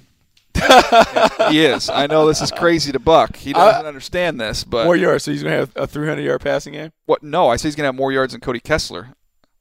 He 1.50 1.64
is. 1.64 1.88
I 1.90 2.06
know 2.06 2.26
this 2.26 2.40
is 2.40 2.50
crazy 2.50 2.92
to 2.92 2.98
Buck. 2.98 3.36
He 3.36 3.52
doesn't 3.52 3.86
understand 3.86 4.40
this, 4.40 4.64
but 4.64 4.84
more 4.84 4.96
yards, 4.96 5.24
so 5.24 5.30
he's 5.30 5.42
going 5.42 5.52
to 5.52 5.58
have 5.58 5.72
a 5.76 5.86
300-yard 5.86 6.40
passing 6.40 6.72
game. 6.72 6.92
what? 7.04 7.22
No, 7.22 7.48
I 7.48 7.56
say 7.56 7.68
he's 7.68 7.76
gonna 7.76 7.88
have 7.88 7.94
more 7.94 8.12
yards 8.12 8.32
than 8.32 8.40
Cody 8.40 8.60
Kessler. 8.60 9.10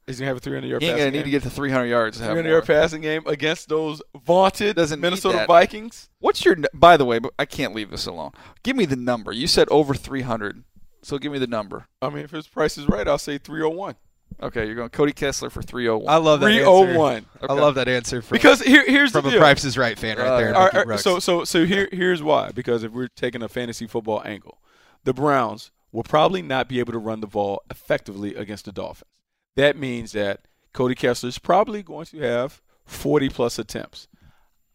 He's 0.08 0.20
going 0.20 0.28
to 0.28 0.36
have 0.36 0.38
a 0.38 0.40
300-yard 0.68 0.82
He 0.84 0.88
ain't 0.90 0.98
gonna 1.00 1.12
game. 1.12 1.20
need 1.20 1.24
to 1.26 1.32
get 1.32 1.44
to 1.44 1.50
300 1.50 1.86
yards. 1.86 2.18
To 2.18 2.24
have 2.24 2.34
300 2.34 2.44
more. 2.48 2.52
yard 2.58 2.66
passing 2.68 3.02
game 3.02 3.24
against 3.26 3.70
those 3.70 4.02
vaunted 4.24 4.76
Doesn't 4.76 5.00
Minnesota. 5.02 5.46
Vikings. 5.48 6.10
What's 6.20 6.46
your? 6.46 6.56
By 6.74 6.96
the 6.98 7.06
way, 7.06 7.18
but 7.20 7.34
I 7.40 7.46
can't 7.46 7.74
leave 7.74 7.90
this 7.90 8.06
alone. 8.06 8.32
Give 8.64 8.76
me 8.76 8.86
the 8.86 8.96
number. 8.96 9.32
You 9.32 9.48
said 9.48 9.68
over 9.72 9.96
300, 9.96 10.64
so 11.02 11.18
give 11.18 11.32
me 11.32 11.40
the 11.40 11.48
number. 11.48 11.88
I 12.02 12.10
mean, 12.10 12.24
if 12.24 12.32
his 12.32 12.48
price 12.48 12.78
is 12.78 12.88
right, 12.88 13.08
I'll 13.08 13.18
say 13.18 13.38
301. 13.40 13.96
Okay, 14.44 14.66
you're 14.66 14.76
going 14.76 14.90
Cody 14.90 15.14
Kessler 15.14 15.50
for 15.50 15.62
301. 15.62 16.14
I 16.14 16.18
love 16.18 16.40
that 16.42 16.48
Three 16.48 16.62
oh 16.64 16.84
answer. 16.84 16.96
oh 16.96 17.00
one. 17.00 17.26
I 17.48 17.54
love 17.54 17.76
that 17.76 17.88
answer 17.88 18.22
from, 18.22 18.36
Because 18.36 18.62
here, 18.62 18.84
here's 18.86 19.12
from 19.12 19.24
the 19.26 19.38
a. 19.38 19.40
Price 19.40 19.64
is 19.64 19.78
Right 19.78 19.98
fan 19.98 20.18
right 20.18 20.28
uh, 20.28 20.38
there. 20.38 20.48
Right. 20.48 20.56
All 20.56 20.66
Bucky 20.66 20.78
right, 20.78 20.86
Brooks. 20.88 21.04
so 21.04 21.20
so 21.20 21.46
so 21.46 21.66
here 21.66 21.88
here's 21.92 22.22
why. 22.22 22.52
Because 22.52 22.84
if 22.84 22.92
we're 22.92 23.08
taking 23.08 23.42
a 23.42 23.48
fantasy 23.48 23.88
football 23.88 24.22
angle, 24.26 24.60
the 25.04 25.14
Browns 25.14 25.72
will 25.92 26.04
probably 26.04 26.42
not 26.42 26.68
be 26.68 26.80
able 26.80 26.92
to 26.92 27.00
run 27.00 27.22
the 27.22 27.28
ball 27.28 27.62
effectively 27.72 28.36
against 28.36 28.66
the 28.66 28.72
Dolphins. 28.74 29.10
That 29.56 29.78
means 29.78 30.12
that 30.12 30.42
Cody 30.74 30.96
Kessler 30.96 31.30
is 31.30 31.40
probably 31.40 31.82
going 31.84 32.06
to 32.08 32.20
have 32.20 32.62
40 32.86 33.30
plus 33.30 33.58
attempts. 33.58 34.08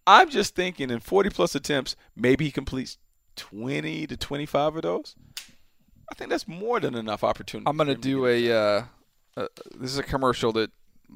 I'm 0.06 0.30
just 0.30 0.54
thinking 0.54 0.90
in 0.90 1.00
40 1.00 1.30
plus 1.30 1.54
attempts, 1.54 1.94
maybe 2.16 2.46
he 2.46 2.50
completes 2.50 2.98
20 3.36 4.06
to 4.06 4.16
25 4.16 4.76
of 4.76 4.82
those. 4.82 5.14
I 6.10 6.14
think 6.14 6.30
that's 6.30 6.48
more 6.48 6.80
than 6.80 6.94
enough 6.94 7.22
opportunity. 7.22 7.68
I'm 7.68 7.76
going 7.76 7.88
to 7.88 7.94
do 7.94 8.26
a. 8.26 8.52
Uh, 8.52 8.82
uh, 9.36 9.46
this 9.78 9.92
is 9.92 9.98
a 9.98 10.02
commercial 10.02 10.52
that, 10.52 10.70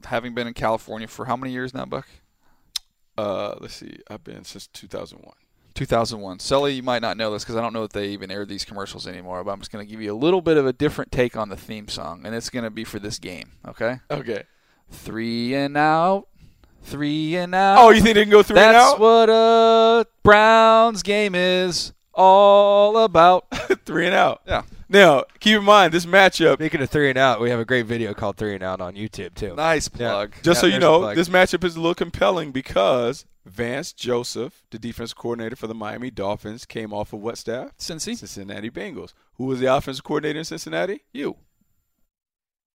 having 0.05 0.35
been 0.35 0.47
in 0.47 0.55
California 0.55 1.09
for 1.09 1.25
how 1.25 1.37
many 1.37 1.53
years 1.53 1.75
now, 1.75 1.85
Buck? 1.85 2.07
Uh, 3.19 3.57
let's 3.61 3.75
see. 3.75 3.99
I've 4.09 4.23
been 4.23 4.45
since 4.45 4.69
2001. 4.69 5.35
2001. 5.75 6.39
Sully, 6.39 6.75
you 6.75 6.83
might 6.83 7.03
not 7.03 7.17
know 7.17 7.33
this 7.33 7.45
because 7.45 7.57
I 7.57 7.61
don't 7.61 7.73
know 7.73 7.85
if 7.85 7.91
they 7.91 8.09
even 8.09 8.31
air 8.31 8.47
these 8.47 8.65
commercials 8.65 9.07
anymore, 9.07 9.43
but 9.45 9.51
I'm 9.51 9.59
just 9.59 9.73
going 9.73 9.85
to 9.85 9.91
give 9.91 10.01
you 10.01 10.13
a 10.13 10.17
little 10.17 10.41
bit 10.41 10.57
of 10.57 10.67
a 10.67 10.73
different 10.73 11.13
take 11.13 11.37
on 11.37 11.49
the 11.49 11.57
theme 11.57 11.89
song, 11.89 12.23
and 12.25 12.35
it's 12.35 12.51
going 12.51 12.65
to 12.65 12.71
be 12.71 12.85
for 12.85 12.99
this 12.99 13.19
game, 13.19 13.53
okay? 13.67 14.01
Okay. 14.11 14.45
Three 14.91 15.55
and 15.55 15.77
out, 15.77 16.29
three 16.83 17.37
and 17.37 17.55
out. 17.55 17.79
Oh, 17.79 17.91
you 17.91 18.03
think 18.03 18.15
they 18.15 18.23
can 18.23 18.31
go 18.31 18.43
three 18.43 18.59
and 18.59 18.77
out? 18.77 18.91
That's 18.91 19.01
what 19.01 19.31
a 19.31 20.07
Browns 20.23 21.03
game 21.03 21.35
is 21.35 21.93
all 22.15 22.97
about. 22.99 23.47
three 23.85 24.07
and 24.07 24.15
out. 24.15 24.43
Yeah. 24.47 24.63
Now, 24.89 25.25
keep 25.41 25.59
in 25.59 25.65
mind 25.65 25.93
this 25.93 26.07
matchup. 26.07 26.55
Speaking 26.55 26.81
of 26.83 26.91
three 26.91 27.09
and 27.09 27.19
out, 27.19 27.41
we 27.41 27.51
have 27.51 27.59
a 27.61 27.65
great 27.65 27.87
video 27.87 28.15
called 28.15 28.37
Three 28.37 28.55
and 28.55 28.63
Out 28.63 28.81
on 28.81 28.95
YouTube 28.95 29.35
too. 29.35 29.55
Nice 29.57 29.89
Yeah. 29.97 30.11
plug. 30.11 30.35
Just 30.43 30.59
Yeah, 30.59 30.61
so 30.61 30.67
you 30.67 30.79
know, 30.79 31.15
this 31.15 31.29
matchup 31.29 31.65
is 31.65 31.75
a 31.77 31.81
little 31.81 31.95
compelling 31.95 32.53
because 32.53 33.25
Vance 33.47 33.93
Joseph, 33.93 34.63
the 34.71 34.79
defense 34.79 35.13
coordinator 35.13 35.57
for 35.57 35.67
the 35.67 35.75
Miami 35.75 36.11
Dolphins, 36.11 36.65
came 36.65 36.93
off 36.93 37.13
of 37.13 37.21
what 37.21 37.39
staff? 37.39 37.77
Cincy? 37.79 38.17
Cincinnati 38.17 38.71
Bengals. 38.71 39.13
Who 39.35 39.45
was 39.45 39.61
the 39.61 39.67
offensive 39.75 40.05
coordinator 40.05 40.39
in 40.39 40.45
Cincinnati? 40.45 41.03
You. 41.13 41.37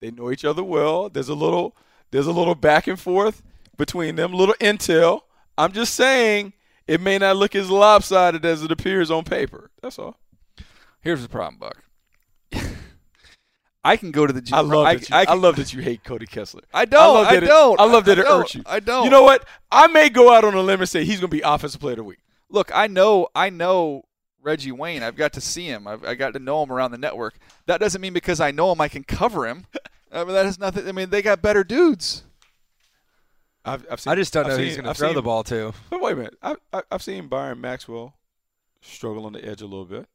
They 0.01 0.11
know 0.11 0.31
each 0.31 0.44
other 0.44 0.62
well. 0.64 1.09
There's 1.09 1.29
a 1.29 1.35
little 1.35 1.77
there's 2.11 2.27
a 2.27 2.33
little 2.33 2.55
back 2.55 2.87
and 2.87 2.99
forth 2.99 3.42
between 3.77 4.16
them, 4.16 4.33
little 4.33 4.55
intel. 4.61 5.22
I'm 5.59 5.72
just 5.72 5.94
saying 5.94 6.53
it 6.87 7.01
may 7.01 7.18
not 7.18 7.37
look 7.37 7.55
as 7.55 7.70
lopsided 7.70 8.44
as 8.44 8.62
it 8.62 8.70
appears 8.70 9.11
on 9.11 9.25
paper. 9.25 9.70
That's 9.83 9.99
all. 9.99 10.18
Here's 11.01 11.22
the 11.22 11.29
problem, 11.29 11.59
Buck. 11.59 11.83
I 13.85 13.96
can 13.96 14.11
go 14.11 14.27
to 14.27 14.33
the 14.33 14.40
gym. 14.40 14.59
I 14.59 14.61
love 14.61 14.87
I, 14.87 14.94
that 14.96 15.09
you, 15.09 15.16
I, 15.16 15.20
I, 15.20 15.25
can- 15.27 15.40
love 15.40 15.57
that 15.57 15.72
you 15.72 15.81
hate 15.81 16.03
Cody 16.03 16.27
Kessler. 16.27 16.62
I 16.75 16.85
don't. 16.85 17.01
I, 17.01 17.07
love 17.07 17.31
that 17.31 17.46
don't. 17.46 17.81
I 17.81 17.85
love 17.85 18.05
that 18.07 18.18
it 18.18 18.22
don't. 18.22 18.55
you. 18.55 18.62
I 18.66 18.81
don't. 18.81 19.05
You 19.05 19.11
know 19.11 19.22
what? 19.22 19.46
I 19.70 19.87
may 19.87 20.09
go 20.09 20.33
out 20.33 20.44
on 20.44 20.55
a 20.55 20.61
limb 20.61 20.81
and 20.81 20.88
say 20.88 21.05
he's 21.05 21.20
going 21.20 21.31
to 21.31 21.37
be 21.37 21.42
offensive 21.42 21.81
player 21.81 21.92
of 21.92 21.99
the 21.99 22.05
week. 22.05 22.18
Look, 22.51 22.70
I 22.75 22.88
know. 22.88 23.29
I 23.35 23.51
know 23.51 24.03
Reggie 24.42 24.72
Wayne. 24.72 25.05
I've 25.05 25.16
got 25.16 25.33
to 25.35 25.40
see 25.40 25.66
him. 25.66 25.87
I've 25.87 26.05
I 26.05 26.14
got 26.14 26.33
to 26.33 26.40
know 26.40 26.62
him 26.62 26.72
around 26.72 26.90
the 26.90 26.99
network. 26.99 27.38
That 27.66 27.79
doesn't 27.79 28.01
mean 28.01 28.12
because 28.12 28.40
I 28.40 28.51
know 28.51 28.72
him, 28.72 28.81
I 28.81 28.88
can 28.88 29.05
cover 29.05 29.46
him. 29.46 29.66
Uh, 30.12 30.20
I 30.20 30.25
mean, 30.25 30.35
that 30.35 30.46
has 30.46 30.57
nothing. 30.61 30.88
I 30.88 30.92
mean, 30.92 31.11
they 31.11 31.20
got 31.20 31.42
better 31.42 31.64
dudes. 31.64 32.22
I've, 33.66 33.87
I've 33.90 34.00
seen, 34.00 34.12
I 34.12 34.16
just 34.16 34.33
don't 34.33 34.44
I've 34.46 34.52
know 34.52 34.57
who 34.57 34.62
seen- 34.62 34.66
he's 34.68 34.76
going 34.76 34.87
to 34.88 34.94
throw 34.94 35.09
seen- 35.09 35.14
the 35.16 35.22
ball 35.22 35.44
to. 35.44 35.72
But 35.90 36.00
wait 36.00 36.12
a 36.12 36.16
minute. 36.16 36.35
I, 36.42 36.57
I, 36.72 36.83
I've 36.90 37.02
seen 37.02 37.29
Byron 37.29 37.61
Maxwell 37.61 38.14
struggle 38.81 39.26
on 39.26 39.33
the 39.33 39.44
edge 39.44 39.61
a 39.61 39.66
little 39.66 39.85
bit. 39.85 40.07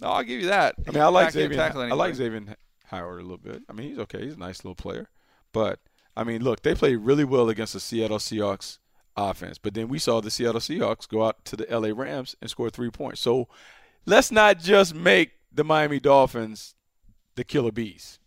No, 0.00 0.08
I'll 0.08 0.22
give 0.24 0.40
you 0.40 0.48
that. 0.48 0.74
I 0.88 0.90
mean, 0.90 1.02
I 1.02 1.06
like 1.08 1.30
Xavier. 1.32 1.56
tackle 1.56 1.82
I 1.82 1.88
like. 1.90 2.14
Xavier 2.14 2.42
Howard 2.86 3.20
a 3.20 3.22
little 3.22 3.36
bit. 3.38 3.62
I 3.68 3.72
mean, 3.72 3.90
he's 3.90 3.98
okay. 4.00 4.24
He's 4.24 4.34
a 4.34 4.38
nice 4.38 4.64
little 4.64 4.74
player. 4.74 5.08
But 5.52 5.78
I 6.16 6.24
mean, 6.24 6.42
look, 6.42 6.62
they 6.62 6.74
played 6.74 6.96
really 6.96 7.24
well 7.24 7.48
against 7.48 7.74
the 7.74 7.80
Seattle 7.80 8.18
Seahawks 8.18 8.78
offense. 9.16 9.58
But 9.58 9.74
then 9.74 9.88
we 9.88 9.98
saw 9.98 10.20
the 10.20 10.30
Seattle 10.30 10.60
Seahawks 10.60 11.06
go 11.08 11.24
out 11.24 11.44
to 11.46 11.56
the 11.56 11.66
LA 11.70 11.90
Rams 11.94 12.34
and 12.40 12.50
score 12.50 12.68
three 12.70 12.90
points. 12.90 13.20
So 13.20 13.48
let's 14.06 14.32
not 14.32 14.58
just 14.58 14.94
make 14.94 15.32
the 15.52 15.62
Miami 15.62 16.00
Dolphins 16.00 16.74
the 17.36 17.44
killer 17.44 17.70
bees. 17.72 18.18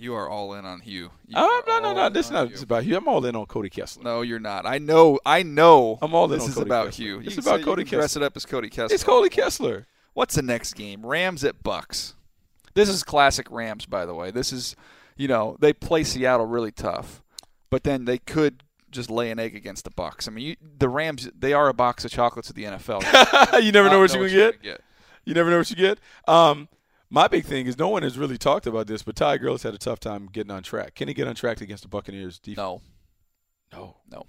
You 0.00 0.14
are 0.14 0.28
all 0.28 0.54
in 0.54 0.64
on 0.64 0.80
Hue. 0.80 1.10
You 1.26 1.34
Oh, 1.36 1.62
no, 1.66 1.78
no, 1.80 1.92
no. 1.92 2.08
This 2.08 2.26
is 2.26 2.32
not 2.32 2.48
Hue. 2.48 2.62
about 2.62 2.84
you. 2.86 2.96
I'm 2.96 3.06
all 3.08 3.24
in 3.26 3.36
on 3.36 3.46
Cody 3.46 3.68
Kessler. 3.70 4.02
No, 4.02 4.22
you're 4.22 4.38
not. 4.40 4.66
I 4.66 4.78
know. 4.78 5.18
I 5.26 5.42
know. 5.42 5.98
I'm 6.00 6.14
all 6.14 6.24
in 6.24 6.30
This 6.32 6.44
on 6.44 6.48
is 6.50 6.54
Cody 6.54 6.68
about 6.68 6.86
Kessler. 6.86 7.04
Hue. 7.04 7.20
It's 7.20 7.36
You 7.36 7.40
about 7.42 7.62
Cody 7.62 7.82
you 7.82 7.86
can 7.86 7.98
Dress 7.98 8.12
Kessler. 8.14 8.22
it 8.22 8.26
up 8.26 8.36
as 8.36 8.46
Cody 8.46 8.68
Kessler. 8.70 8.94
It's 8.94 9.04
Cody 9.04 9.28
Kessler. 9.28 9.86
What's 10.14 10.34
the 10.34 10.42
next 10.42 10.74
game? 10.74 11.04
Rams 11.04 11.44
at 11.44 11.62
Bucks. 11.62 12.14
This 12.74 12.88
is 12.88 13.02
classic 13.02 13.46
Rams, 13.50 13.86
by 13.86 14.06
the 14.06 14.14
way. 14.14 14.30
This 14.30 14.52
is, 14.52 14.74
you 15.16 15.28
know, 15.28 15.56
they 15.60 15.72
play 15.72 16.04
Seattle 16.04 16.46
really 16.46 16.72
tough, 16.72 17.22
but 17.68 17.84
then 17.84 18.04
they 18.04 18.18
could 18.18 18.62
just 18.90 19.10
lay 19.10 19.30
an 19.30 19.38
egg 19.38 19.54
against 19.54 19.84
the 19.84 19.90
Bucks. 19.90 20.26
I 20.26 20.30
mean, 20.30 20.46
you, 20.46 20.56
the 20.78 20.88
Rams, 20.88 21.28
they 21.38 21.52
are 21.52 21.68
a 21.68 21.74
box 21.74 22.04
of 22.04 22.10
chocolates 22.10 22.48
of 22.50 22.56
the 22.56 22.64
NFL. 22.64 23.62
you 23.62 23.70
never 23.72 23.88
know 23.88 24.00
what 24.00 24.12
you're 24.14 24.28
gonna 24.28 24.52
get. 24.52 24.62
get. 24.62 24.80
You 25.24 25.34
never 25.34 25.50
know 25.50 25.58
what 25.58 25.70
you 25.70 25.76
get. 25.76 25.98
Um, 26.26 26.68
my 27.10 27.28
big 27.28 27.44
thing 27.44 27.66
is 27.66 27.78
no 27.78 27.88
one 27.88 28.02
has 28.02 28.16
really 28.16 28.38
talked 28.38 28.66
about 28.66 28.86
this, 28.86 29.02
but 29.02 29.16
Ty 29.16 29.38
Gurley's 29.38 29.62
had 29.64 29.74
a 29.74 29.78
tough 29.78 30.00
time 30.00 30.28
getting 30.32 30.50
on 30.52 30.62
track. 30.62 30.94
Can 30.94 31.08
he 31.08 31.14
get 31.14 31.26
on 31.28 31.34
track 31.34 31.60
against 31.60 31.82
the 31.82 31.88
Buccaneers 31.88 32.38
defense? 32.38 32.56
No, 32.58 32.82
no. 33.72 33.96
no. 34.10 34.26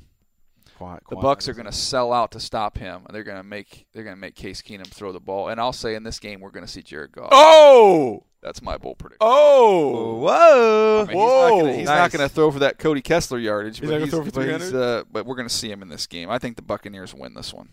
Quiet, 0.77 1.03
The. 1.09 1.15
Bucks 1.17 1.47
are 1.47 1.53
going 1.53 1.67
to 1.67 1.71
sell 1.71 2.11
out 2.11 2.31
to 2.31 2.39
stop 2.39 2.77
him, 2.77 3.03
and 3.05 3.13
they're 3.15 3.23
going 3.23 3.37
to 3.37 3.43
make 3.43 3.85
they're 3.93 4.03
going 4.03 4.15
to 4.15 4.19
make 4.19 4.33
Case 4.35 4.61
Keenum 4.63 4.87
throw 4.87 5.11
the 5.11 5.19
ball. 5.19 5.49
And 5.49 5.59
I'll 5.61 5.73
say 5.73 5.93
in 5.93 6.03
this 6.03 6.17
game 6.19 6.39
we're 6.41 6.49
going 6.49 6.65
to 6.65 6.71
see 6.71 6.81
Jared 6.81 7.11
Goff. 7.11 7.29
Oh, 7.31 8.23
That's 8.41 8.63
my 8.63 8.77
bold 8.77 8.97
prediction. 8.97 9.19
oh, 9.21 10.15
Whoa! 10.15 11.05
I 11.07 11.07
mean, 11.07 11.17
he's 11.17 11.17
not 11.17 11.49
gonna, 11.49 11.63
Whoa. 11.65 11.77
he's 11.77 11.85
not 11.85 11.95
Nice. 11.97 12.11
going 12.13 12.27
to 12.27 12.33
throw 12.33 12.49
for 12.51 12.59
that 12.59 12.79
Cody 12.79 13.01
Kessler 13.03 13.37
yardage, 13.37 13.79
He's 13.79 13.89
but, 13.89 14.01
he's, 14.01 14.09
throw 14.09 14.23
for 14.25 14.31
but, 14.31 14.47
he's, 14.59 14.73
uh, 14.73 15.03
but 15.11 15.27
we're 15.27 15.35
going 15.35 15.47
to 15.47 15.53
see 15.53 15.69
him 15.71 15.83
in 15.83 15.89
this 15.89 16.07
game. 16.07 16.31
I 16.31 16.39
think 16.39 16.55
the 16.55 16.63
Buccaneers 16.63 17.13
win 17.13 17.35
this 17.35 17.53
one. 17.53 17.69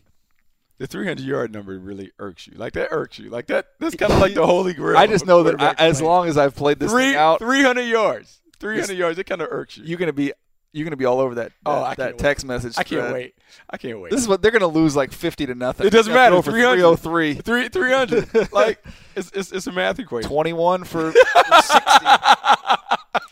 The 0.78 0.86
300 0.86 1.24
yard 1.24 1.52
number 1.52 1.78
really 1.78 2.12
irks 2.18 2.46
you. 2.46 2.54
Like 2.56 2.72
that 2.74 2.88
irks 2.90 3.18
you. 3.18 3.30
Like 3.30 3.46
that. 3.48 3.66
That's 3.80 3.94
kind 3.96 4.12
of 4.12 4.18
like 4.20 4.34
the 4.34 4.46
holy 4.46 4.74
grail. 4.74 4.96
I 4.96 5.06
just 5.06 5.26
know 5.26 5.42
that 5.44 5.60
I, 5.60 5.74
as 5.78 6.00
long 6.00 6.28
as 6.28 6.38
I've 6.38 6.54
played 6.56 6.78
this 6.78 6.90
three 6.92 7.14
out, 7.14 7.38
300 7.40 7.82
yards, 7.82 8.40
300 8.60 8.86
This- 8.88 8.96
yards, 8.96 9.18
it 9.18 9.24
kind 9.24 9.40
of 9.42 9.48
irks 9.50 9.76
you. 9.76 9.84
you're 9.84 9.98
going 9.98 10.06
to 10.08 10.12
be 10.12 10.32
you're 10.74 10.88
to 10.90 10.96
be 10.96 11.06
all 11.06 11.18
over 11.18 11.36
that 11.36 11.52
Oh, 11.64 11.80
that, 11.82 11.96
that 11.96 12.18
text 12.18 12.44
message. 12.44 12.74
I 12.76 12.82
can't 12.84 13.00
thread. 13.00 13.12
wait. 13.14 13.34
I 13.70 13.78
can't 13.78 14.00
wait. 14.00 14.10
This 14.12 14.20
is 14.20 14.28
what 14.28 14.42
they're 14.42 14.50
going 14.50 14.60
to 14.60 14.66
lose 14.66 14.94
like 14.94 15.12
50 15.12 15.46
to 15.46 15.54
nothing. 15.54 15.86
It 15.86 15.90
doesn't 15.90 16.12
matter. 16.12 16.40
300. 16.42 16.76
303. 16.76 17.34
Three 17.36 17.68
300. 17.70 18.52
like 18.52 18.84
it's, 19.16 19.30
it's 19.34 19.50
it's 19.50 19.66
a 19.66 19.72
math 19.72 19.98
equation. 19.98 20.28
21 20.30 20.84
for, 20.84 21.10
for 21.12 21.14
60. 21.62 22.06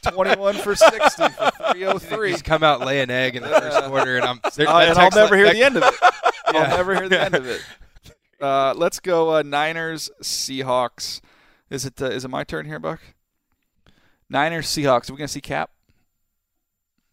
21 0.02 0.54
for 0.56 0.74
60 0.74 1.28
for 1.28 1.50
303. 1.72 2.30
Just 2.32 2.44
come 2.44 2.62
out, 2.62 2.80
lay 2.80 3.00
an 3.00 3.10
egg 3.10 3.36
in 3.36 3.42
the 3.42 3.48
first 3.48 3.84
quarter, 3.88 4.16
and 4.16 4.24
I'm. 4.24 4.40
There, 4.54 4.68
uh, 4.68 4.80
and 4.80 4.90
I'll 4.90 5.10
text- 5.10 5.16
never 5.16 5.36
hear 5.36 5.46
that- 5.46 5.54
the 5.54 5.62
end 5.62 5.76
of 5.76 5.82
it. 5.84 5.94
I'll 6.46 6.76
never 6.76 6.94
hear 6.94 7.08
the 7.08 7.20
end 7.20 7.34
of 7.34 7.46
it. 7.46 7.60
Uh, 8.40 8.74
let's 8.76 9.00
go 9.00 9.36
uh, 9.36 9.42
Niners 9.42 10.10
Seahawks. 10.22 11.20
Is 11.70 11.84
it 11.84 12.00
uh, 12.00 12.06
is 12.06 12.24
it 12.24 12.28
my 12.28 12.44
turn 12.44 12.66
here, 12.66 12.78
Buck? 12.78 13.00
Niners 14.28 14.66
Seahawks. 14.66 15.08
Are 15.10 15.14
we 15.14 15.18
gonna 15.18 15.28
see 15.28 15.40
Kap? 15.40 15.70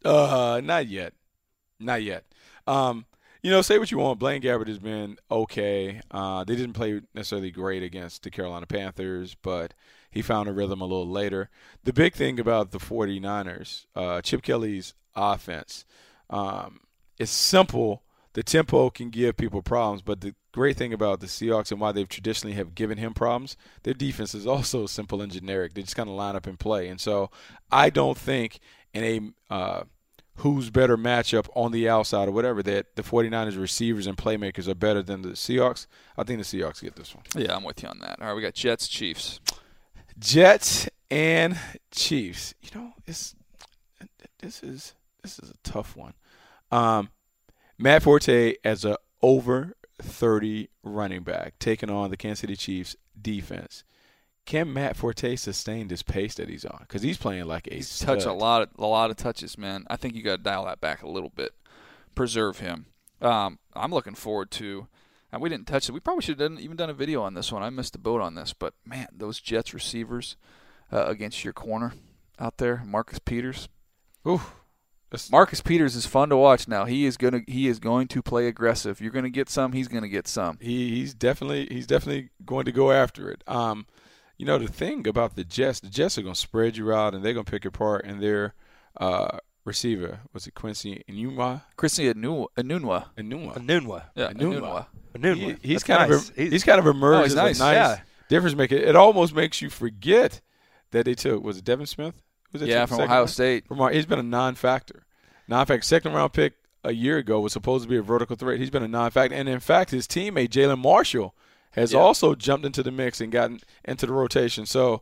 Uh, 0.05 0.62
not 0.63 0.88
yet, 0.88 1.13
not 1.79 2.03
yet. 2.03 2.25
Um, 2.67 3.05
you 3.41 3.51
know, 3.51 3.62
say 3.62 3.77
what 3.79 3.91
you 3.91 3.97
want. 3.97 4.19
Blaine 4.19 4.41
Gabbert 4.41 4.67
has 4.67 4.79
been 4.79 5.17
okay. 5.31 6.01
Uh, 6.12 6.43
they 6.43 6.55
didn't 6.55 6.73
play 6.73 7.01
necessarily 7.13 7.51
great 7.51 7.83
against 7.83 8.23
the 8.23 8.29
Carolina 8.31 8.65
Panthers, 8.65 9.36
but 9.41 9.73
he 10.13 10.21
found 10.21 10.47
a 10.47 10.54
rhythm 10.54 10.80
a 10.80 10.86
little 10.86 11.10
later. 11.10 11.49
The 11.84 11.91
big 11.91 12.13
thing 12.13 12.39
about 12.39 12.71
the 12.71 12.78
49ers, 12.78 13.88
uh, 13.95 14.21
Chip 14.21 14.43
Kelly's 14.43 14.93
offense, 15.15 15.86
um, 16.30 16.82
it's 17.17 17.32
simple. 17.32 18.04
The 18.34 18.43
tempo 18.43 18.89
can 18.89 19.10
give 19.10 19.38
people 19.38 19.62
problems, 19.62 20.02
but 20.02 20.21
the 20.21 20.36
great 20.52 20.78
thing 20.78 20.93
about 20.93 21.19
the 21.19 21.28
Seahawks 21.28 21.71
and 21.71 21.82
why 21.82 21.91
they've 21.91 22.08
traditionally 22.08 22.56
have 22.56 22.76
given 22.76 22.97
him 22.97 23.13
problems, 23.13 23.58
their 23.84 23.93
defense 23.93 24.36
is 24.36 24.45
also 24.45 24.86
simple 24.88 25.21
and 25.21 25.32
generic. 25.32 25.73
They 25.73 25.82
just 25.82 25.95
kind 25.95 26.10
of 26.10 26.15
line 26.15 26.36
up 26.36 26.47
and 26.47 26.60
play, 26.60 26.88
and 26.88 27.02
so 27.02 27.32
I 27.71 27.89
don't 27.89 28.17
think 28.17 28.60
in 28.93 29.04
a 29.49 29.54
uh, 29.54 29.84
who's 30.38 30.69
better 30.69 30.97
matchup 30.97 31.47
on 31.56 31.71
the 31.71 31.88
outside 31.88 32.28
or 32.28 32.32
whatever 32.32 32.63
that 32.63 32.95
the 32.95 33.04
49ers 33.04 33.60
receivers 33.60 34.08
and 34.08 34.17
playmakers 34.17 34.67
are 34.67 34.76
better 34.76 35.04
than 35.04 35.21
the 35.21 35.30
Seahawks. 35.30 35.86
I 36.17 36.23
think 36.23 36.39
the 36.39 36.45
Seahawks 36.45 36.82
get 36.82 36.95
this 36.95 37.13
one. 37.13 37.23
Yeah, 37.36 37.56
I'm 37.56 37.63
with 37.63 37.84
you 37.84 37.89
on 37.89 37.99
that. 37.99 38.19
All 38.19 38.28
right, 38.28 38.34
we 38.36 38.41
got 38.41 38.54
Jets 38.54 38.88
Chiefs. 38.88 39.39
Jets 40.19 40.89
and 41.10 41.58
Chiefs. 41.91 42.54
You 42.62 42.69
know, 42.80 42.93
it's 43.06 43.36
this 44.39 44.63
is 44.63 44.93
this 45.21 45.39
is 45.39 45.49
a 45.49 45.58
tough 45.63 45.95
one. 45.95 46.13
Um, 46.71 47.10
Matt 47.78 48.04
Forte 48.04 48.56
as 48.63 48.86
a 48.86 48.97
over 49.21 49.76
30 50.02 50.69
running 50.84 51.23
back 51.23 51.54
taking 51.60 51.89
on 51.89 52.10
the 52.10 52.17
Kansas 52.17 52.39
City 52.39 52.56
Chiefs 52.56 52.95
defense. 53.19 53.84
Can 54.45 54.73
Matt 54.73 54.97
Forte 54.97 55.38
sustain 55.38 55.88
this 55.88 56.02
pace 56.02 56.36
that 56.36 56.49
he's 56.49 56.65
on? 56.65 56.80
Because 56.82 57.02
he's 57.02 57.17
playing 57.17 57.45
like 57.45 57.67
a 57.67 57.76
He's 57.76 57.99
touched 57.99 58.26
a 58.26 58.34
lot 58.34 58.62
of 58.63 58.69
a 58.78 58.86
lot 58.86 59.10
of 59.10 59.15
touches, 59.15 59.58
man. 59.58 59.86
I 59.89 59.95
think 59.95 60.15
you 60.15 60.21
got 60.21 60.38
to 60.38 60.43
dial 60.43 60.65
that 60.65 60.82
back 60.82 61.02
a 61.02 61.08
little 61.08 61.30
bit. 61.30 61.52
Preserve 62.13 62.60
him. 62.60 62.88
Um, 63.21 63.60
I'm 63.73 63.91
looking 63.91 64.15
forward 64.15 64.52
to. 64.52 64.88
And 65.34 65.41
we 65.41 65.50
didn't 65.50 65.65
touch 65.65 65.89
it. 65.89 65.93
We 65.93 66.00
probably 66.00 66.22
should 66.22 66.39
have 66.39 66.52
done, 66.52 66.60
even 66.60 66.78
done 66.78 66.91
a 66.91 66.93
video 66.93 67.24
on 67.24 67.34
this 67.34 67.52
one. 67.52 67.63
I 67.63 67.72
missed 67.72 67.93
the 67.93 68.00
boat 68.00 68.22
on 68.22 68.36
this, 68.36 68.54
but 68.54 68.76
man, 68.86 69.08
those 69.12 69.39
Jets 69.39 69.74
receivers 69.74 70.38
uh, 70.91 71.06
against 71.06 71.43
your 71.43 71.54
corner, 71.54 71.93
out 72.38 72.58
there, 72.60 72.84
Marcus 72.86 73.17
Peters. 73.17 73.67
Ooh, 74.28 74.41
Marcus 75.32 75.60
Peters 75.60 75.96
is 75.96 76.06
fun 76.06 76.30
to 76.30 76.38
watch 76.38 76.67
now. 76.67 76.86
He 76.86 77.06
is 77.06 77.17
gonna 77.17 77.41
he 77.48 77.67
is 77.67 77.80
going 77.80 78.08
to 78.10 78.22
play 78.22 78.48
aggressive. 78.48 79.02
You're 79.02 79.12
gonna 79.12 79.30
get 79.30 79.50
some. 79.50 79.74
He's 79.74 79.88
gonna 79.88 80.08
get 80.08 80.28
some. 80.28 80.60
he, 80.62 80.91
he's 80.91 81.13
definitely 81.15 81.67
he's 81.69 81.88
definitely 81.88 82.30
going 82.46 82.65
to 82.65 82.72
go 82.72 82.91
after 82.91 83.32
it. 83.32 83.43
Um, 83.48 83.88
you 84.38 84.46
know 84.46 84.60
the 84.60 84.67
thing 84.67 85.08
about 85.08 85.36
the 85.36 85.43
Jets, 85.43 85.80
the 85.80 85.89
Jets 85.89 86.17
are 86.17 86.22
going 86.22 86.36
to 86.36 86.39
spread 86.39 86.78
you 86.78 86.93
out 86.93 87.15
and 87.15 87.24
they're 87.24 87.34
going 87.34 87.46
to 87.46 87.52
pick 87.52 87.65
apart. 87.65 88.06
And 88.06 88.22
their 88.22 88.54
uh, 89.00 89.39
receiver 89.65 90.19
was 90.34 90.47
it 90.47 90.54
Quincy 90.56 91.04
Enunwa? 91.10 91.62
Quincy 91.78 92.10
Anu- 92.13 92.47
Anunwa. 92.58 93.06
Enunwa. 93.17 93.56
Anunwa. 93.56 94.04
Yeah, 94.15 94.32
Anunwa. 94.32 94.60
Anunwa. 94.60 94.86
Anunwa. 95.15 95.36
He- 95.62 95.67
he's 95.67 95.84
That's 95.84 95.84
kind 95.84 96.12
nice. 96.12 96.30
of 96.30 96.36
he's, 96.36 96.63
kind 96.63 96.80
of 96.80 96.88
emerged 96.88 97.19
Oh, 97.19 97.23
he's 97.23 97.32
as 97.34 97.36
nice. 97.38 97.60
a 97.60 97.63
nice 97.63 97.76
Yeah. 97.76 97.99
difference 98.30 98.56
maker. 98.56 98.76
It 98.76 98.95
almost 98.95 99.34
makes 99.36 99.62
you 99.62 99.69
forget 99.69 100.41
that 100.91 101.06
they 101.06 101.13
took 101.15 101.43
was 101.43 101.58
it 101.58 101.63
Devin 101.65 101.86
Smith? 101.86 102.21
Who's 102.52 102.62
that 102.62 102.69
Yeah, 102.69 102.86
from 102.86 103.02
Ohio 103.02 103.19
round? 103.19 103.30
State. 103.30 103.67
From 103.67 103.82
our, 103.82 103.91
he's 103.91 104.06
been 104.06 104.19
a 104.19 104.23
non-factor. 104.23 105.04
Non-factor. 105.47 105.84
Second 105.84 106.13
round 106.13 106.34
pick 106.34 106.54
a 106.84 106.91
year 106.93 107.17
ago 107.17 107.39
was 107.39 107.54
supposed 107.54 107.84
to 107.84 107.89
be 107.89 107.97
a 107.97 108.02
vertical 108.02 108.36
threat. 108.36 108.60
He's 108.60 108.69
been 108.69 108.84
a 108.84 108.88
non-factor, 108.88 109.36
and 109.36 109.47
in 109.49 109.60
fact, 109.60 109.91
his 109.91 110.06
teammate 110.08 110.49
Jalin 110.49 110.80
Marshall 110.80 111.34
has 111.71 111.93
Yeah. 111.93 111.99
also 111.99 112.36
jumped 112.36 112.65
into 112.65 112.84
the 112.84 112.91
mix 112.91 113.19
and 113.21 113.32
gotten 113.32 113.60
into 113.86 114.06
the 114.06 114.13
rotation. 114.13 114.65
So, 114.67 115.02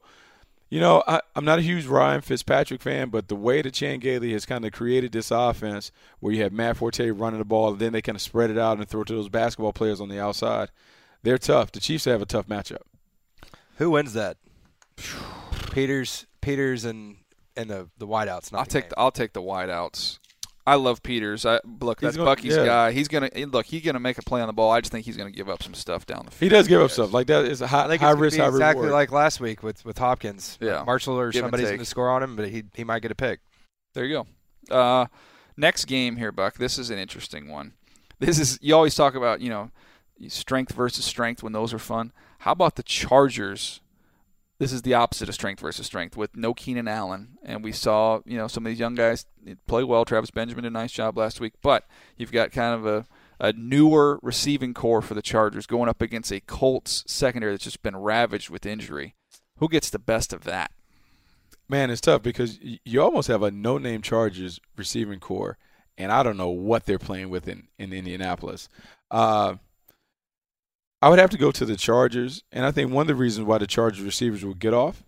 you 0.71 0.79
know, 0.79 1.03
I, 1.05 1.19
I'm 1.35 1.43
not 1.43 1.59
a 1.59 1.61
huge 1.61 1.85
Ryan 1.85 2.21
Fitzpatrick 2.21 2.81
fan, 2.81 3.09
but 3.09 3.27
the 3.27 3.35
way 3.35 3.61
that 3.61 3.73
Chan 3.73 3.99
Gailey 3.99 4.31
has 4.31 4.45
kind 4.45 4.65
of 4.65 4.71
created 4.71 5.11
this 5.11 5.29
offense, 5.29 5.91
where 6.21 6.33
you 6.33 6.41
have 6.43 6.53
Matt 6.53 6.77
Forte 6.77 7.11
running 7.11 7.39
the 7.39 7.45
ball, 7.45 7.71
and 7.73 7.79
then 7.79 7.91
they 7.91 8.01
kind 8.01 8.15
of 8.15 8.21
spread 8.21 8.49
it 8.49 8.57
out 8.57 8.77
and 8.77 8.87
throw 8.87 9.01
it 9.01 9.07
to 9.07 9.13
those 9.13 9.27
basketball 9.27 9.73
players 9.73 9.99
on 9.99 10.07
the 10.07 10.19
outside, 10.19 10.71
they're 11.23 11.37
tough. 11.37 11.73
The 11.73 11.81
Chiefs 11.81 12.05
have 12.05 12.21
a 12.21 12.25
tough 12.25 12.47
matchup. 12.47 12.83
Who 13.79 13.91
wins 13.91 14.13
that? 14.13 14.37
Peters, 15.71 16.25
Peters, 16.39 16.85
and 16.85 17.17
and 17.57 17.69
the 17.69 17.89
the 17.97 18.07
wideouts. 18.07 18.53
Not 18.53 18.59
I'll 18.59 18.63
the 18.65 18.71
take 18.71 18.83
game. 18.83 18.89
the, 18.91 18.99
I'll 18.99 19.11
take 19.11 19.33
the 19.33 19.41
wideouts. 19.41 20.19
I 20.65 20.75
love 20.75 21.01
Peters. 21.01 21.45
I 21.45 21.59
look 21.79 21.99
He's 21.99 22.07
that's 22.07 22.17
gonna- 22.17 22.29
Bucky's 22.29 22.55
yeah. 22.55 22.65
guy. 22.65 22.91
He's 22.91 23.07
gonna 23.07 23.29
look. 23.47 23.65
He's 23.65 23.81
gonna 23.83 23.99
make 23.99 24.17
a 24.17 24.21
play 24.21 24.41
on 24.41 24.47
the 24.47 24.53
ball. 24.53 24.71
I 24.71 24.79
just 24.81 24.91
think 24.91 25.05
he's 25.05 25.17
gonna 25.17 25.31
give 25.31 25.49
up 25.49 25.63
some 25.63 25.73
stuff 25.73 26.05
down 26.05 26.25
the 26.25 26.31
field. 26.31 26.51
He 26.51 26.55
does 26.55 26.67
give 26.67 26.81
up 26.81 26.91
stuff 26.91 27.11
like 27.13 27.27
that. 27.27 27.45
Is 27.45 27.61
a 27.61 27.67
high, 27.67 27.87
think 27.87 28.01
high 28.01 28.09
it's 28.09 28.15
gonna 28.15 28.21
risk, 28.21 28.37
be 28.37 28.41
high 28.41 28.47
exactly 28.49 28.81
reward. 28.85 28.93
like 28.93 29.11
last 29.11 29.39
week 29.39 29.63
with 29.63 29.83
with 29.85 29.97
Hopkins. 29.97 30.57
Yeah. 30.61 30.83
Marshall 30.85 31.19
or 31.19 31.31
Give 31.31 31.41
somebody's 31.41 31.67
going 31.67 31.79
to 31.79 31.85
score 31.85 32.09
on 32.09 32.21
him, 32.23 32.35
but 32.35 32.49
he 32.49 32.63
he 32.75 32.83
might 32.83 33.01
get 33.01 33.11
a 33.11 33.15
pick. 33.15 33.39
There 33.93 34.05
you 34.05 34.23
go. 34.69 34.75
Uh, 34.75 35.07
next 35.57 35.85
game 35.85 36.15
here, 36.17 36.31
Buck. 36.31 36.55
This 36.57 36.77
is 36.77 36.89
an 36.91 36.97
interesting 36.99 37.47
one. 37.49 37.73
This 38.19 38.37
is 38.39 38.59
you 38.61 38.75
always 38.75 38.93
talk 38.93 39.15
about 39.15 39.41
you 39.41 39.49
know 39.49 39.71
strength 40.27 40.73
versus 40.73 41.03
strength 41.05 41.41
when 41.41 41.53
those 41.53 41.73
are 41.73 41.79
fun. 41.79 42.13
How 42.39 42.51
about 42.51 42.75
the 42.75 42.83
Chargers? 42.83 43.80
This 44.61 44.73
is 44.73 44.83
the 44.83 44.93
opposite 44.93 45.27
of 45.27 45.33
strength 45.33 45.59
versus 45.59 45.87
strength 45.87 46.15
with 46.15 46.37
no 46.37 46.53
Keenan 46.53 46.87
Allen, 46.87 47.39
and 47.41 47.63
we 47.63 47.71
saw 47.71 48.19
you 48.27 48.37
know 48.37 48.47
some 48.47 48.63
of 48.63 48.69
these 48.69 48.79
young 48.79 48.93
guys 48.93 49.25
play 49.65 49.83
well. 49.83 50.05
Travis 50.05 50.29
Benjamin 50.29 50.65
did 50.65 50.67
a 50.67 50.71
nice 50.71 50.91
job 50.91 51.17
last 51.17 51.39
week, 51.39 51.53
but 51.63 51.87
you've 52.15 52.31
got 52.31 52.51
kind 52.51 52.75
of 52.75 52.85
a 52.85 53.07
a 53.39 53.53
newer 53.53 54.19
receiving 54.21 54.75
corps 54.75 55.01
for 55.01 55.15
the 55.15 55.21
Chargers 55.23 55.65
going 55.65 55.89
up 55.89 55.99
against 55.99 56.31
a 56.31 56.39
Colts 56.41 57.03
secondary 57.07 57.53
that's 57.53 57.63
just 57.63 57.81
been 57.81 57.95
ravaged 57.95 58.51
with 58.51 58.67
injury. 58.67 59.15
Who 59.57 59.67
gets 59.67 59.89
the 59.89 59.97
best 59.97 60.31
of 60.31 60.43
that? 60.43 60.69
Man, 61.67 61.89
it's 61.89 61.99
tough 61.99 62.21
because 62.21 62.59
you 62.61 63.01
almost 63.01 63.29
have 63.29 63.41
a 63.41 63.49
no-name 63.49 64.03
Chargers 64.03 64.59
receiving 64.77 65.19
corps, 65.19 65.57
and 65.97 66.11
I 66.11 66.21
don't 66.21 66.37
know 66.37 66.49
what 66.49 66.85
they're 66.85 66.99
playing 66.99 67.31
with 67.31 67.47
in, 67.47 67.67
in 67.79 67.93
Indianapolis. 67.93 68.69
Uh, 69.09 69.55
I 71.01 71.09
would 71.09 71.19
have 71.19 71.29
to 71.31 71.37
go 71.37 71.51
to 71.51 71.65
the 71.65 71.75
Chargers, 71.75 72.43
and 72.51 72.65
I 72.65 72.71
think 72.71 72.91
one 72.91 73.01
of 73.03 73.07
the 73.07 73.15
reasons 73.15 73.47
why 73.47 73.57
the 73.57 73.67
Chargers 73.67 74.01
receivers 74.01 74.45
will 74.45 74.53
get 74.53 74.73
off, 74.73 75.03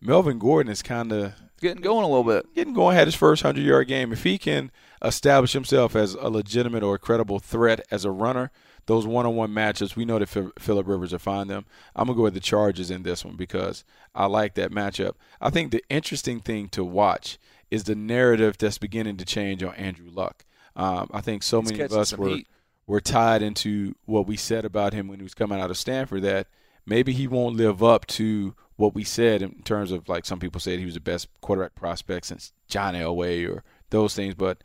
Melvin 0.00 0.38
Gordon 0.38 0.70
is 0.70 0.82
kind 0.82 1.12
of 1.12 1.34
Getting 1.60 1.82
going 1.82 2.04
a 2.04 2.08
little 2.08 2.22
bit. 2.22 2.54
getting 2.54 2.72
going. 2.72 2.94
Had 2.94 3.08
his 3.08 3.16
first 3.16 3.42
hundred-yard 3.42 3.88
game. 3.88 4.12
If 4.12 4.22
he 4.22 4.38
can 4.38 4.70
establish 5.02 5.54
himself 5.54 5.96
as 5.96 6.14
a 6.14 6.28
legitimate 6.28 6.84
or 6.84 6.98
credible 6.98 7.40
threat 7.40 7.84
as 7.90 8.04
a 8.04 8.12
runner, 8.12 8.52
those 8.86 9.06
one-on-one 9.08 9.50
matchups, 9.50 9.96
we 9.96 10.04
know 10.04 10.20
that 10.20 10.52
Philip 10.58 10.86
Rivers 10.86 11.10
will 11.10 11.18
find 11.18 11.50
them. 11.50 11.66
I'm 11.96 12.06
gonna 12.06 12.16
go 12.16 12.22
with 12.22 12.34
the 12.34 12.40
Chargers 12.40 12.92
in 12.92 13.02
this 13.02 13.24
one 13.24 13.34
because 13.34 13.84
I 14.14 14.26
like 14.26 14.54
that 14.54 14.70
matchup. 14.70 15.14
I 15.40 15.50
think 15.50 15.72
the 15.72 15.82
interesting 15.90 16.38
thing 16.38 16.68
to 16.68 16.84
watch 16.84 17.38
is 17.72 17.84
the 17.84 17.96
narrative 17.96 18.56
that's 18.56 18.78
beginning 18.78 19.16
to 19.16 19.24
change 19.24 19.64
on 19.64 19.74
Andrew 19.74 20.08
Luck. 20.10 20.44
Um, 20.76 21.10
I 21.12 21.20
think 21.20 21.42
so 21.42 21.60
He's 21.60 21.72
many 21.72 21.82
of 21.82 21.92
us 21.92 22.16
were 22.16 22.28
heat. 22.28 22.46
Were 22.88 23.00
tied 23.00 23.42
into 23.42 23.94
what 24.06 24.26
we 24.26 24.36
said 24.36 24.64
about 24.64 24.94
him 24.94 25.06
when 25.06 25.20
he 25.20 25.22
was 25.22 25.34
coming 25.34 25.60
out 25.60 25.70
of 25.70 25.76
Stanford 25.76 26.22
that 26.22 26.48
maybe 26.86 27.12
he 27.12 27.28
won't 27.28 27.54
live 27.54 27.82
up 27.82 28.06
to 28.06 28.54
what 28.76 28.94
we 28.94 29.04
said 29.04 29.42
in 29.42 29.62
terms 29.62 29.92
of 29.92 30.08
like 30.08 30.24
some 30.24 30.40
people 30.40 30.60
said 30.60 30.78
he 30.78 30.86
was 30.86 30.94
the 30.94 31.00
best 31.00 31.28
quarterback 31.42 31.74
prospect 31.74 32.26
since 32.26 32.52
John 32.66 32.94
Elway 32.94 33.48
or 33.48 33.62
those 33.90 34.14
things, 34.14 34.34
but 34.34 34.64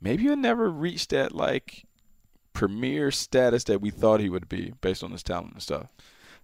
maybe 0.00 0.24
he'll 0.24 0.36
never 0.36 0.68
reach 0.68 1.08
that 1.08 1.32
like 1.32 1.86
premier 2.52 3.12
status 3.12 3.62
that 3.64 3.80
we 3.80 3.90
thought 3.90 4.20
he 4.20 4.28
would 4.28 4.48
be 4.48 4.74
based 4.80 5.04
on 5.04 5.12
his 5.12 5.22
talent 5.22 5.52
and 5.52 5.62
stuff. 5.62 5.86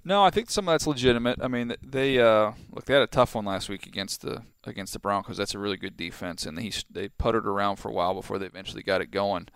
No, 0.04 0.22
I 0.22 0.30
think 0.30 0.50
some 0.50 0.68
of 0.68 0.72
that's 0.72 0.86
legitimate. 0.86 1.40
I 1.42 1.48
mean, 1.48 1.74
they 1.82 2.20
uh, 2.20 2.52
look 2.70 2.84
they 2.84 2.94
had 2.94 3.02
a 3.02 3.08
tough 3.08 3.34
one 3.34 3.44
last 3.44 3.68
week 3.68 3.86
against 3.86 4.22
the 4.22 4.42
against 4.62 4.92
the 4.92 5.00
Broncos. 5.00 5.36
That's 5.36 5.54
a 5.56 5.58
really 5.58 5.76
good 5.76 5.96
defense, 5.96 6.46
and 6.46 6.56
he 6.60 6.72
they 6.88 7.08
puttered 7.08 7.44
around 7.44 7.76
for 7.76 7.88
a 7.88 7.92
while 7.92 8.14
before 8.14 8.38
they 8.38 8.46
eventually 8.46 8.84
got 8.84 9.00
it 9.00 9.10
going. 9.10 9.48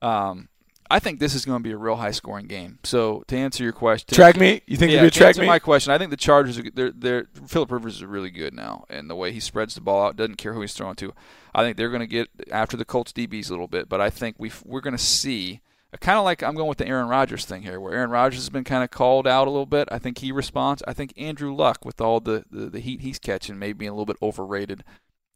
Um, 0.00 0.48
I 0.90 0.98
think 0.98 1.20
this 1.20 1.34
is 1.34 1.44
going 1.44 1.62
to 1.62 1.62
be 1.62 1.72
a 1.72 1.76
real 1.76 1.96
high 1.96 2.10
scoring 2.10 2.46
game. 2.46 2.78
So 2.84 3.24
to 3.28 3.36
answer 3.36 3.64
your 3.64 3.72
question, 3.72 4.14
Track 4.14 4.36
me? 4.36 4.62
You 4.66 4.76
think 4.76 4.92
yeah, 4.92 4.98
it'll 4.98 5.04
be 5.04 5.08
a 5.08 5.10
to 5.10 5.18
track 5.18 5.28
answer 5.28 5.40
me? 5.42 5.46
my 5.46 5.58
question, 5.58 5.92
I 5.92 5.98
think 5.98 6.10
the 6.10 6.16
Chargers 6.16 6.58
are 6.58 6.64
they're 6.74 6.90
they're 6.90 7.26
Philip 7.46 7.70
Rivers 7.70 7.96
is 7.96 8.04
really 8.04 8.30
good 8.30 8.54
now, 8.54 8.84
and 8.88 9.08
the 9.08 9.16
way 9.16 9.32
he 9.32 9.40
spreads 9.40 9.74
the 9.74 9.80
ball 9.80 10.06
out, 10.06 10.16
doesn't 10.16 10.36
care 10.36 10.52
who 10.52 10.60
he's 10.60 10.74
throwing 10.74 10.96
to. 10.96 11.12
I 11.54 11.62
think 11.62 11.76
they're 11.76 11.90
going 11.90 12.00
to 12.00 12.06
get 12.06 12.28
after 12.50 12.76
the 12.76 12.84
Colts 12.84 13.12
DBs 13.12 13.48
a 13.48 13.52
little 13.52 13.68
bit, 13.68 13.88
but 13.88 14.00
I 14.00 14.10
think 14.10 14.36
we 14.38 14.50
we're 14.64 14.80
going 14.80 14.96
to 14.96 15.02
see 15.02 15.60
kind 16.00 16.18
of 16.18 16.24
like 16.24 16.42
I'm 16.42 16.54
going 16.54 16.68
with 16.68 16.78
the 16.78 16.86
Aaron 16.86 17.08
Rodgers 17.08 17.44
thing 17.44 17.62
here, 17.62 17.78
where 17.78 17.92
Aaron 17.92 18.10
Rodgers 18.10 18.40
has 18.40 18.48
been 18.48 18.64
kind 18.64 18.82
of 18.82 18.90
called 18.90 19.26
out 19.26 19.46
a 19.46 19.50
little 19.50 19.66
bit. 19.66 19.88
I 19.90 19.98
think 19.98 20.18
he 20.18 20.32
responds. 20.32 20.82
I 20.86 20.94
think 20.94 21.12
Andrew 21.16 21.54
Luck, 21.54 21.84
with 21.84 22.00
all 22.00 22.20
the, 22.20 22.44
the, 22.50 22.66
the 22.66 22.80
heat 22.80 23.00
he's 23.00 23.18
catching, 23.18 23.58
may 23.58 23.72
be 23.72 23.86
a 23.86 23.92
little 23.92 24.06
bit 24.06 24.16
overrated, 24.22 24.84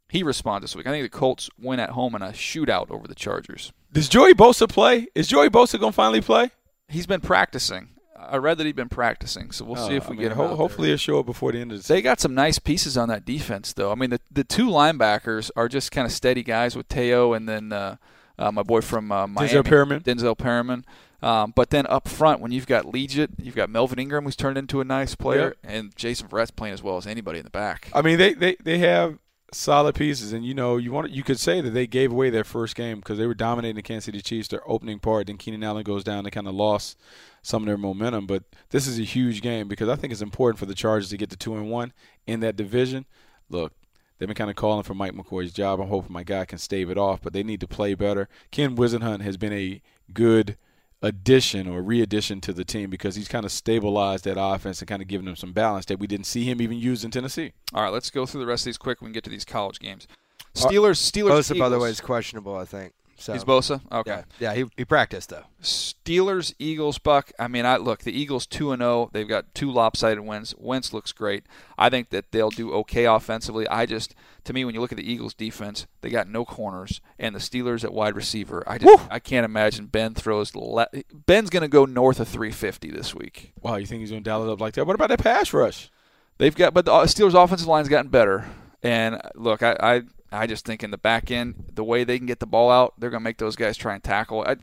he 0.08 0.22
responds 0.22 0.62
this 0.64 0.76
week. 0.76 0.86
I 0.86 0.90
think 0.90 1.04
the 1.10 1.16
Colts 1.18 1.50
win 1.58 1.80
at 1.80 1.90
home 1.90 2.14
in 2.14 2.22
a 2.22 2.28
shootout 2.30 2.90
over 2.90 3.06
the 3.08 3.14
Chargers. 3.14 3.72
Does 3.92 4.08
Joey 4.08 4.34
Bosa 4.34 4.68
play? 4.68 5.06
Is 5.14 5.26
Joey 5.28 5.48
Bosa 5.50 5.78
gonna 5.80 5.92
finally 5.92 6.20
play? 6.20 6.50
He's 6.88 7.06
been 7.06 7.20
practicing. 7.20 7.90
I 8.18 8.38
read 8.38 8.58
that 8.58 8.66
he'd 8.66 8.74
been 8.76 8.88
practicing, 8.88 9.50
so 9.52 9.64
we'll 9.64 9.76
see 9.76 9.94
Uh, 9.94 9.98
if 9.98 10.08
we 10.08 10.16
I 10.16 10.20
get 10.20 10.30
mean, 10.36 10.40
him. 10.40 10.48
ho- 10.48 10.56
hopefully 10.56 10.88
he'll 10.88 10.96
show 10.96 11.20
up 11.20 11.26
before 11.26 11.52
the 11.52 11.58
end 11.60 11.70
of 11.70 11.78
the 11.78 11.82
season. 11.82 11.96
They 11.96 12.02
got 12.02 12.18
some 12.20 12.34
nice 12.34 12.58
pieces 12.58 12.96
on 12.96 13.08
that 13.08 13.24
defense, 13.24 13.72
though. 13.72 13.92
I 13.92 13.94
mean, 13.94 14.10
the 14.10 14.20
the 14.30 14.42
two 14.44 14.68
linebackers 14.68 15.50
are 15.56 15.68
just 15.68 15.92
kind 15.92 16.06
of 16.06 16.12
steady 16.12 16.42
guys 16.42 16.74
with 16.76 16.88
Te'o 16.88 17.36
and 17.36 17.48
then 17.48 17.72
uh, 17.72 17.96
uh, 18.38 18.50
my 18.52 18.62
boy 18.62 18.80
from 18.80 19.12
uh, 19.12 19.26
Miami, 19.26 19.52
Denzel 19.52 19.64
Perryman. 19.64 20.00
Denzel 20.00 20.36
Perryman. 20.38 20.84
Um, 21.22 21.52
but 21.56 21.70
then 21.70 21.86
up 21.86 22.08
front, 22.08 22.40
when 22.40 22.52
you've 22.52 22.66
got 22.66 22.84
Legit, 22.86 23.30
you've 23.40 23.54
got 23.56 23.70
Melvin 23.70 23.98
Ingram, 23.98 24.24
who's 24.24 24.36
turned 24.36 24.58
into 24.58 24.80
a 24.80 24.84
nice 24.84 25.14
player, 25.14 25.54
and 25.64 25.94
Jason 25.96 26.28
Verrett's 26.28 26.50
playing 26.50 26.74
as 26.74 26.82
well 26.82 26.98
as 26.98 27.06
anybody 27.06 27.38
in 27.38 27.44
the 27.44 27.50
back. 27.50 27.88
I 27.94 28.02
mean, 28.02 28.18
they, 28.18 28.34
they, 28.34 28.56
they 28.62 28.78
have 28.78 29.18
solid 29.52 29.94
pieces, 29.94 30.32
and 30.32 30.44
you 30.44 30.54
know, 30.54 30.76
you 30.76 30.92
want 30.92 31.10
you 31.10 31.22
could 31.22 31.38
say 31.38 31.60
that 31.60 31.70
they 31.70 31.86
gave 31.86 32.12
away 32.12 32.30
their 32.30 32.44
first 32.44 32.74
game 32.74 32.98
because 32.98 33.18
they 33.18 33.26
were 33.26 33.34
dominating 33.34 33.76
the 33.76 33.82
Kansas 33.82 34.06
City 34.06 34.20
Chiefs. 34.20 34.48
Their 34.48 34.68
opening 34.68 34.98
part, 34.98 35.26
then 35.26 35.36
Keenan 35.36 35.64
Allen 35.64 35.84
goes 35.84 36.04
down, 36.04 36.24
they 36.24 36.30
kind 36.30 36.48
of 36.48 36.54
lost 36.54 36.98
some 37.42 37.62
of 37.62 37.66
their 37.66 37.78
momentum. 37.78 38.26
But 38.26 38.44
this 38.70 38.86
is 38.86 38.98
a 38.98 39.04
huge 39.04 39.42
game 39.42 39.68
because 39.68 39.88
I 39.88 39.96
think 39.96 40.12
it's 40.12 40.22
important 40.22 40.58
for 40.58 40.66
the 40.66 40.74
Chargers 40.74 41.10
to 41.10 41.16
get 41.16 41.30
to 41.30 41.36
two 41.36 41.54
and 41.54 41.70
one 41.70 41.92
in 42.26 42.40
that 42.40 42.56
division. 42.56 43.06
Look, 43.48 43.72
they've 44.18 44.28
been 44.28 44.36
kind 44.36 44.50
of 44.50 44.56
calling 44.56 44.82
for 44.82 44.94
Mike 44.94 45.12
McCoy's 45.12 45.52
job. 45.52 45.80
I'm 45.80 45.88
hoping 45.88 46.12
my 46.12 46.24
guy 46.24 46.44
can 46.44 46.58
stave 46.58 46.90
it 46.90 46.98
off, 46.98 47.20
but 47.22 47.32
they 47.32 47.42
need 47.42 47.60
to 47.60 47.68
play 47.68 47.94
better. 47.94 48.28
Ken 48.50 48.76
Whisenhunt 48.76 49.22
has 49.22 49.36
been 49.36 49.52
a 49.52 49.80
good 50.12 50.56
addition 51.02 51.68
or 51.68 51.82
re-addition 51.82 52.40
to 52.40 52.52
the 52.52 52.64
team 52.64 52.90
because 52.90 53.16
he's 53.16 53.28
kind 53.28 53.44
of 53.44 53.52
stabilized 53.52 54.24
that 54.24 54.40
offense 54.40 54.80
and 54.80 54.88
kind 54.88 55.02
of 55.02 55.08
given 55.08 55.26
them 55.26 55.36
some 55.36 55.52
balance 55.52 55.84
that 55.86 55.98
we 55.98 56.06
didn't 56.06 56.26
see 56.26 56.44
him 56.44 56.60
even 56.60 56.78
use 56.78 57.04
in 57.04 57.10
Tennessee. 57.10 57.52
All 57.74 57.82
right, 57.82 57.92
let's 57.92 58.10
go 58.10 58.26
through 58.26 58.40
the 58.40 58.46
rest 58.46 58.62
of 58.62 58.66
these 58.66 58.78
quick. 58.78 59.00
We 59.00 59.06
can 59.06 59.12
get 59.12 59.24
to 59.24 59.30
these 59.30 59.44
college 59.44 59.78
games. 59.78 60.08
Steelers, 60.54 60.98
Steelers. 60.98 61.52
Bosa, 61.52 61.58
by 61.58 61.68
the 61.68 61.78
way, 61.78 61.90
is 61.90 62.00
questionable. 62.00 62.56
I 62.56 62.64
think. 62.64 62.94
So 63.18 63.32
He's 63.32 63.44
Bosa. 63.44 63.80
Okay. 63.90 64.10
yeah, 64.10 64.52
yeah. 64.52 64.54
He 64.54 64.64
he 64.76 64.84
practiced 64.84 65.30
though. 65.30 65.44
Steelers, 65.62 66.54
Eagles, 66.58 66.98
Buck. 66.98 67.32
I 67.38 67.48
mean, 67.48 67.64
I 67.64 67.76
look. 67.76 68.00
The 68.00 68.12
Eagles 68.12 68.46
two 68.46 68.72
and 68.72 68.80
zero. 68.80 69.10
They've 69.12 69.28
got 69.28 69.54
two 69.54 69.70
lopsided 69.70 70.20
wins. 70.20 70.54
Wentz 70.58 70.92
looks 70.92 71.12
great. 71.12 71.44
I 71.78 71.88
think 71.88 72.10
that 72.10 72.30
they'll 72.32 72.50
do 72.50 72.72
okay 72.74 73.06
offensively. 73.06 73.66
I 73.68 73.86
just, 73.86 74.14
to 74.44 74.52
me, 74.52 74.64
when 74.64 74.74
you 74.74 74.80
look 74.80 74.92
at 74.92 74.98
the 74.98 75.10
Eagles 75.10 75.34
defense, 75.34 75.86
they 76.00 76.10
got 76.10 76.28
no 76.28 76.44
corners, 76.44 77.00
and 77.18 77.34
the 77.34 77.40
Steelers 77.40 77.84
at 77.84 77.92
wide 77.92 78.16
receiver. 78.16 78.62
I 78.66 78.78
just, 78.78 79.06
I 79.10 79.18
can't 79.18 79.44
imagine 79.44 79.86
Ben 79.86 80.14
throws. 80.14 80.54
Le- 80.54 80.88
Ben's 81.12 81.50
going 81.50 81.62
to 81.62 81.68
go 81.68 81.84
north 81.84 82.20
of 82.20 82.28
350 82.28 82.90
this 82.90 83.14
week. 83.14 83.52
Wow, 83.62 83.76
you 83.76 83.86
think 83.86 84.00
he's 84.00 84.10
going 84.10 84.22
to 84.22 84.28
dial 84.28 84.48
it 84.48 84.52
up 84.52 84.60
like 84.60 84.74
that? 84.74 84.86
What 84.86 84.94
about 84.94 85.08
that 85.08 85.22
pass 85.22 85.52
rush? 85.52 85.90
They've 86.38 86.54
got, 86.54 86.74
but 86.74 86.84
the 86.84 86.92
uh, 86.92 87.06
Steelers' 87.06 87.34
offensive 87.34 87.66
line's 87.66 87.88
gotten 87.88 88.10
better. 88.10 88.46
And 88.82 89.20
look, 89.34 89.62
I, 89.62 89.76
I, 89.80 90.02
I 90.32 90.46
just 90.46 90.64
think 90.64 90.82
in 90.82 90.90
the 90.90 90.98
back 90.98 91.30
end, 91.30 91.72
the 91.74 91.84
way 91.84 92.04
they 92.04 92.18
can 92.18 92.26
get 92.26 92.40
the 92.40 92.46
ball 92.46 92.70
out, 92.70 92.94
they're 92.98 93.10
going 93.10 93.20
to 93.20 93.24
make 93.24 93.38
those 93.38 93.56
guys 93.56 93.76
try 93.76 93.94
and 93.94 94.02
tackle. 94.02 94.42
I, 94.46 94.56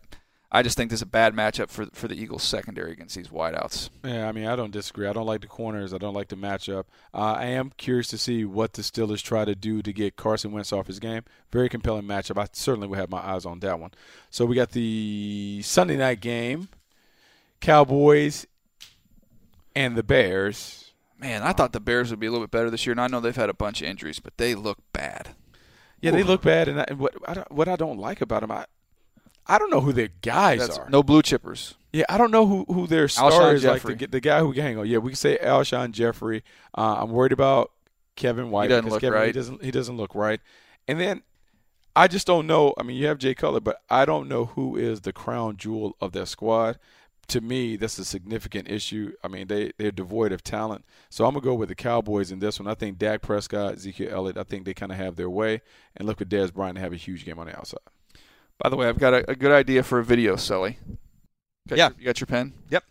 I 0.55 0.61
just 0.61 0.78
think 0.78 0.91
this 0.91 0.99
is 0.99 1.03
a 1.03 1.07
bad 1.07 1.34
matchup 1.34 1.72
for 1.72 1.88
for 1.93 2.07
the 2.07 2.16
Eagles 2.16 2.43
secondary 2.43 2.91
against 2.91 3.16
these 3.16 3.30
wideouts. 3.30 3.89
Yeah, 4.03 4.28
I 4.28 4.32
mean, 4.32 4.45
I 4.45 4.55
don't 4.55 4.72
disagree. 4.72 5.07
I 5.07 5.14
don't 5.14 5.26
like 5.26 5.41
the 5.41 5.47
corners. 5.47 5.95
I 5.95 5.97
don't 5.97 6.14
like 6.14 6.28
the 6.28 6.36
matchup. 6.36 6.84
Uh, 7.11 7.34
I 7.38 7.45
am 7.45 7.72
curious 7.78 8.07
to 8.09 8.20
see 8.20 8.45
what 8.45 8.74
the 8.74 8.84
Steelers 8.84 9.24
try 9.24 9.45
to 9.45 9.55
do 9.55 9.82
to 9.82 9.91
get 9.91 10.16
Carson 10.16 10.51
Wentz 10.51 10.72
off 10.72 10.86
his 10.86 10.99
game. 10.99 11.24
Very 11.51 11.70
compelling 11.70 12.05
matchup. 12.05 12.39
I 12.39 12.47
certainly 12.53 12.88
will 12.88 12.97
have 12.97 13.09
my 13.09 13.18
eyes 13.18 13.45
on 13.45 13.61
that 13.61 13.80
one. 13.80 13.91
So 14.30 14.45
we 14.45 14.55
got 14.55 14.72
the 14.72 15.61
Sunday 15.64 15.97
night 15.97 16.22
game, 16.22 16.70
Cowboys 17.59 18.45
and 19.76 19.95
the 19.95 20.03
Bears. 20.03 20.91
Man, 21.18 21.41
I 21.41 21.53
thought 21.53 21.74
the 21.74 21.80
Bears 21.80 22.11
would 22.11 22.20
be 22.20 22.28
a 22.28 22.32
little 22.32 22.45
bit 22.45 22.51
better 22.51 22.70
this 22.70 22.86
year, 22.86 22.91
and 22.91 23.01
I 23.01 23.07
know 23.07 23.20
they've 23.20 23.36
had 23.36 23.49
a 23.49 23.55
bunch 23.55 23.82
of 23.82 23.88
injuries, 23.88 24.20
but 24.20 24.38
they 24.38 24.53
look 24.53 24.78
bad. 24.91 25.30
Yeah, 26.04 26.12
they 26.12 26.24
look 26.24 26.41
bad, 26.41 26.68
and, 26.68 26.82
I, 26.82 26.86
and 26.88 26.99
what 26.99 27.14
I 27.28 27.34
don't, 27.34 27.51
what 27.51 27.68
I 27.68 27.76
don't 27.76 27.97
like 27.97 28.22
about 28.22 28.41
them, 28.41 28.51
I 28.51 28.66
I 29.47 29.58
don't 29.58 29.70
know 29.70 29.82
who 29.82 29.93
their 29.93 30.10
guys 30.22 30.60
That's 30.60 30.78
are. 30.78 30.89
no 30.89 31.04
blue 31.04 31.22
chippers. 31.22 31.76
Yeah, 31.91 32.06
I 32.10 32.18
don't 32.18 32.32
know 32.32 32.45
who, 32.47 32.66
who 32.66 32.88
their 32.88 33.08
star 33.08 33.32
Alshon 33.32 33.54
is. 33.54 33.64
Like 33.64 33.82
Jeffery. 33.82 33.95
the, 33.95 34.08
the 34.08 34.20
guy 34.20 34.39
who 34.39 34.51
hang 34.51 34.78
on. 34.78 34.88
Yeah, 34.88 34.97
we 34.97 35.12
can 35.12 35.16
say 35.16 35.38
Alshon 35.41 35.91
Jeffery. 35.91 36.43
Uh, 36.76 36.97
I'm 36.99 37.12
worried 37.12 37.32
about 37.32 37.72
Kevin 38.16 38.51
White. 38.51 38.70
He 38.70 38.76
doesn't 38.76 38.89
look 38.89 39.01
Kevin, 39.01 39.26
He 39.26 39.32
doesn't. 39.32 39.64
He 39.64 39.72
doesn't 39.72 39.97
look 39.97 40.16
right. 40.16 40.39
And 40.88 40.99
then 40.99 41.24
I 41.95 42.08
just 42.08 42.26
don't 42.26 42.47
know. 42.47 42.74
I 42.78 42.84
mean, 42.84 42.97
you 42.97 43.08
have 43.08 43.18
Jay 43.18 43.36
Cutler, 43.36 43.60
but 43.60 43.82
I 43.89 44.06
don't 44.06 44.28
know 44.28 44.45
who 44.45 44.76
is 44.76 45.01
the 45.01 45.14
crown 45.14 45.58
jewel 45.58 45.95
of 46.01 46.12
their 46.12 46.26
squad. 46.26 46.80
To 47.28 47.39
me, 47.41 47.78
that's 47.78 47.97
a 47.99 48.05
significant 48.05 48.69
issue. 48.69 49.13
I 49.24 49.28
mean, 49.30 49.47
they 49.47 49.71
they're 49.78 49.91
devoid 49.91 50.32
of 50.34 50.43
talent. 50.43 50.84
So 51.09 51.26
I'm 51.26 51.34
gonna 51.34 51.43
go 51.43 51.53
with 51.55 51.69
the 51.69 51.76
Cowboys 51.76 52.32
in 52.32 52.39
this 52.39 52.59
one. 52.59 52.67
I 52.67 52.76
think 52.76 52.97
Dak 52.97 53.21
Prescott, 53.21 53.76
Ezekiel 53.76 54.09
Elliott. 54.11 54.38
I 54.38 54.43
think 54.43 54.65
they 54.65 54.74
kind 54.74 54.91
of 54.91 54.97
have 54.97 55.15
their 55.15 55.30
way. 55.30 55.61
And 55.95 56.05
look 56.07 56.21
at 56.21 56.28
Dez 56.30 56.53
Bryant 56.53 56.76
to 56.76 56.82
have 56.82 56.91
a 56.93 56.97
huge 56.97 57.24
game 57.26 57.39
on 57.39 57.47
the 57.47 57.57
outside. 57.57 57.80
By 58.59 58.69
the 58.69 58.76
way, 58.76 58.88
I've 58.89 58.99
got 58.99 59.13
a, 59.13 59.32
a 59.32 59.36
good 59.36 59.51
idea 59.51 59.84
for 59.84 59.99
a 59.99 60.03
video, 60.03 60.36
Sully. 60.36 60.78
Got 61.67 61.78
Yeah. 61.78 61.88
your- 61.89 61.95
you 61.99 62.05
got 62.05 62.19
your 62.19 62.28
pen? 62.28 62.53
Yep. 62.69 62.84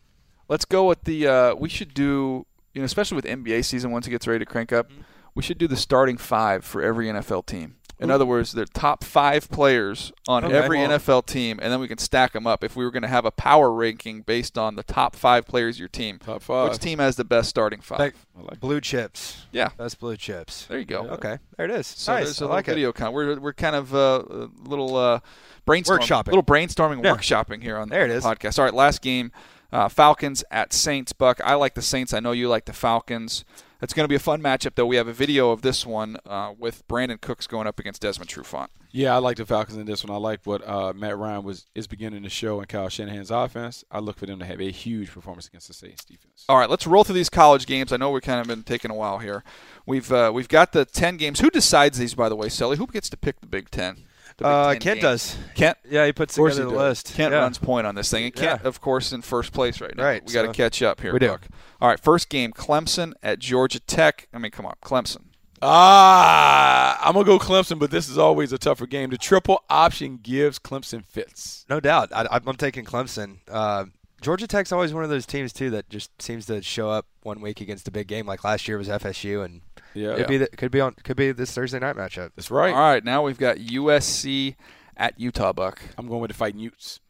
Let's 0.49 0.64
go 0.64 0.87
with 0.89 1.05
the. 1.05 1.26
Uh, 1.26 1.55
we 1.55 1.68
should 1.68 1.93
do, 1.95 2.47
you 2.74 2.80
know, 2.80 2.85
especially 2.87 3.16
with 3.16 3.26
NBA 3.26 3.64
season 3.64 3.91
once 3.91 4.07
it 4.07 4.11
gets 4.11 4.26
ready 4.26 4.39
to 4.45 4.51
crank 4.51 4.72
up, 4.72 4.89
Mm-hmm. 4.91 5.03
we 5.35 5.43
should 5.43 5.59
do 5.59 5.68
the 5.68 5.76
starting 5.76 6.16
five 6.16 6.64
for 6.64 6.83
every 6.83 7.07
NFL 7.07 7.45
team. 7.47 7.76
In 8.03 8.11
Ooh. 8.11 8.14
other 8.14 8.26
words, 8.26 8.53
the 8.53 8.66
top 8.66 9.05
five 9.05 9.48
players 9.50 10.12
on 10.28 10.44
Okay. 10.44 10.55
every 10.57 10.78
Well- 10.78 10.90
NFL 10.98 11.22
team, 11.22 11.59
and 11.62 11.72
then 11.72 11.78
we 11.80 11.88
can 11.88 11.98
stack 11.98 12.32
them 12.32 12.46
up. 12.46 12.64
If 12.64 12.74
we 12.76 12.84
were 12.84 12.90
going 12.90 13.03
to 13.03 13.09
have 13.09 13.24
a 13.24 13.30
power 13.30 13.72
ranking 13.72 14.22
based 14.22 14.59
on 14.59 14.76
the 14.76 14.82
top 14.82 15.14
five 15.16 15.46
players 15.46 15.76
of 15.76 15.80
your 15.80 15.88
team, 15.88 16.18
Top 16.18 16.42
five. 16.42 16.70
which 16.70 16.78
team 16.80 16.98
has 16.98 17.16
the 17.16 17.24
best 17.24 17.48
starting 17.48 17.80
five? 17.80 17.98
Like 18.00 18.14
like 18.48 18.61
blue 18.61 18.80
chips. 18.80 19.44
Yeah. 19.53 19.68
That's 19.78 19.94
blue 19.94 20.16
chips. 20.16 20.66
there 20.66 20.78
you 20.78 20.84
go. 20.84 21.03
Okay, 21.11 21.38
there 21.57 21.66
it 21.66 21.70
is. 21.72 21.86
So 21.86 22.12
nice. 22.14 22.24
there's 22.24 22.40
a 22.40 22.44
I 22.44 22.46
little 22.46 22.57
like 22.57 22.68
it. 22.68 22.70
video 22.72 22.92
con. 22.92 23.12
We're 23.12 23.38
we're 23.38 23.53
kind 23.53 23.76
of 23.76 23.94
uh, 23.94 24.22
a 24.28 24.48
little 24.68 24.96
uh, 24.96 25.20
brainstorming, 25.66 26.00
Workshopping. 26.00 26.26
little 26.26 26.42
brainstorming, 26.42 27.05
Yeah. 27.05 27.14
workshopping 27.14 27.62
here 27.62 27.76
on 27.78 27.88
There 27.88 28.05
it 28.07 28.09
the 28.09 28.14
is. 28.14 28.24
podcast. 28.24 28.59
All 28.59 28.64
right, 28.64 28.74
last 28.74 29.00
game, 29.03 29.30
uh, 29.72 29.88
Falcons 29.88 30.42
at 30.50 30.72
Saints. 30.72 31.12
Buck, 31.12 31.40
I 31.44 31.55
like 31.55 31.74
the 31.74 31.82
Saints. 31.82 32.12
I 32.12 32.20
know 32.20 32.32
you 32.32 32.48
like 32.48 32.64
the 32.64 32.72
Falcons. 32.72 33.44
It's 33.83 33.93
going 33.93 34.05
to 34.05 34.09
be 34.09 34.14
a 34.14 34.20
fun 34.20 34.41
matchup, 34.41 34.76
though. 34.76 34.87
We 34.87 34.95
have 34.95 35.09
a 35.09 35.12
video 35.12 35.51
of 35.51 35.62
this 35.62 35.85
one 35.85 36.16
uh, 36.24 36.53
with 36.57 36.87
Brandin 36.87 37.20
Cooks 37.20 37.49
going 37.49 37.66
up 37.66 37.80
against 37.80 38.01
Desmond 38.01 38.30
Trufant. 38.30 38.68
Yeah, 38.93 39.12
I 39.12 39.18
like 39.18 39.39
the 39.39 39.45
Falcons 39.45 39.76
in 39.76 39.87
this 39.87 40.05
one. 40.05 40.14
I 40.14 40.18
like 40.18 40.41
what 40.45 40.66
uh, 40.68 40.93
Matt 40.93 41.18
Ryan 41.18 41.43
was 41.43 41.66
is 41.74 41.89
beginning 41.89 42.22
to 42.22 42.28
show 42.28 42.61
in 42.61 42.66
Kyle 42.66 42.89
Shanahan's 42.89 43.33
offense. 43.33 43.85
I 43.91 43.99
look 43.99 44.18
for 44.18 44.26
them 44.26 44.39
to 44.39 44.45
have 44.45 44.61
a 44.61 44.70
huge 44.70 45.11
performance 45.11 45.49
against 45.49 45.66
the 45.66 45.74
Saints 45.74 46.05
defense. 46.05 46.45
All 46.49 46.59
right, 46.59 46.70
let's 46.70 46.87
roll 46.87 47.03
through 47.03 47.16
these 47.16 47.30
college 47.30 47.66
games. 47.66 47.93
I 47.93 47.97
know 47.97 48.11
we've 48.11 48.22
kind 48.22 48.41
of 48.41 48.47
been 48.47 48.62
taking 48.62 48.93
a 48.93 48.95
while 48.95 49.18
here. 49.18 49.43
We've 49.85 50.12
uh, 50.12 50.30
we've 50.33 50.49
got 50.49 50.70
the 50.70 50.85
ten 50.85 51.16
games. 51.16 51.41
Who 51.41 51.51
decides 51.51 51.99
these, 51.99 52.14
by 52.14 52.28
the 52.28 52.37
way, 52.37 52.51
Sully? 52.51 52.76
Who 52.76 52.87
gets 52.87 53.11
to 53.11 53.16
pick 53.16 53.41
the 53.41 53.49
Big 53.49 53.68
Ten? 53.70 54.05
The 54.43 54.49
Big 54.49 54.53
Uh, 54.55 54.72
10 54.72 54.80
Kent 54.80 55.01
games? 55.01 55.03
does. 55.03 55.36
Kent. 55.55 55.78
Yeah, 55.88 56.07
he 56.07 56.12
puts 56.12 56.36
course 56.36 56.55
together 56.55 56.70
he 56.70 56.74
the 56.74 56.78
does. 56.82 56.88
list. 57.05 57.14
Kent 57.16 57.32
yeah. 57.32 57.38
runs 57.40 57.59
point 57.59 57.86
on 57.86 57.95
this 57.95 58.11
thing. 58.11 58.24
And 58.24 58.34
Kent, 58.34 58.61
Yeah. 58.62 58.68
of 58.68 58.80
course, 58.80 59.12
in 59.12 59.22
first 59.22 59.53
place 59.53 59.80
right 59.80 59.97
now. 59.97 60.05
Right, 60.05 60.22
We 60.26 60.32
got 60.32 60.43
to 60.43 60.53
catch 60.53 60.82
up 60.82 61.01
here. 61.01 61.12
We 61.12 61.18
do. 61.18 61.28
Buck. 61.28 61.47
All 61.80 61.88
right, 61.88 61.99
first 62.01 62.28
game, 62.28 62.53
Clemson 62.53 63.12
at 63.22 63.38
Georgia 63.38 63.80
Tech. 63.80 64.28
I 64.32 64.38
mean, 64.38 64.51
come 64.53 64.66
on, 64.66 64.74
Clemson. 64.84 65.22
Ah, 65.64 66.99
I'm 67.07 67.14
gonna 67.14 67.24
go 67.24 67.38
Clemson, 67.38 67.78
but 67.78 67.90
this 67.93 68.09
is 68.09 68.18
always 68.18 68.53
a 68.53 68.59
tougher 68.59 68.86
game. 68.86 69.11
The 69.11 69.16
triple 69.18 69.62
option 69.70 70.18
gives 70.22 70.59
Clemson 70.59 71.05
fits. 71.05 71.64
No 71.68 71.78
doubt. 71.80 72.12
I, 72.12 72.26
I'm 72.32 72.57
taking 72.57 72.84
Clemson. 72.84 73.38
Uh, 73.51 73.84
Georgia 74.20 74.47
Tech's 74.47 74.72
always 74.72 74.93
one 74.93 75.05
of 75.05 75.11
those 75.11 75.24
teams 75.26 75.53
too 75.53 75.70
that 75.70 75.88
just 75.88 76.20
seems 76.20 76.47
to 76.47 76.62
show 76.62 76.90
up 76.90 77.07
one 77.22 77.40
week 77.40 77.61
against 77.61 77.86
a 77.88 77.90
big 77.90 78.07
game. 78.09 78.26
Like 78.26 78.43
last 78.45 78.66
year 78.68 78.76
was 78.78 78.88
FSU, 78.88 79.45
and 79.45 79.61
Yeah, 79.95 80.16
could 80.16 80.26
be 80.26 80.36
the, 80.38 80.47
could 80.49 80.70
be 80.70 80.80
on 80.80 80.95
could 81.05 81.16
be 81.16 81.32
this 81.32 81.53
Thursday 81.53 81.78
night 81.78 81.97
matchup. 81.97 82.30
that's 82.36 82.51
right. 82.51 82.72
All 82.74 82.80
right, 82.80 83.05
now 83.05 83.22
we've 83.22 83.38
got 83.38 83.57
USC 83.59 84.57
at 84.97 85.18
Utah. 85.20 85.53
Buck, 85.53 85.80
I'm 85.99 86.09
going 86.09 86.20
with 86.20 86.30
the 86.30 86.36
Fighting 86.36 86.61
Utes. 86.61 87.01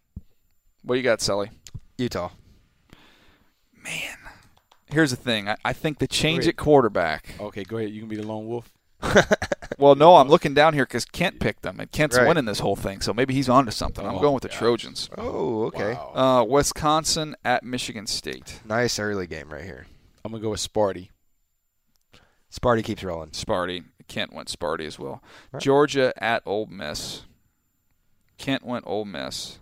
what 0.83 0.95
do 0.95 0.99
you 0.99 1.05
got, 1.05 1.21
Sully? 1.21 1.51
Utah. 1.99 2.31
Man, 3.85 4.17
here's 4.91 5.11
the 5.11 5.17
thing. 5.17 5.49
I, 5.49 5.57
I 5.65 5.73
think 5.73 5.99
the 5.99 6.07
change 6.07 6.45
Wait. 6.45 6.51
at 6.51 6.57
quarterback. 6.57 7.35
Okay, 7.41 7.65
go 7.65 7.79
ahead. 7.79 7.91
You 7.91 8.01
can 8.01 8.09
be 8.09 8.17
the 8.17 8.27
lone 8.27 8.47
wolf. 8.47 8.73
Well, 9.79 9.95
no, 9.97 10.17
I'm 10.17 10.29
looking 10.29 10.55
down 10.55 10.75
here 10.75 10.85
because 10.85 11.05
Kent 11.07 11.41
picked 11.41 11.63
them, 11.63 11.81
and 11.81 11.91
Kent's 11.91 12.17
Right. 12.17 12.29
winning 12.29 12.45
this 12.45 12.61
whole 12.61 12.77
thing. 12.77 13.01
So 13.01 13.13
maybe 13.13 13.35
he's 13.35 13.49
on 13.49 13.65
to 13.67 13.73
something. 13.73 14.07
I'm 14.07 14.17
Oh, 14.17 14.21
going 14.21 14.35
with 14.35 14.43
the 14.45 14.49
gosh. 14.51 14.59
Trojans. 14.59 15.11
Oh, 15.19 15.65
okay. 15.65 15.95
Wow. 15.95 16.13
Uh, 16.43 16.45
Wisconsin 16.45 17.35
at 17.45 17.65
Michigan 17.65 18.07
State. 18.07 18.61
Nice 18.65 18.99
early 19.01 19.27
game 19.27 19.49
right 19.49 19.65
here. 19.65 19.87
I'm 20.25 20.31
gonna 20.31 20.43
go 20.43 20.51
with 20.51 20.61
Sparty. 20.61 21.09
Sparty 22.53 22.85
keeps 22.85 23.03
rolling. 23.03 23.31
Sparty. 23.31 23.85
Kent 24.09 24.33
went 24.33 24.49
Sparty 24.49 24.87
as 24.87 24.99
well. 24.99 25.23
Right. 25.53 25.63
Georgia 25.63 26.13
at 26.23 26.43
Ole 26.45 26.67
Miss. 26.67 27.23
Kent 28.37 28.65
went 28.65 28.85
Ole 28.87 29.05
Miss. 29.05 29.59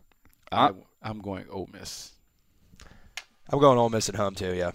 I, 0.51 0.73
I'm 1.03 1.21
going 1.21 1.47
Ole 1.51 1.69
Miss. 1.73 2.13
I'm 3.49 3.61
going 3.61 3.79
Ole 3.79 3.91
Miss 3.91 4.09
at 4.09 4.17
home 4.17 4.35
too. 4.35 4.55
Yeah. 4.55 4.73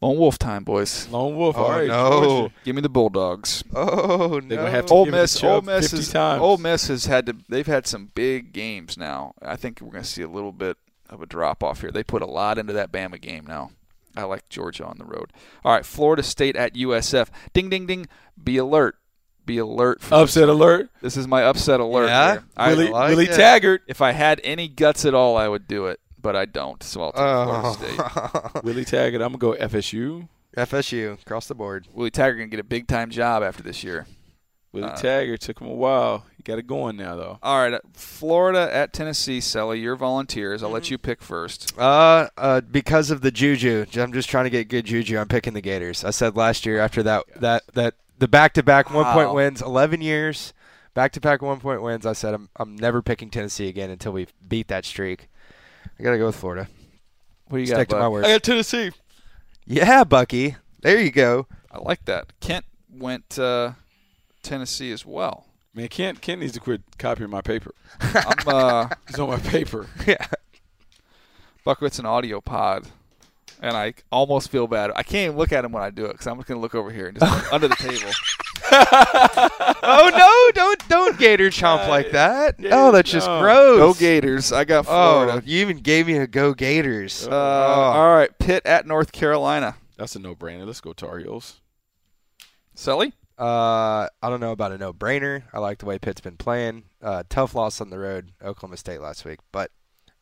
Lone 0.00 0.16
Wolf 0.16 0.38
time, 0.38 0.62
boys. 0.62 1.08
Lone 1.08 1.34
wolf. 1.34 1.56
Oh, 1.58 1.64
all 1.64 1.70
right, 1.70 1.88
no. 1.88 2.22
Georgia. 2.22 2.54
Give 2.64 2.76
me 2.76 2.82
the 2.82 2.88
Bulldogs. 2.88 3.64
Oh 3.74 4.40
They're 4.40 4.70
have 4.70 4.86
to 4.86 4.94
Ole 4.94 5.06
give 5.06 5.14
Miss, 5.14 5.34
to 5.40 5.48
Ole 5.48 5.60
Miss 5.62 5.90
50 5.90 5.98
is 5.98 6.12
times. 6.12 6.40
Ole 6.40 6.58
Miss 6.58 6.86
has 6.86 7.06
had 7.06 7.26
to. 7.26 7.36
They've 7.48 7.66
had 7.66 7.86
some 7.86 8.12
big 8.14 8.52
games 8.52 8.96
now. 8.96 9.34
I 9.42 9.56
think 9.56 9.80
we're 9.80 9.90
going 9.90 10.04
to 10.04 10.08
see 10.08 10.22
a 10.22 10.28
little 10.28 10.52
bit 10.52 10.76
of 11.10 11.20
a 11.20 11.26
drop 11.26 11.64
off 11.64 11.80
here. 11.80 11.90
They 11.90 12.04
put 12.04 12.22
a 12.22 12.26
lot 12.26 12.58
into 12.58 12.72
that 12.74 12.92
Bama 12.92 13.20
game 13.20 13.44
now. 13.44 13.70
I 14.18 14.24
like 14.24 14.48
Georgia 14.48 14.84
on 14.84 14.96
the 14.98 15.04
road. 15.04 15.32
All 15.64 15.72
right, 15.72 15.86
Florida 15.86 16.22
State 16.22 16.56
at 16.56 16.74
USF. 16.74 17.28
Ding, 17.52 17.70
ding, 17.70 17.86
ding. 17.86 18.06
Be 18.42 18.56
alert. 18.58 18.96
Be 19.46 19.58
alert. 19.58 20.00
For 20.02 20.14
Upset 20.16 20.42
this. 20.42 20.50
alert. 20.50 20.90
This 21.00 21.16
is 21.16 21.26
my 21.28 21.42
upset 21.44 21.80
alert. 21.80 22.06
Yeah? 22.08 22.32
here. 22.32 22.44
I, 22.56 22.68
Willie, 22.74 22.88
like 22.90 23.08
Willie 23.10 23.24
it. 23.26 23.34
Taggart. 23.36 23.82
if 23.86 24.02
I 24.02 24.12
had 24.12 24.40
any 24.44 24.68
guts 24.68 25.04
at 25.04 25.14
all, 25.14 25.36
I 25.36 25.48
would 25.48 25.66
do 25.68 25.86
it, 25.86 26.00
but 26.20 26.36
I 26.36 26.44
don't. 26.44 26.82
So 26.82 27.02
I'll 27.02 27.12
take 27.12 27.20
Oh. 27.22 27.72
Florida 27.74 28.50
State. 28.52 28.62
Willie 28.64 28.84
Taggart. 28.84 29.22
I'm 29.22 29.34
gonna 29.36 29.56
go 29.58 29.64
FSU. 29.66 30.28
FSU 30.56 31.12
across 31.22 31.46
the 31.46 31.54
board. 31.54 31.86
Willie 31.92 32.10
Taggart 32.10 32.36
going 32.38 32.50
to 32.50 32.56
get 32.56 32.60
a 32.60 32.64
big 32.64 32.88
time 32.88 33.10
job 33.10 33.42
after 33.44 33.62
this 33.62 33.84
year. 33.84 34.06
Willie 34.72 34.88
Uh, 34.88 34.96
Taggart 34.96 35.40
took 35.40 35.60
him 35.60 35.66
a 35.68 35.74
while. 35.74 36.24
You 36.36 36.44
got 36.44 36.58
it 36.58 36.66
going 36.66 36.96
now 36.96 37.16
though. 37.16 37.38
All 37.42 37.58
right, 37.68 37.80
Florida 37.94 38.68
at 38.72 38.92
Tennessee. 38.92 39.40
Sully, 39.40 39.80
you're 39.80 39.96
volunteers. 39.96 40.62
I'll 40.62 40.70
let 40.70 40.90
you 40.90 40.98
pick 40.98 41.22
first. 41.22 41.72
Uh, 41.78 42.28
uh, 42.36 42.60
because 42.60 43.10
of 43.10 43.20
the 43.22 43.30
juju, 43.30 43.86
I'm 43.96 44.12
just 44.12 44.28
trying 44.28 44.44
to 44.44 44.50
get 44.50 44.68
good 44.68 44.84
juju. 44.84 45.18
I'm 45.18 45.28
picking 45.28 45.54
the 45.54 45.60
Gators. 45.62 46.04
I 46.04 46.10
said 46.10 46.36
last 46.36 46.66
year 46.66 46.80
after 46.80 47.02
that 47.02 47.24
that 47.36 47.62
that 47.74 47.94
the 48.18 48.28
back-to-back 48.28 48.92
one 48.92 49.04
point 49.14 49.32
wins, 49.32 49.62
11 49.62 50.00
years, 50.00 50.52
back-to-back 50.92 51.40
one 51.40 51.60
point 51.60 51.80
wins. 51.82 52.04
I 52.04 52.12
said 52.12 52.34
I'm 52.34 52.48
I'm 52.56 52.76
never 52.76 53.00
picking 53.00 53.30
Tennessee 53.30 53.68
again 53.68 53.90
until 53.90 54.12
we 54.12 54.26
beat 54.46 54.68
that 54.68 54.84
streak. 54.84 55.28
I 55.98 56.02
gotta 56.02 56.18
go 56.18 56.26
with 56.26 56.36
Florida. 56.36 56.68
What 57.46 57.56
do 57.58 57.60
you 57.60 57.66
Stick 57.66 57.88
got? 57.88 57.94
to 57.94 58.00
my 58.00 58.06
Buck? 58.06 58.12
word. 58.12 58.22
got 58.24 58.42
Tennessee. 58.42 58.90
Yeah, 59.66 60.04
Bucky. 60.04 60.56
There 60.82 61.00
you 61.00 61.10
go. 61.10 61.46
I 61.72 61.78
like 61.78 62.04
that. 62.04 62.38
Kent 62.40 62.64
went 62.90 63.38
uh, 63.38 63.72
Tennessee 64.48 64.92
as 64.92 65.04
well. 65.04 65.44
Man, 65.74 65.88
Kent 65.88 66.20
Kent 66.22 66.40
needs 66.40 66.54
to 66.54 66.60
quit 66.60 66.80
copying 66.98 67.30
my 67.30 67.42
paper. 67.42 67.74
I'm 68.00 68.48
uh, 68.48 68.88
He's 69.06 69.18
on 69.18 69.28
my 69.28 69.38
paper. 69.38 69.86
yeah. 70.06 70.26
Buckwit's 71.64 71.98
an 71.98 72.06
audio 72.06 72.40
pod, 72.40 72.86
and 73.60 73.76
I 73.76 73.92
almost 74.10 74.50
feel 74.50 74.66
bad. 74.66 74.90
I 74.96 75.02
can't 75.02 75.26
even 75.26 75.36
look 75.36 75.52
at 75.52 75.64
him 75.64 75.72
when 75.72 75.82
I 75.82 75.90
do 75.90 76.06
it 76.06 76.12
because 76.12 76.26
I'm 76.26 76.36
just 76.36 76.48
gonna 76.48 76.60
look 76.60 76.74
over 76.74 76.90
here 76.90 77.08
and 77.08 77.18
just 77.20 77.52
under 77.52 77.68
the 77.68 77.76
table. 77.76 78.10
oh 79.82 80.10
no! 80.16 80.50
Don't 80.54 80.88
don't 80.88 81.18
Gator 81.18 81.50
chomp 81.50 81.86
like 81.88 82.10
that. 82.12 82.56
Oh, 82.70 82.90
that's 82.90 83.10
just 83.10 83.26
no. 83.26 83.40
gross. 83.40 83.78
Go 83.78 83.94
Gators! 83.94 84.50
I 84.52 84.64
got 84.64 84.86
Oh, 84.88 85.24
Florida. 85.26 85.42
you 85.46 85.60
even 85.60 85.78
gave 85.78 86.06
me 86.06 86.16
a 86.16 86.26
go 86.26 86.54
Gators. 86.54 87.28
Uh, 87.28 87.34
All 87.36 88.14
right, 88.14 88.36
Pitt 88.38 88.64
at 88.64 88.86
North 88.86 89.12
Carolina. 89.12 89.76
That's 89.98 90.16
a 90.16 90.18
no-brainer. 90.20 90.64
Let's 90.66 90.80
go 90.80 90.92
Tar 90.92 91.18
Heels. 91.18 91.60
Sully. 92.74 93.12
Uh, 93.38 94.08
I 94.22 94.28
don't 94.30 94.40
know 94.40 94.52
about 94.52 94.72
a 94.72 94.78
no-brainer. 94.78 95.44
I 95.52 95.58
like 95.60 95.78
the 95.78 95.86
way 95.86 95.98
Pitt's 95.98 96.20
been 96.20 96.36
playing. 96.36 96.84
Uh, 97.00 97.22
tough 97.28 97.54
loss 97.54 97.80
on 97.80 97.90
the 97.90 97.98
road, 97.98 98.32
Oklahoma 98.42 98.76
State 98.76 99.00
last 99.00 99.24
week, 99.24 99.38
but 99.52 99.70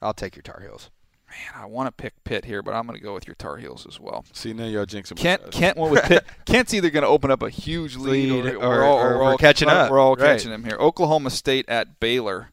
I'll 0.02 0.12
take 0.14 0.36
your 0.36 0.42
Tar 0.42 0.60
Heels. 0.60 0.90
Man, 1.28 1.62
I 1.62 1.66
want 1.66 1.86
to 1.88 1.92
pick 1.92 2.12
Pitt 2.24 2.44
here, 2.44 2.62
but 2.62 2.74
I'm 2.74 2.86
going 2.86 2.98
to 2.98 3.02
go 3.02 3.12
with 3.14 3.26
your 3.26 3.34
Tar 3.34 3.56
Heels 3.56 3.84
as 3.88 3.98
well. 3.98 4.24
See 4.32 4.52
now 4.52 4.66
y'all 4.66 4.86
jinxing. 4.86 5.16
Kent. 5.16 5.50
Kent 5.50 5.76
went 5.76 5.92
with 5.92 6.04
Pitt. 6.04 6.24
Kent's 6.44 6.72
either 6.74 6.88
going 6.90 7.02
to 7.02 7.08
open 7.08 7.30
up 7.30 7.42
a 7.42 7.50
huge 7.50 7.96
lead, 7.96 8.30
Lead, 8.30 8.54
or, 8.54 8.56
or- 8.56 8.68
we're 8.68 8.84
all, 8.84 8.98
or 8.98 9.04
we're 9.04 9.18
we're 9.18 9.24
all 9.32 9.38
catching 9.38 9.68
up. 9.68 9.90
We're 9.90 9.98
all 9.98 10.14
Right. 10.14 10.36
catching 10.38 10.52
him 10.52 10.62
here. 10.64 10.76
Oklahoma 10.78 11.30
State 11.30 11.64
at 11.68 11.98
Baylor. 11.98 12.50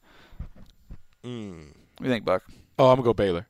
Mm. 1.23 1.67
What 1.67 1.97
do 1.99 2.03
you 2.05 2.09
think, 2.09 2.25
Buck? 2.25 2.43
Oh, 2.79 2.89
I'm 2.89 2.95
gonna 2.95 3.03
go 3.05 3.13
Baylor. 3.13 3.47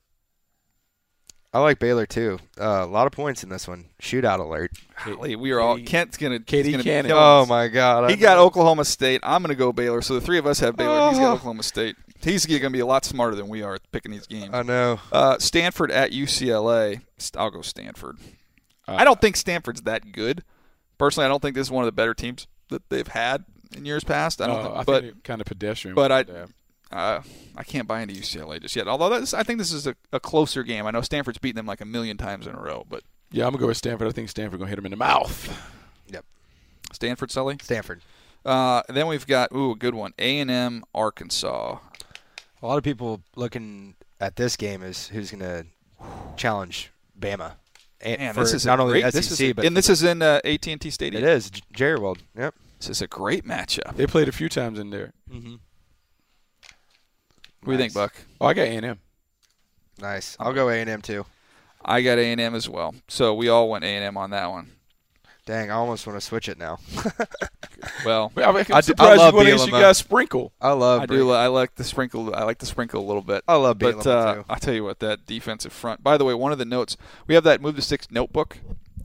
I 1.54 1.60
like 1.60 1.78
Baylor 1.80 2.06
too. 2.08 2.40
Uh, 2.60 2.84
a 2.84 2.86
lot 2.88 3.06
of 3.06 3.14
points 3.14 3.44
in 3.44 3.50
this 3.50 3.68
one. 3.68 3.86
Shootout 4.02 4.40
alert. 4.40 4.72
Golly, 5.06 5.36
we 5.36 5.52
are 5.52 5.60
all 5.60 5.78
Kent's 5.78 6.18
gonna 6.18 6.40
Katie 6.40 6.72
gonna 6.72 6.84
be 6.84 6.90
Cannon. 6.90 7.10
killing 7.10 7.24
Oh 7.24 7.46
my 7.46 7.68
God! 7.68 8.10
He 8.10 8.16
I 8.16 8.20
got 8.20 8.38
know. 8.38 8.46
Oklahoma 8.46 8.86
State. 8.86 9.22
I'm 9.24 9.44
gonna 9.44 9.54
go 9.56 9.72
Baylor. 9.72 10.02
So 10.02 10.16
the 10.16 10.22
three 10.22 10.40
of 10.40 10.48
us 10.48 10.60
have 10.62 10.76
Baylor. 10.76 11.10
He's 11.10 11.20
got 11.20 11.26
Oh. 11.32 11.34
Oklahoma 11.36 11.62
State. 11.64 11.96
He's 12.22 12.46
gonna 12.46 12.70
be 12.72 12.80
a 12.80 12.86
lot 12.86 13.06
smarter 13.06 13.36
than 13.36 13.50
we 13.50 13.62
are 13.62 13.76
at 13.76 13.92
picking 13.92 14.12
these 14.12 14.26
games. 14.26 14.50
I 14.54 14.64
know. 14.64 15.00
Uh, 15.12 15.38
Stanford 15.38 15.92
at 15.92 16.12
UCLA. 16.12 17.02
I'll 17.38 17.52
go 17.52 17.62
Stanford. 17.62 18.18
Uh, 18.88 18.96
I 18.96 19.04
don't 19.04 19.22
think 19.22 19.36
Stanford's 19.36 19.82
that 19.84 20.12
good. 20.12 20.44
Personally, 20.98 21.26
I 21.26 21.30
don't 21.30 21.42
think 21.42 21.56
this 21.56 21.68
is 21.68 21.72
one 21.72 21.84
of 21.84 21.88
the 21.88 21.92
better 21.92 22.14
teams 22.14 22.48
that 22.70 22.90
they've 22.90 23.08
had 23.08 23.44
in 23.76 23.86
years 23.86 24.04
past. 24.04 24.42
I 24.42 24.48
don't. 24.48 24.58
uh, 24.58 24.64
think, 24.64 24.76
I 24.78 24.84
but 24.84 25.04
think 25.04 25.24
kind 25.24 25.42
of 25.42 25.46
pedestrian. 25.48 25.94
but 25.96 26.12
I- 26.12 26.18
with 26.20 26.28
that. 26.28 26.50
Uh, 26.94 27.22
I 27.56 27.64
can't 27.64 27.88
buy 27.88 28.02
into 28.02 28.14
UCLA 28.14 28.62
just 28.62 28.76
yet. 28.76 28.88
Although 28.88 29.20
this, 29.20 29.34
I 29.34 29.44
think 29.44 29.60
this 29.60 29.72
is 29.72 29.88
a, 29.88 29.96
a 30.12 30.20
closer 30.20 30.64
game. 30.64 30.86
I 30.86 30.92
know 30.92 31.02
Stanford's 31.02 31.40
beaten 31.40 31.58
them 31.58 31.66
like 31.66 31.82
a 31.82 31.86
million 31.86 32.18
times 32.18 32.48
in 32.48 32.56
a 32.56 32.60
row, 32.60 32.86
but 32.90 33.04
yeah, 33.32 33.46
I'm 33.46 33.52
gonna 33.52 33.62
go 33.62 33.68
with 33.68 33.78
Stanford. 33.78 34.08
I 34.08 34.12
think 34.12 34.30
Stanford 34.30 34.60
gonna 34.60 34.70
hit 34.70 34.78
him 34.80 34.86
in 34.86 34.92
the 34.92 34.98
mouth. 34.98 35.50
Yep. 36.08 36.26
Stanford, 36.92 37.32
Sully. 37.32 37.58
Stanford. 37.62 38.02
Uh, 38.46 38.82
then 38.90 39.08
we've 39.08 39.26
got 39.26 39.52
ooh 39.54 39.72
a 39.72 39.76
good 39.76 39.96
one. 39.96 40.14
A 40.20 40.40
and 40.40 40.52
M, 40.52 40.84
Arkansas. 40.94 41.78
A 42.62 42.66
lot 42.68 42.78
of 42.78 42.84
people 42.84 43.22
looking 43.36 43.96
at 44.20 44.36
this 44.36 44.56
game 44.56 44.84
is 44.84 45.08
who's 45.08 45.32
going 45.32 45.42
to 45.42 45.66
challenge 46.38 46.92
Bama. 47.20 47.54
And 48.02 48.20
Man, 48.20 48.36
this 48.36 48.54
is 48.54 48.66
not 48.66 48.80
only 48.80 49.02
great, 49.02 49.14
SEC, 49.14 49.14
this 49.14 49.40
is, 49.40 49.54
but 49.54 49.66
and 49.66 49.78
this 49.78 49.90
is 49.90 50.04
in 50.04 50.22
uh, 50.22 50.42
AT&T 50.44 50.90
Stadium. 50.90 51.24
it 51.24 51.30
is 51.30 51.50
J- 51.50 51.62
Jerry 51.72 51.98
World. 52.00 52.22
Yep. 52.38 52.54
This 52.80 52.90
is 52.90 53.02
a 53.02 53.08
great 53.08 53.46
matchup. 53.46 53.96
They 53.96 54.06
played 54.06 54.28
a 54.28 54.34
few 54.34 54.50
times 54.50 54.78
in 54.78 54.90
there. 54.90 55.14
Mm-hmm. 55.32 55.56
What 57.64 57.66
do 57.66 57.72
you 57.74 57.78
think, 57.78 57.94
Buck? 57.94 58.14
Oh, 58.42 58.46
I 58.48 58.54
got 58.54 58.64
A&M. 58.68 59.00
Nice. 60.00 60.36
I'll 60.40 60.54
go 60.54 60.70
A 60.70 60.76
and 60.80 60.90
M 60.90 61.02
too. 61.02 61.26
I 61.86 62.02
got 62.02 62.18
A 62.18 62.24
and 62.32 62.40
M 62.42 62.56
as 62.56 62.68
well. 62.70 62.96
So 63.08 63.34
we 63.34 63.50
all 63.50 63.70
went 63.70 63.84
A 63.84 63.88
and 63.88 64.04
M 64.04 64.18
on 64.18 64.30
that 64.32 64.48
one. 64.50 64.72
Dang, 65.46 65.70
I 65.70 65.74
almost 65.76 66.08
want 66.08 66.18
to 66.20 66.26
switch 66.26 66.48
it 66.48 66.58
now. 66.58 66.80
Well, 68.06 68.32
Well, 68.34 68.50
I'm 68.50 68.56
I 68.56 68.64
do- 68.64 68.74
I 68.76 68.80
surprised 68.82 69.20
love 69.20 69.34
you 69.34 69.38
went 69.40 69.66
you 69.66 69.72
guys 69.72 69.98
sprinkle. 69.98 70.54
I 70.62 70.72
love. 70.72 71.02
I 71.02 71.06
do. 71.06 71.30
li- 71.30 71.36
I 71.36 71.48
like 71.48 71.76
the 71.76 71.84
sprinkle. 71.84 72.34
I 72.34 72.44
like 72.44 72.60
the 72.60 72.66
sprinkle 72.66 73.02
a 73.02 73.06
little 73.06 73.22
bit. 73.22 73.44
I 73.46 73.56
love 73.56 73.78
But 73.78 74.08
uh, 74.08 74.36
too. 74.36 74.46
I'll 74.50 74.56
tell 74.56 74.74
you 74.74 74.86
what, 74.86 75.00
that 75.00 75.26
defensive 75.26 75.74
front. 75.74 76.02
By 76.02 76.16
the 76.18 76.24
way, 76.24 76.34
one 76.34 76.54
of 76.54 76.58
the 76.60 76.66
notes 76.66 76.96
we 77.28 77.36
have 77.36 77.44
that 77.44 77.60
move 77.62 77.76
to 77.76 77.82
six 77.82 78.10
notebook 78.10 78.58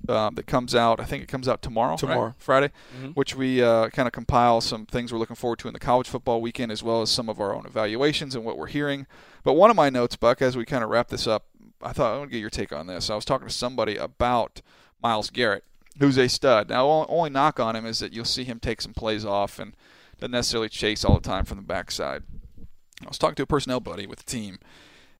um, 0.08 0.34
that 0.36 0.46
comes 0.46 0.74
out. 0.74 1.00
I 1.00 1.04
think 1.04 1.22
it 1.22 1.26
comes 1.28 1.48
out 1.48 1.62
tomorrow. 1.62 1.90
right? 1.92 1.98
Tomorrow. 1.98 2.34
Friday, 2.38 2.70
Mhm. 3.00 3.14
which 3.14 3.34
we 3.34 3.62
uh, 3.62 3.88
kind 3.90 4.06
of 4.06 4.12
compile 4.12 4.60
some 4.60 4.86
things 4.86 5.12
we're 5.12 5.18
looking 5.18 5.36
forward 5.36 5.58
to 5.60 5.68
in 5.68 5.74
the 5.74 5.80
college 5.80 6.08
football 6.08 6.40
weekend, 6.40 6.72
as 6.72 6.82
well 6.82 7.02
as 7.02 7.10
some 7.10 7.28
of 7.28 7.40
our 7.40 7.54
own 7.54 7.66
evaluations 7.66 8.34
and 8.34 8.44
what 8.44 8.56
we're 8.58 8.66
hearing. 8.66 9.06
But 9.44 9.54
one 9.54 9.70
of 9.70 9.76
my 9.76 9.90
notes, 9.90 10.16
Buck, 10.16 10.40
as 10.42 10.56
we 10.56 10.64
kind 10.64 10.82
of 10.84 10.90
wrap 10.90 11.08
this 11.08 11.26
up, 11.26 11.46
I 11.82 11.92
thought 11.92 12.12
I 12.14 12.18
want 12.18 12.30
to 12.30 12.32
get 12.32 12.40
your 12.40 12.50
take 12.50 12.72
on 12.72 12.86
this. 12.86 13.08
I 13.10 13.14
was 13.14 13.24
talking 13.24 13.46
to 13.46 13.54
somebody 13.54 13.96
about 13.96 14.60
Myles 15.02 15.30
Garrett, 15.30 15.64
who's 16.00 16.18
a 16.18 16.28
stud. 16.28 16.68
Now, 16.68 17.06
only 17.08 17.30
knock 17.30 17.60
on 17.60 17.76
him 17.76 17.86
is 17.86 18.00
that 18.00 18.12
you'll 18.12 18.24
see 18.24 18.44
him 18.44 18.58
take 18.58 18.80
some 18.80 18.94
plays 18.94 19.24
off 19.24 19.58
and 19.58 19.74
doesn't 20.18 20.32
necessarily 20.32 20.68
chase 20.68 21.04
all 21.04 21.14
the 21.14 21.20
time 21.20 21.44
from 21.44 21.58
the 21.58 21.62
backside. 21.62 22.24
I 23.04 23.06
was 23.08 23.18
talking 23.18 23.36
to 23.36 23.42
a 23.44 23.46
personnel 23.46 23.78
buddy 23.78 24.06
with 24.08 24.18
the 24.18 24.24
team, 24.30 24.58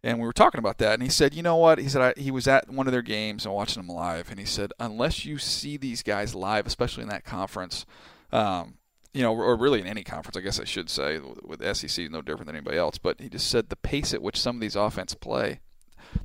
and 0.03 0.19
we 0.19 0.27
were 0.27 0.33
talking 0.33 0.59
about 0.59 0.79
that. 0.79 0.95
And 0.95 1.03
he 1.03 1.09
said, 1.09 1.35
"You 1.35 1.43
know 1.43 1.57
what?" 1.57 1.79
He 1.79 1.89
said 1.89 2.17
he 2.17 2.31
was 2.31 2.47
at 2.47 2.69
one 2.71 2.87
of 2.87 2.93
their 2.93 3.03
games 3.03 3.45
and 3.45 3.55
watching 3.55 3.83
them 3.83 3.95
live, 3.95 4.31
and 4.31 4.39
he 4.39 4.47
said, 4.47 4.73
"Unless 4.79 5.25
you 5.25 5.39
see 5.39 5.77
these 5.77 6.03
guys 6.03 6.35
live, 6.35 6.67
especially 6.67 7.03
in 7.03 7.09
that 7.09 7.25
conference, 7.25 7.85
um, 8.33 8.79
you 9.13 9.23
know, 9.23 9.35
or 9.35 9.57
really 9.57 9.81
in 9.81 9.87
any 9.87 10.05
conference, 10.05 10.37
I 10.37 10.41
guess 10.41 10.61
I 10.61 10.65
should 10.65 10.91
say, 10.91 11.19
with 11.43 11.63
SEC 11.77 12.11
no 12.11 12.23
different 12.23 12.47
than 12.47 12.57
anybody 12.57 12.79
else. 12.79 12.99
But 12.99 13.21
he 13.21 13.29
just 13.29 13.49
said 13.49 13.69
the 13.69 13.77
pace 13.77 14.15
at 14.15 14.23
which 14.23 14.41
some 14.41 14.57
of 14.57 14.61
these 14.61 14.77
offense 14.77 15.15
play." 15.15 15.61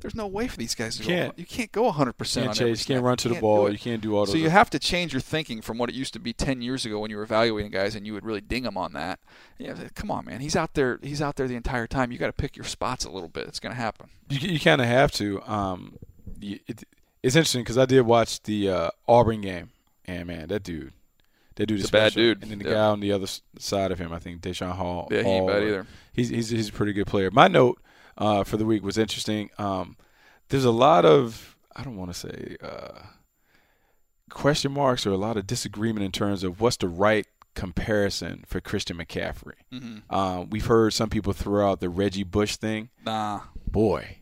There's 0.01 0.15
no 0.15 0.27
way 0.27 0.47
for 0.47 0.57
these 0.57 0.75
guys 0.75 0.97
to 0.97 1.03
you 1.03 1.07
Can't. 1.09 1.35
go. 1.35 1.39
You 1.39 1.45
can't 1.45 1.71
go 1.71 1.83
100 1.83 2.13
percent 2.13 2.45
Can't 2.47 2.57
chase. 2.57 2.87
You 2.87 2.95
can't 2.95 3.05
run 3.05 3.17
to 3.17 3.29
the 3.29 3.39
ball. 3.39 3.71
You 3.71 3.77
can't 3.77 4.01
do 4.01 4.15
all. 4.15 4.25
So 4.25 4.35
you 4.37 4.49
have 4.49 4.69
to 4.71 4.79
change 4.79 5.13
your 5.13 5.21
thinking 5.21 5.61
from 5.61 5.77
what 5.77 5.89
it 5.89 5.95
used 5.95 6.13
to 6.13 6.19
be 6.19 6.33
10 6.33 6.61
years 6.61 6.85
ago 6.85 6.99
when 6.99 7.09
you 7.11 7.17
were 7.17 7.23
evaluating 7.23 7.71
guys 7.71 7.95
and 7.95 8.05
you 8.05 8.13
would 8.13 8.25
really 8.25 8.41
ding 8.41 8.63
them 8.63 8.77
on 8.77 8.93
that. 8.93 9.19
Yeah, 9.57 9.75
come 9.95 10.11
on, 10.11 10.25
man. 10.25 10.41
He's 10.41 10.55
out 10.55 10.73
there. 10.73 10.99
He's 11.01 11.21
out 11.21 11.35
there 11.35 11.47
the 11.47 11.55
entire 11.55 11.87
time. 11.87 12.11
You 12.11 12.17
got 12.17 12.27
to 12.27 12.33
pick 12.33 12.55
your 12.57 12.65
spots 12.65 13.05
a 13.05 13.09
little 13.11 13.29
bit. 13.29 13.47
It's 13.47 13.59
going 13.59 13.73
to 13.73 13.79
happen. 13.81 14.09
you, 14.29 14.49
you 14.49 14.59
kind 14.59 14.81
of 14.81 14.87
have 14.87 15.11
to. 15.13 15.41
Um, 15.49 15.97
you- 16.39 16.59
it, 16.67 16.83
it's 17.21 17.35
interesting 17.37 17.61
because 17.61 17.77
I 17.77 17.85
did 17.85 18.01
watch 18.01 18.43
the 18.43 18.69
uh, 18.69 18.89
Auburn 19.07 19.39
game, 19.39 19.69
and 20.05 20.27
man, 20.27 20.49
that 20.49 20.63
dude, 20.63 20.91
that 21.55 21.67
dude 21.67 21.79
is 21.79 21.87
a 21.87 21.91
bad 21.91 22.13
dude. 22.13 22.41
And 22.41 22.51
then 22.51 22.59
the 22.59 22.65
Yeah. 22.65 22.73
guy 22.73 22.85
on 22.87 22.99
the 22.99 23.13
other 23.13 23.27
side 23.57 23.93
of 23.93 23.99
him, 23.99 24.11
I 24.11 24.19
think 24.19 24.41
Daeshon 24.41 24.73
Hall. 24.73 25.07
Yeah, 25.09 25.23
he 25.23 25.29
ain't 25.29 25.47
bad 25.47 25.63
either. 25.63 25.87
He's 26.11 26.27
he's 26.27 26.49
he's 26.49 26.67
a 26.67 26.73
pretty 26.73 26.91
good 26.91 27.07
player. 27.07 27.31
My 27.31 27.47
note 27.47 27.79
uh, 28.17 28.43
for 28.43 28.57
the 28.57 28.65
week 28.65 28.83
was 28.83 28.97
interesting. 28.97 29.49
Um, 29.57 29.97
there's 30.49 30.65
a 30.65 30.71
lot 30.71 31.05
of 31.05 31.55
I 31.75 31.83
don't 31.83 31.97
want 31.97 32.13
to 32.13 32.19
say 32.19 32.57
uh, 32.61 32.99
question 34.29 34.71
marks 34.71 35.05
or 35.05 35.11
a 35.11 35.17
lot 35.17 35.37
of 35.37 35.47
disagreement 35.47 36.05
in 36.05 36.11
terms 36.11 36.43
of 36.43 36.59
what's 36.61 36.77
the 36.77 36.87
right 36.87 37.25
comparison 37.55 38.43
for 38.47 38.59
Christian 38.59 38.97
McCaffrey. 38.97 39.53
Mm-hmm. 39.71 40.13
Um, 40.15 40.49
we've 40.49 40.65
heard 40.65 40.93
some 40.93 41.09
people 41.09 41.33
throw 41.33 41.69
out 41.71 41.79
the 41.79 41.89
Reggie 41.89 42.23
Bush 42.23 42.55
thing 42.57 42.89
Nah. 43.05 43.41
boy, 43.67 44.17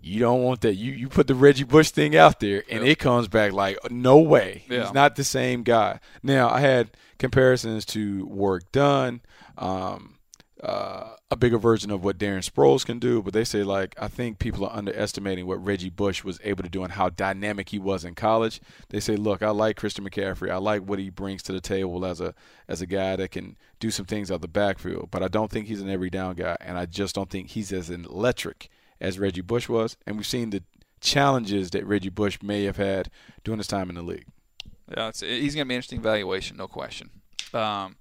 you 0.00 0.18
don't 0.20 0.42
want 0.42 0.62
that. 0.62 0.74
You 0.74 0.92
you 0.92 1.08
put 1.08 1.26
the 1.26 1.34
Reggie 1.34 1.64
Bush 1.64 1.90
thing 1.90 2.16
out 2.16 2.40
there, 2.40 2.64
and 2.70 2.80
Yep. 2.84 2.92
it 2.92 2.98
comes 2.98 3.28
back 3.28 3.52
like 3.52 3.78
no 3.90 4.18
way. 4.18 4.64
Yeah. 4.68 4.84
He's 4.84 4.92
not 4.94 5.16
the 5.16 5.24
same 5.24 5.62
guy. 5.62 6.00
Now 6.22 6.48
I 6.50 6.60
had 6.60 6.90
comparisons 7.18 7.84
to 7.86 8.24
Warrick 8.26 8.72
Dunn, 8.72 9.20
um, 9.58 10.18
uh, 10.62 11.16
a 11.30 11.36
bigger 11.36 11.58
version 11.58 11.90
of 11.90 12.04
what 12.04 12.18
Darren 12.18 12.48
Sproles 12.48 12.86
can 12.86 13.00
do, 13.00 13.20
but 13.20 13.32
they 13.32 13.42
say 13.42 13.64
like 13.64 13.96
I 13.98 14.06
think 14.06 14.38
people 14.38 14.64
are 14.64 14.76
underestimating 14.76 15.46
what 15.46 15.64
Reggie 15.64 15.90
Bush 15.90 16.22
was 16.22 16.38
able 16.44 16.62
to 16.62 16.68
do 16.68 16.84
and 16.84 16.92
how 16.92 17.08
dynamic 17.10 17.70
he 17.70 17.80
was 17.80 18.04
in 18.04 18.14
college. 18.14 18.60
They 18.90 19.00
say, 19.00 19.16
look, 19.16 19.42
I 19.42 19.50
like 19.50 19.76
Christian 19.76 20.08
McCaffrey. 20.08 20.50
I 20.50 20.58
like 20.58 20.82
what 20.82 21.00
he 21.00 21.10
brings 21.10 21.42
to 21.44 21.52
the 21.52 21.60
table 21.60 22.06
as 22.06 22.20
a 22.20 22.34
as 22.68 22.80
a 22.80 22.86
guy 22.86 23.16
that 23.16 23.32
can 23.32 23.56
do 23.80 23.90
some 23.90 24.06
things 24.06 24.30
out 24.30 24.40
the 24.40 24.48
backfield, 24.48 25.10
but 25.10 25.22
I 25.22 25.28
don't 25.28 25.50
think 25.50 25.66
he's 25.66 25.80
an 25.80 25.90
every 25.90 26.10
down 26.10 26.36
guy, 26.36 26.56
and 26.60 26.78
I 26.78 26.86
just 26.86 27.14
don't 27.14 27.28
think 27.28 27.50
he's 27.50 27.72
as 27.72 27.90
electric 27.90 28.68
as 29.00 29.18
Reggie 29.18 29.40
Bush 29.40 29.68
was. 29.68 29.96
And 30.06 30.16
we've 30.16 30.26
seen 30.26 30.50
the 30.50 30.62
challenges 31.00 31.70
that 31.70 31.84
Reggie 31.84 32.08
Bush 32.08 32.38
may 32.40 32.62
have 32.64 32.76
had 32.76 33.10
during 33.42 33.58
his 33.58 33.66
time 33.66 33.88
in 33.88 33.96
the 33.96 34.02
league. 34.02 34.26
Yeah, 34.96 35.10
he's 35.12 35.54
going 35.54 35.64
to 35.66 35.68
be 35.68 35.74
an 35.74 35.78
interesting 35.78 36.00
valuation, 36.00 36.56
no 36.56 36.68
question. 36.68 37.10
Um, 37.52 37.96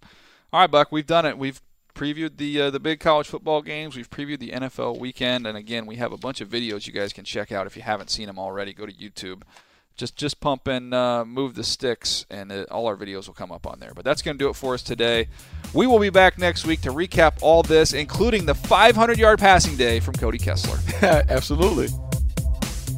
all 0.54 0.62
right, 0.62 0.70
Buck, 0.70 0.92
we've 0.92 1.08
done 1.08 1.26
it. 1.26 1.38
We've 1.38 1.60
previewed 2.02 2.38
the 2.38 2.62
uh, 2.62 2.70
the 2.72 2.80
big 2.80 3.00
college 3.00 3.28
football 3.28 3.62
games. 3.62 3.96
We've 3.96 4.10
previewed 4.10 4.40
the 4.40 4.50
NFL 4.50 4.98
weekend, 4.98 5.46
and 5.46 5.56
again, 5.56 5.86
we 5.86 5.98
have 5.98 6.12
a 6.12 6.18
bunch 6.18 6.42
of 6.42 6.50
videos 6.50 6.88
you 6.88 6.94
guys 6.94 7.14
can 7.14 7.24
check 7.24 7.52
out 7.52 7.68
if 7.68 7.76
you 7.76 7.84
haven't 7.84 8.10
seen 8.10 8.26
them 8.26 8.40
already. 8.40 8.74
Go 8.74 8.88
to 8.88 8.92
YouTube. 8.92 9.44
Just 9.96 10.16
just 10.16 10.40
pump 10.40 10.68
and 10.68 10.96
uh, 10.96 11.24
move 11.24 11.54
the 11.54 11.64
sticks, 11.64 12.26
and 12.32 12.52
it, 12.52 12.70
all 12.70 12.88
our 12.88 12.96
videos 12.96 13.28
will 13.28 13.36
come 13.36 13.52
up 13.52 13.68
on 13.68 13.80
there. 13.80 13.94
But 13.94 14.04
that's 14.04 14.24
going 14.24 14.36
to 14.36 14.44
do 14.44 14.50
it 14.50 14.56
for 14.56 14.74
us 14.74 14.82
today. 14.82 15.28
We 15.74 15.86
will 15.86 16.00
be 16.00 16.10
back 16.10 16.40
next 16.40 16.66
week 16.66 16.82
to 16.82 16.90
recap 16.90 17.34
all 17.42 17.62
this, 17.62 17.94
including 17.94 18.48
the 18.48 18.56
500 18.56 19.20
yard 19.20 19.38
passing 19.38 19.78
day 19.78 20.00
from 20.00 20.16
Cody 20.16 20.40
Kessler. 20.40 20.80
Absolutely. 21.30 21.90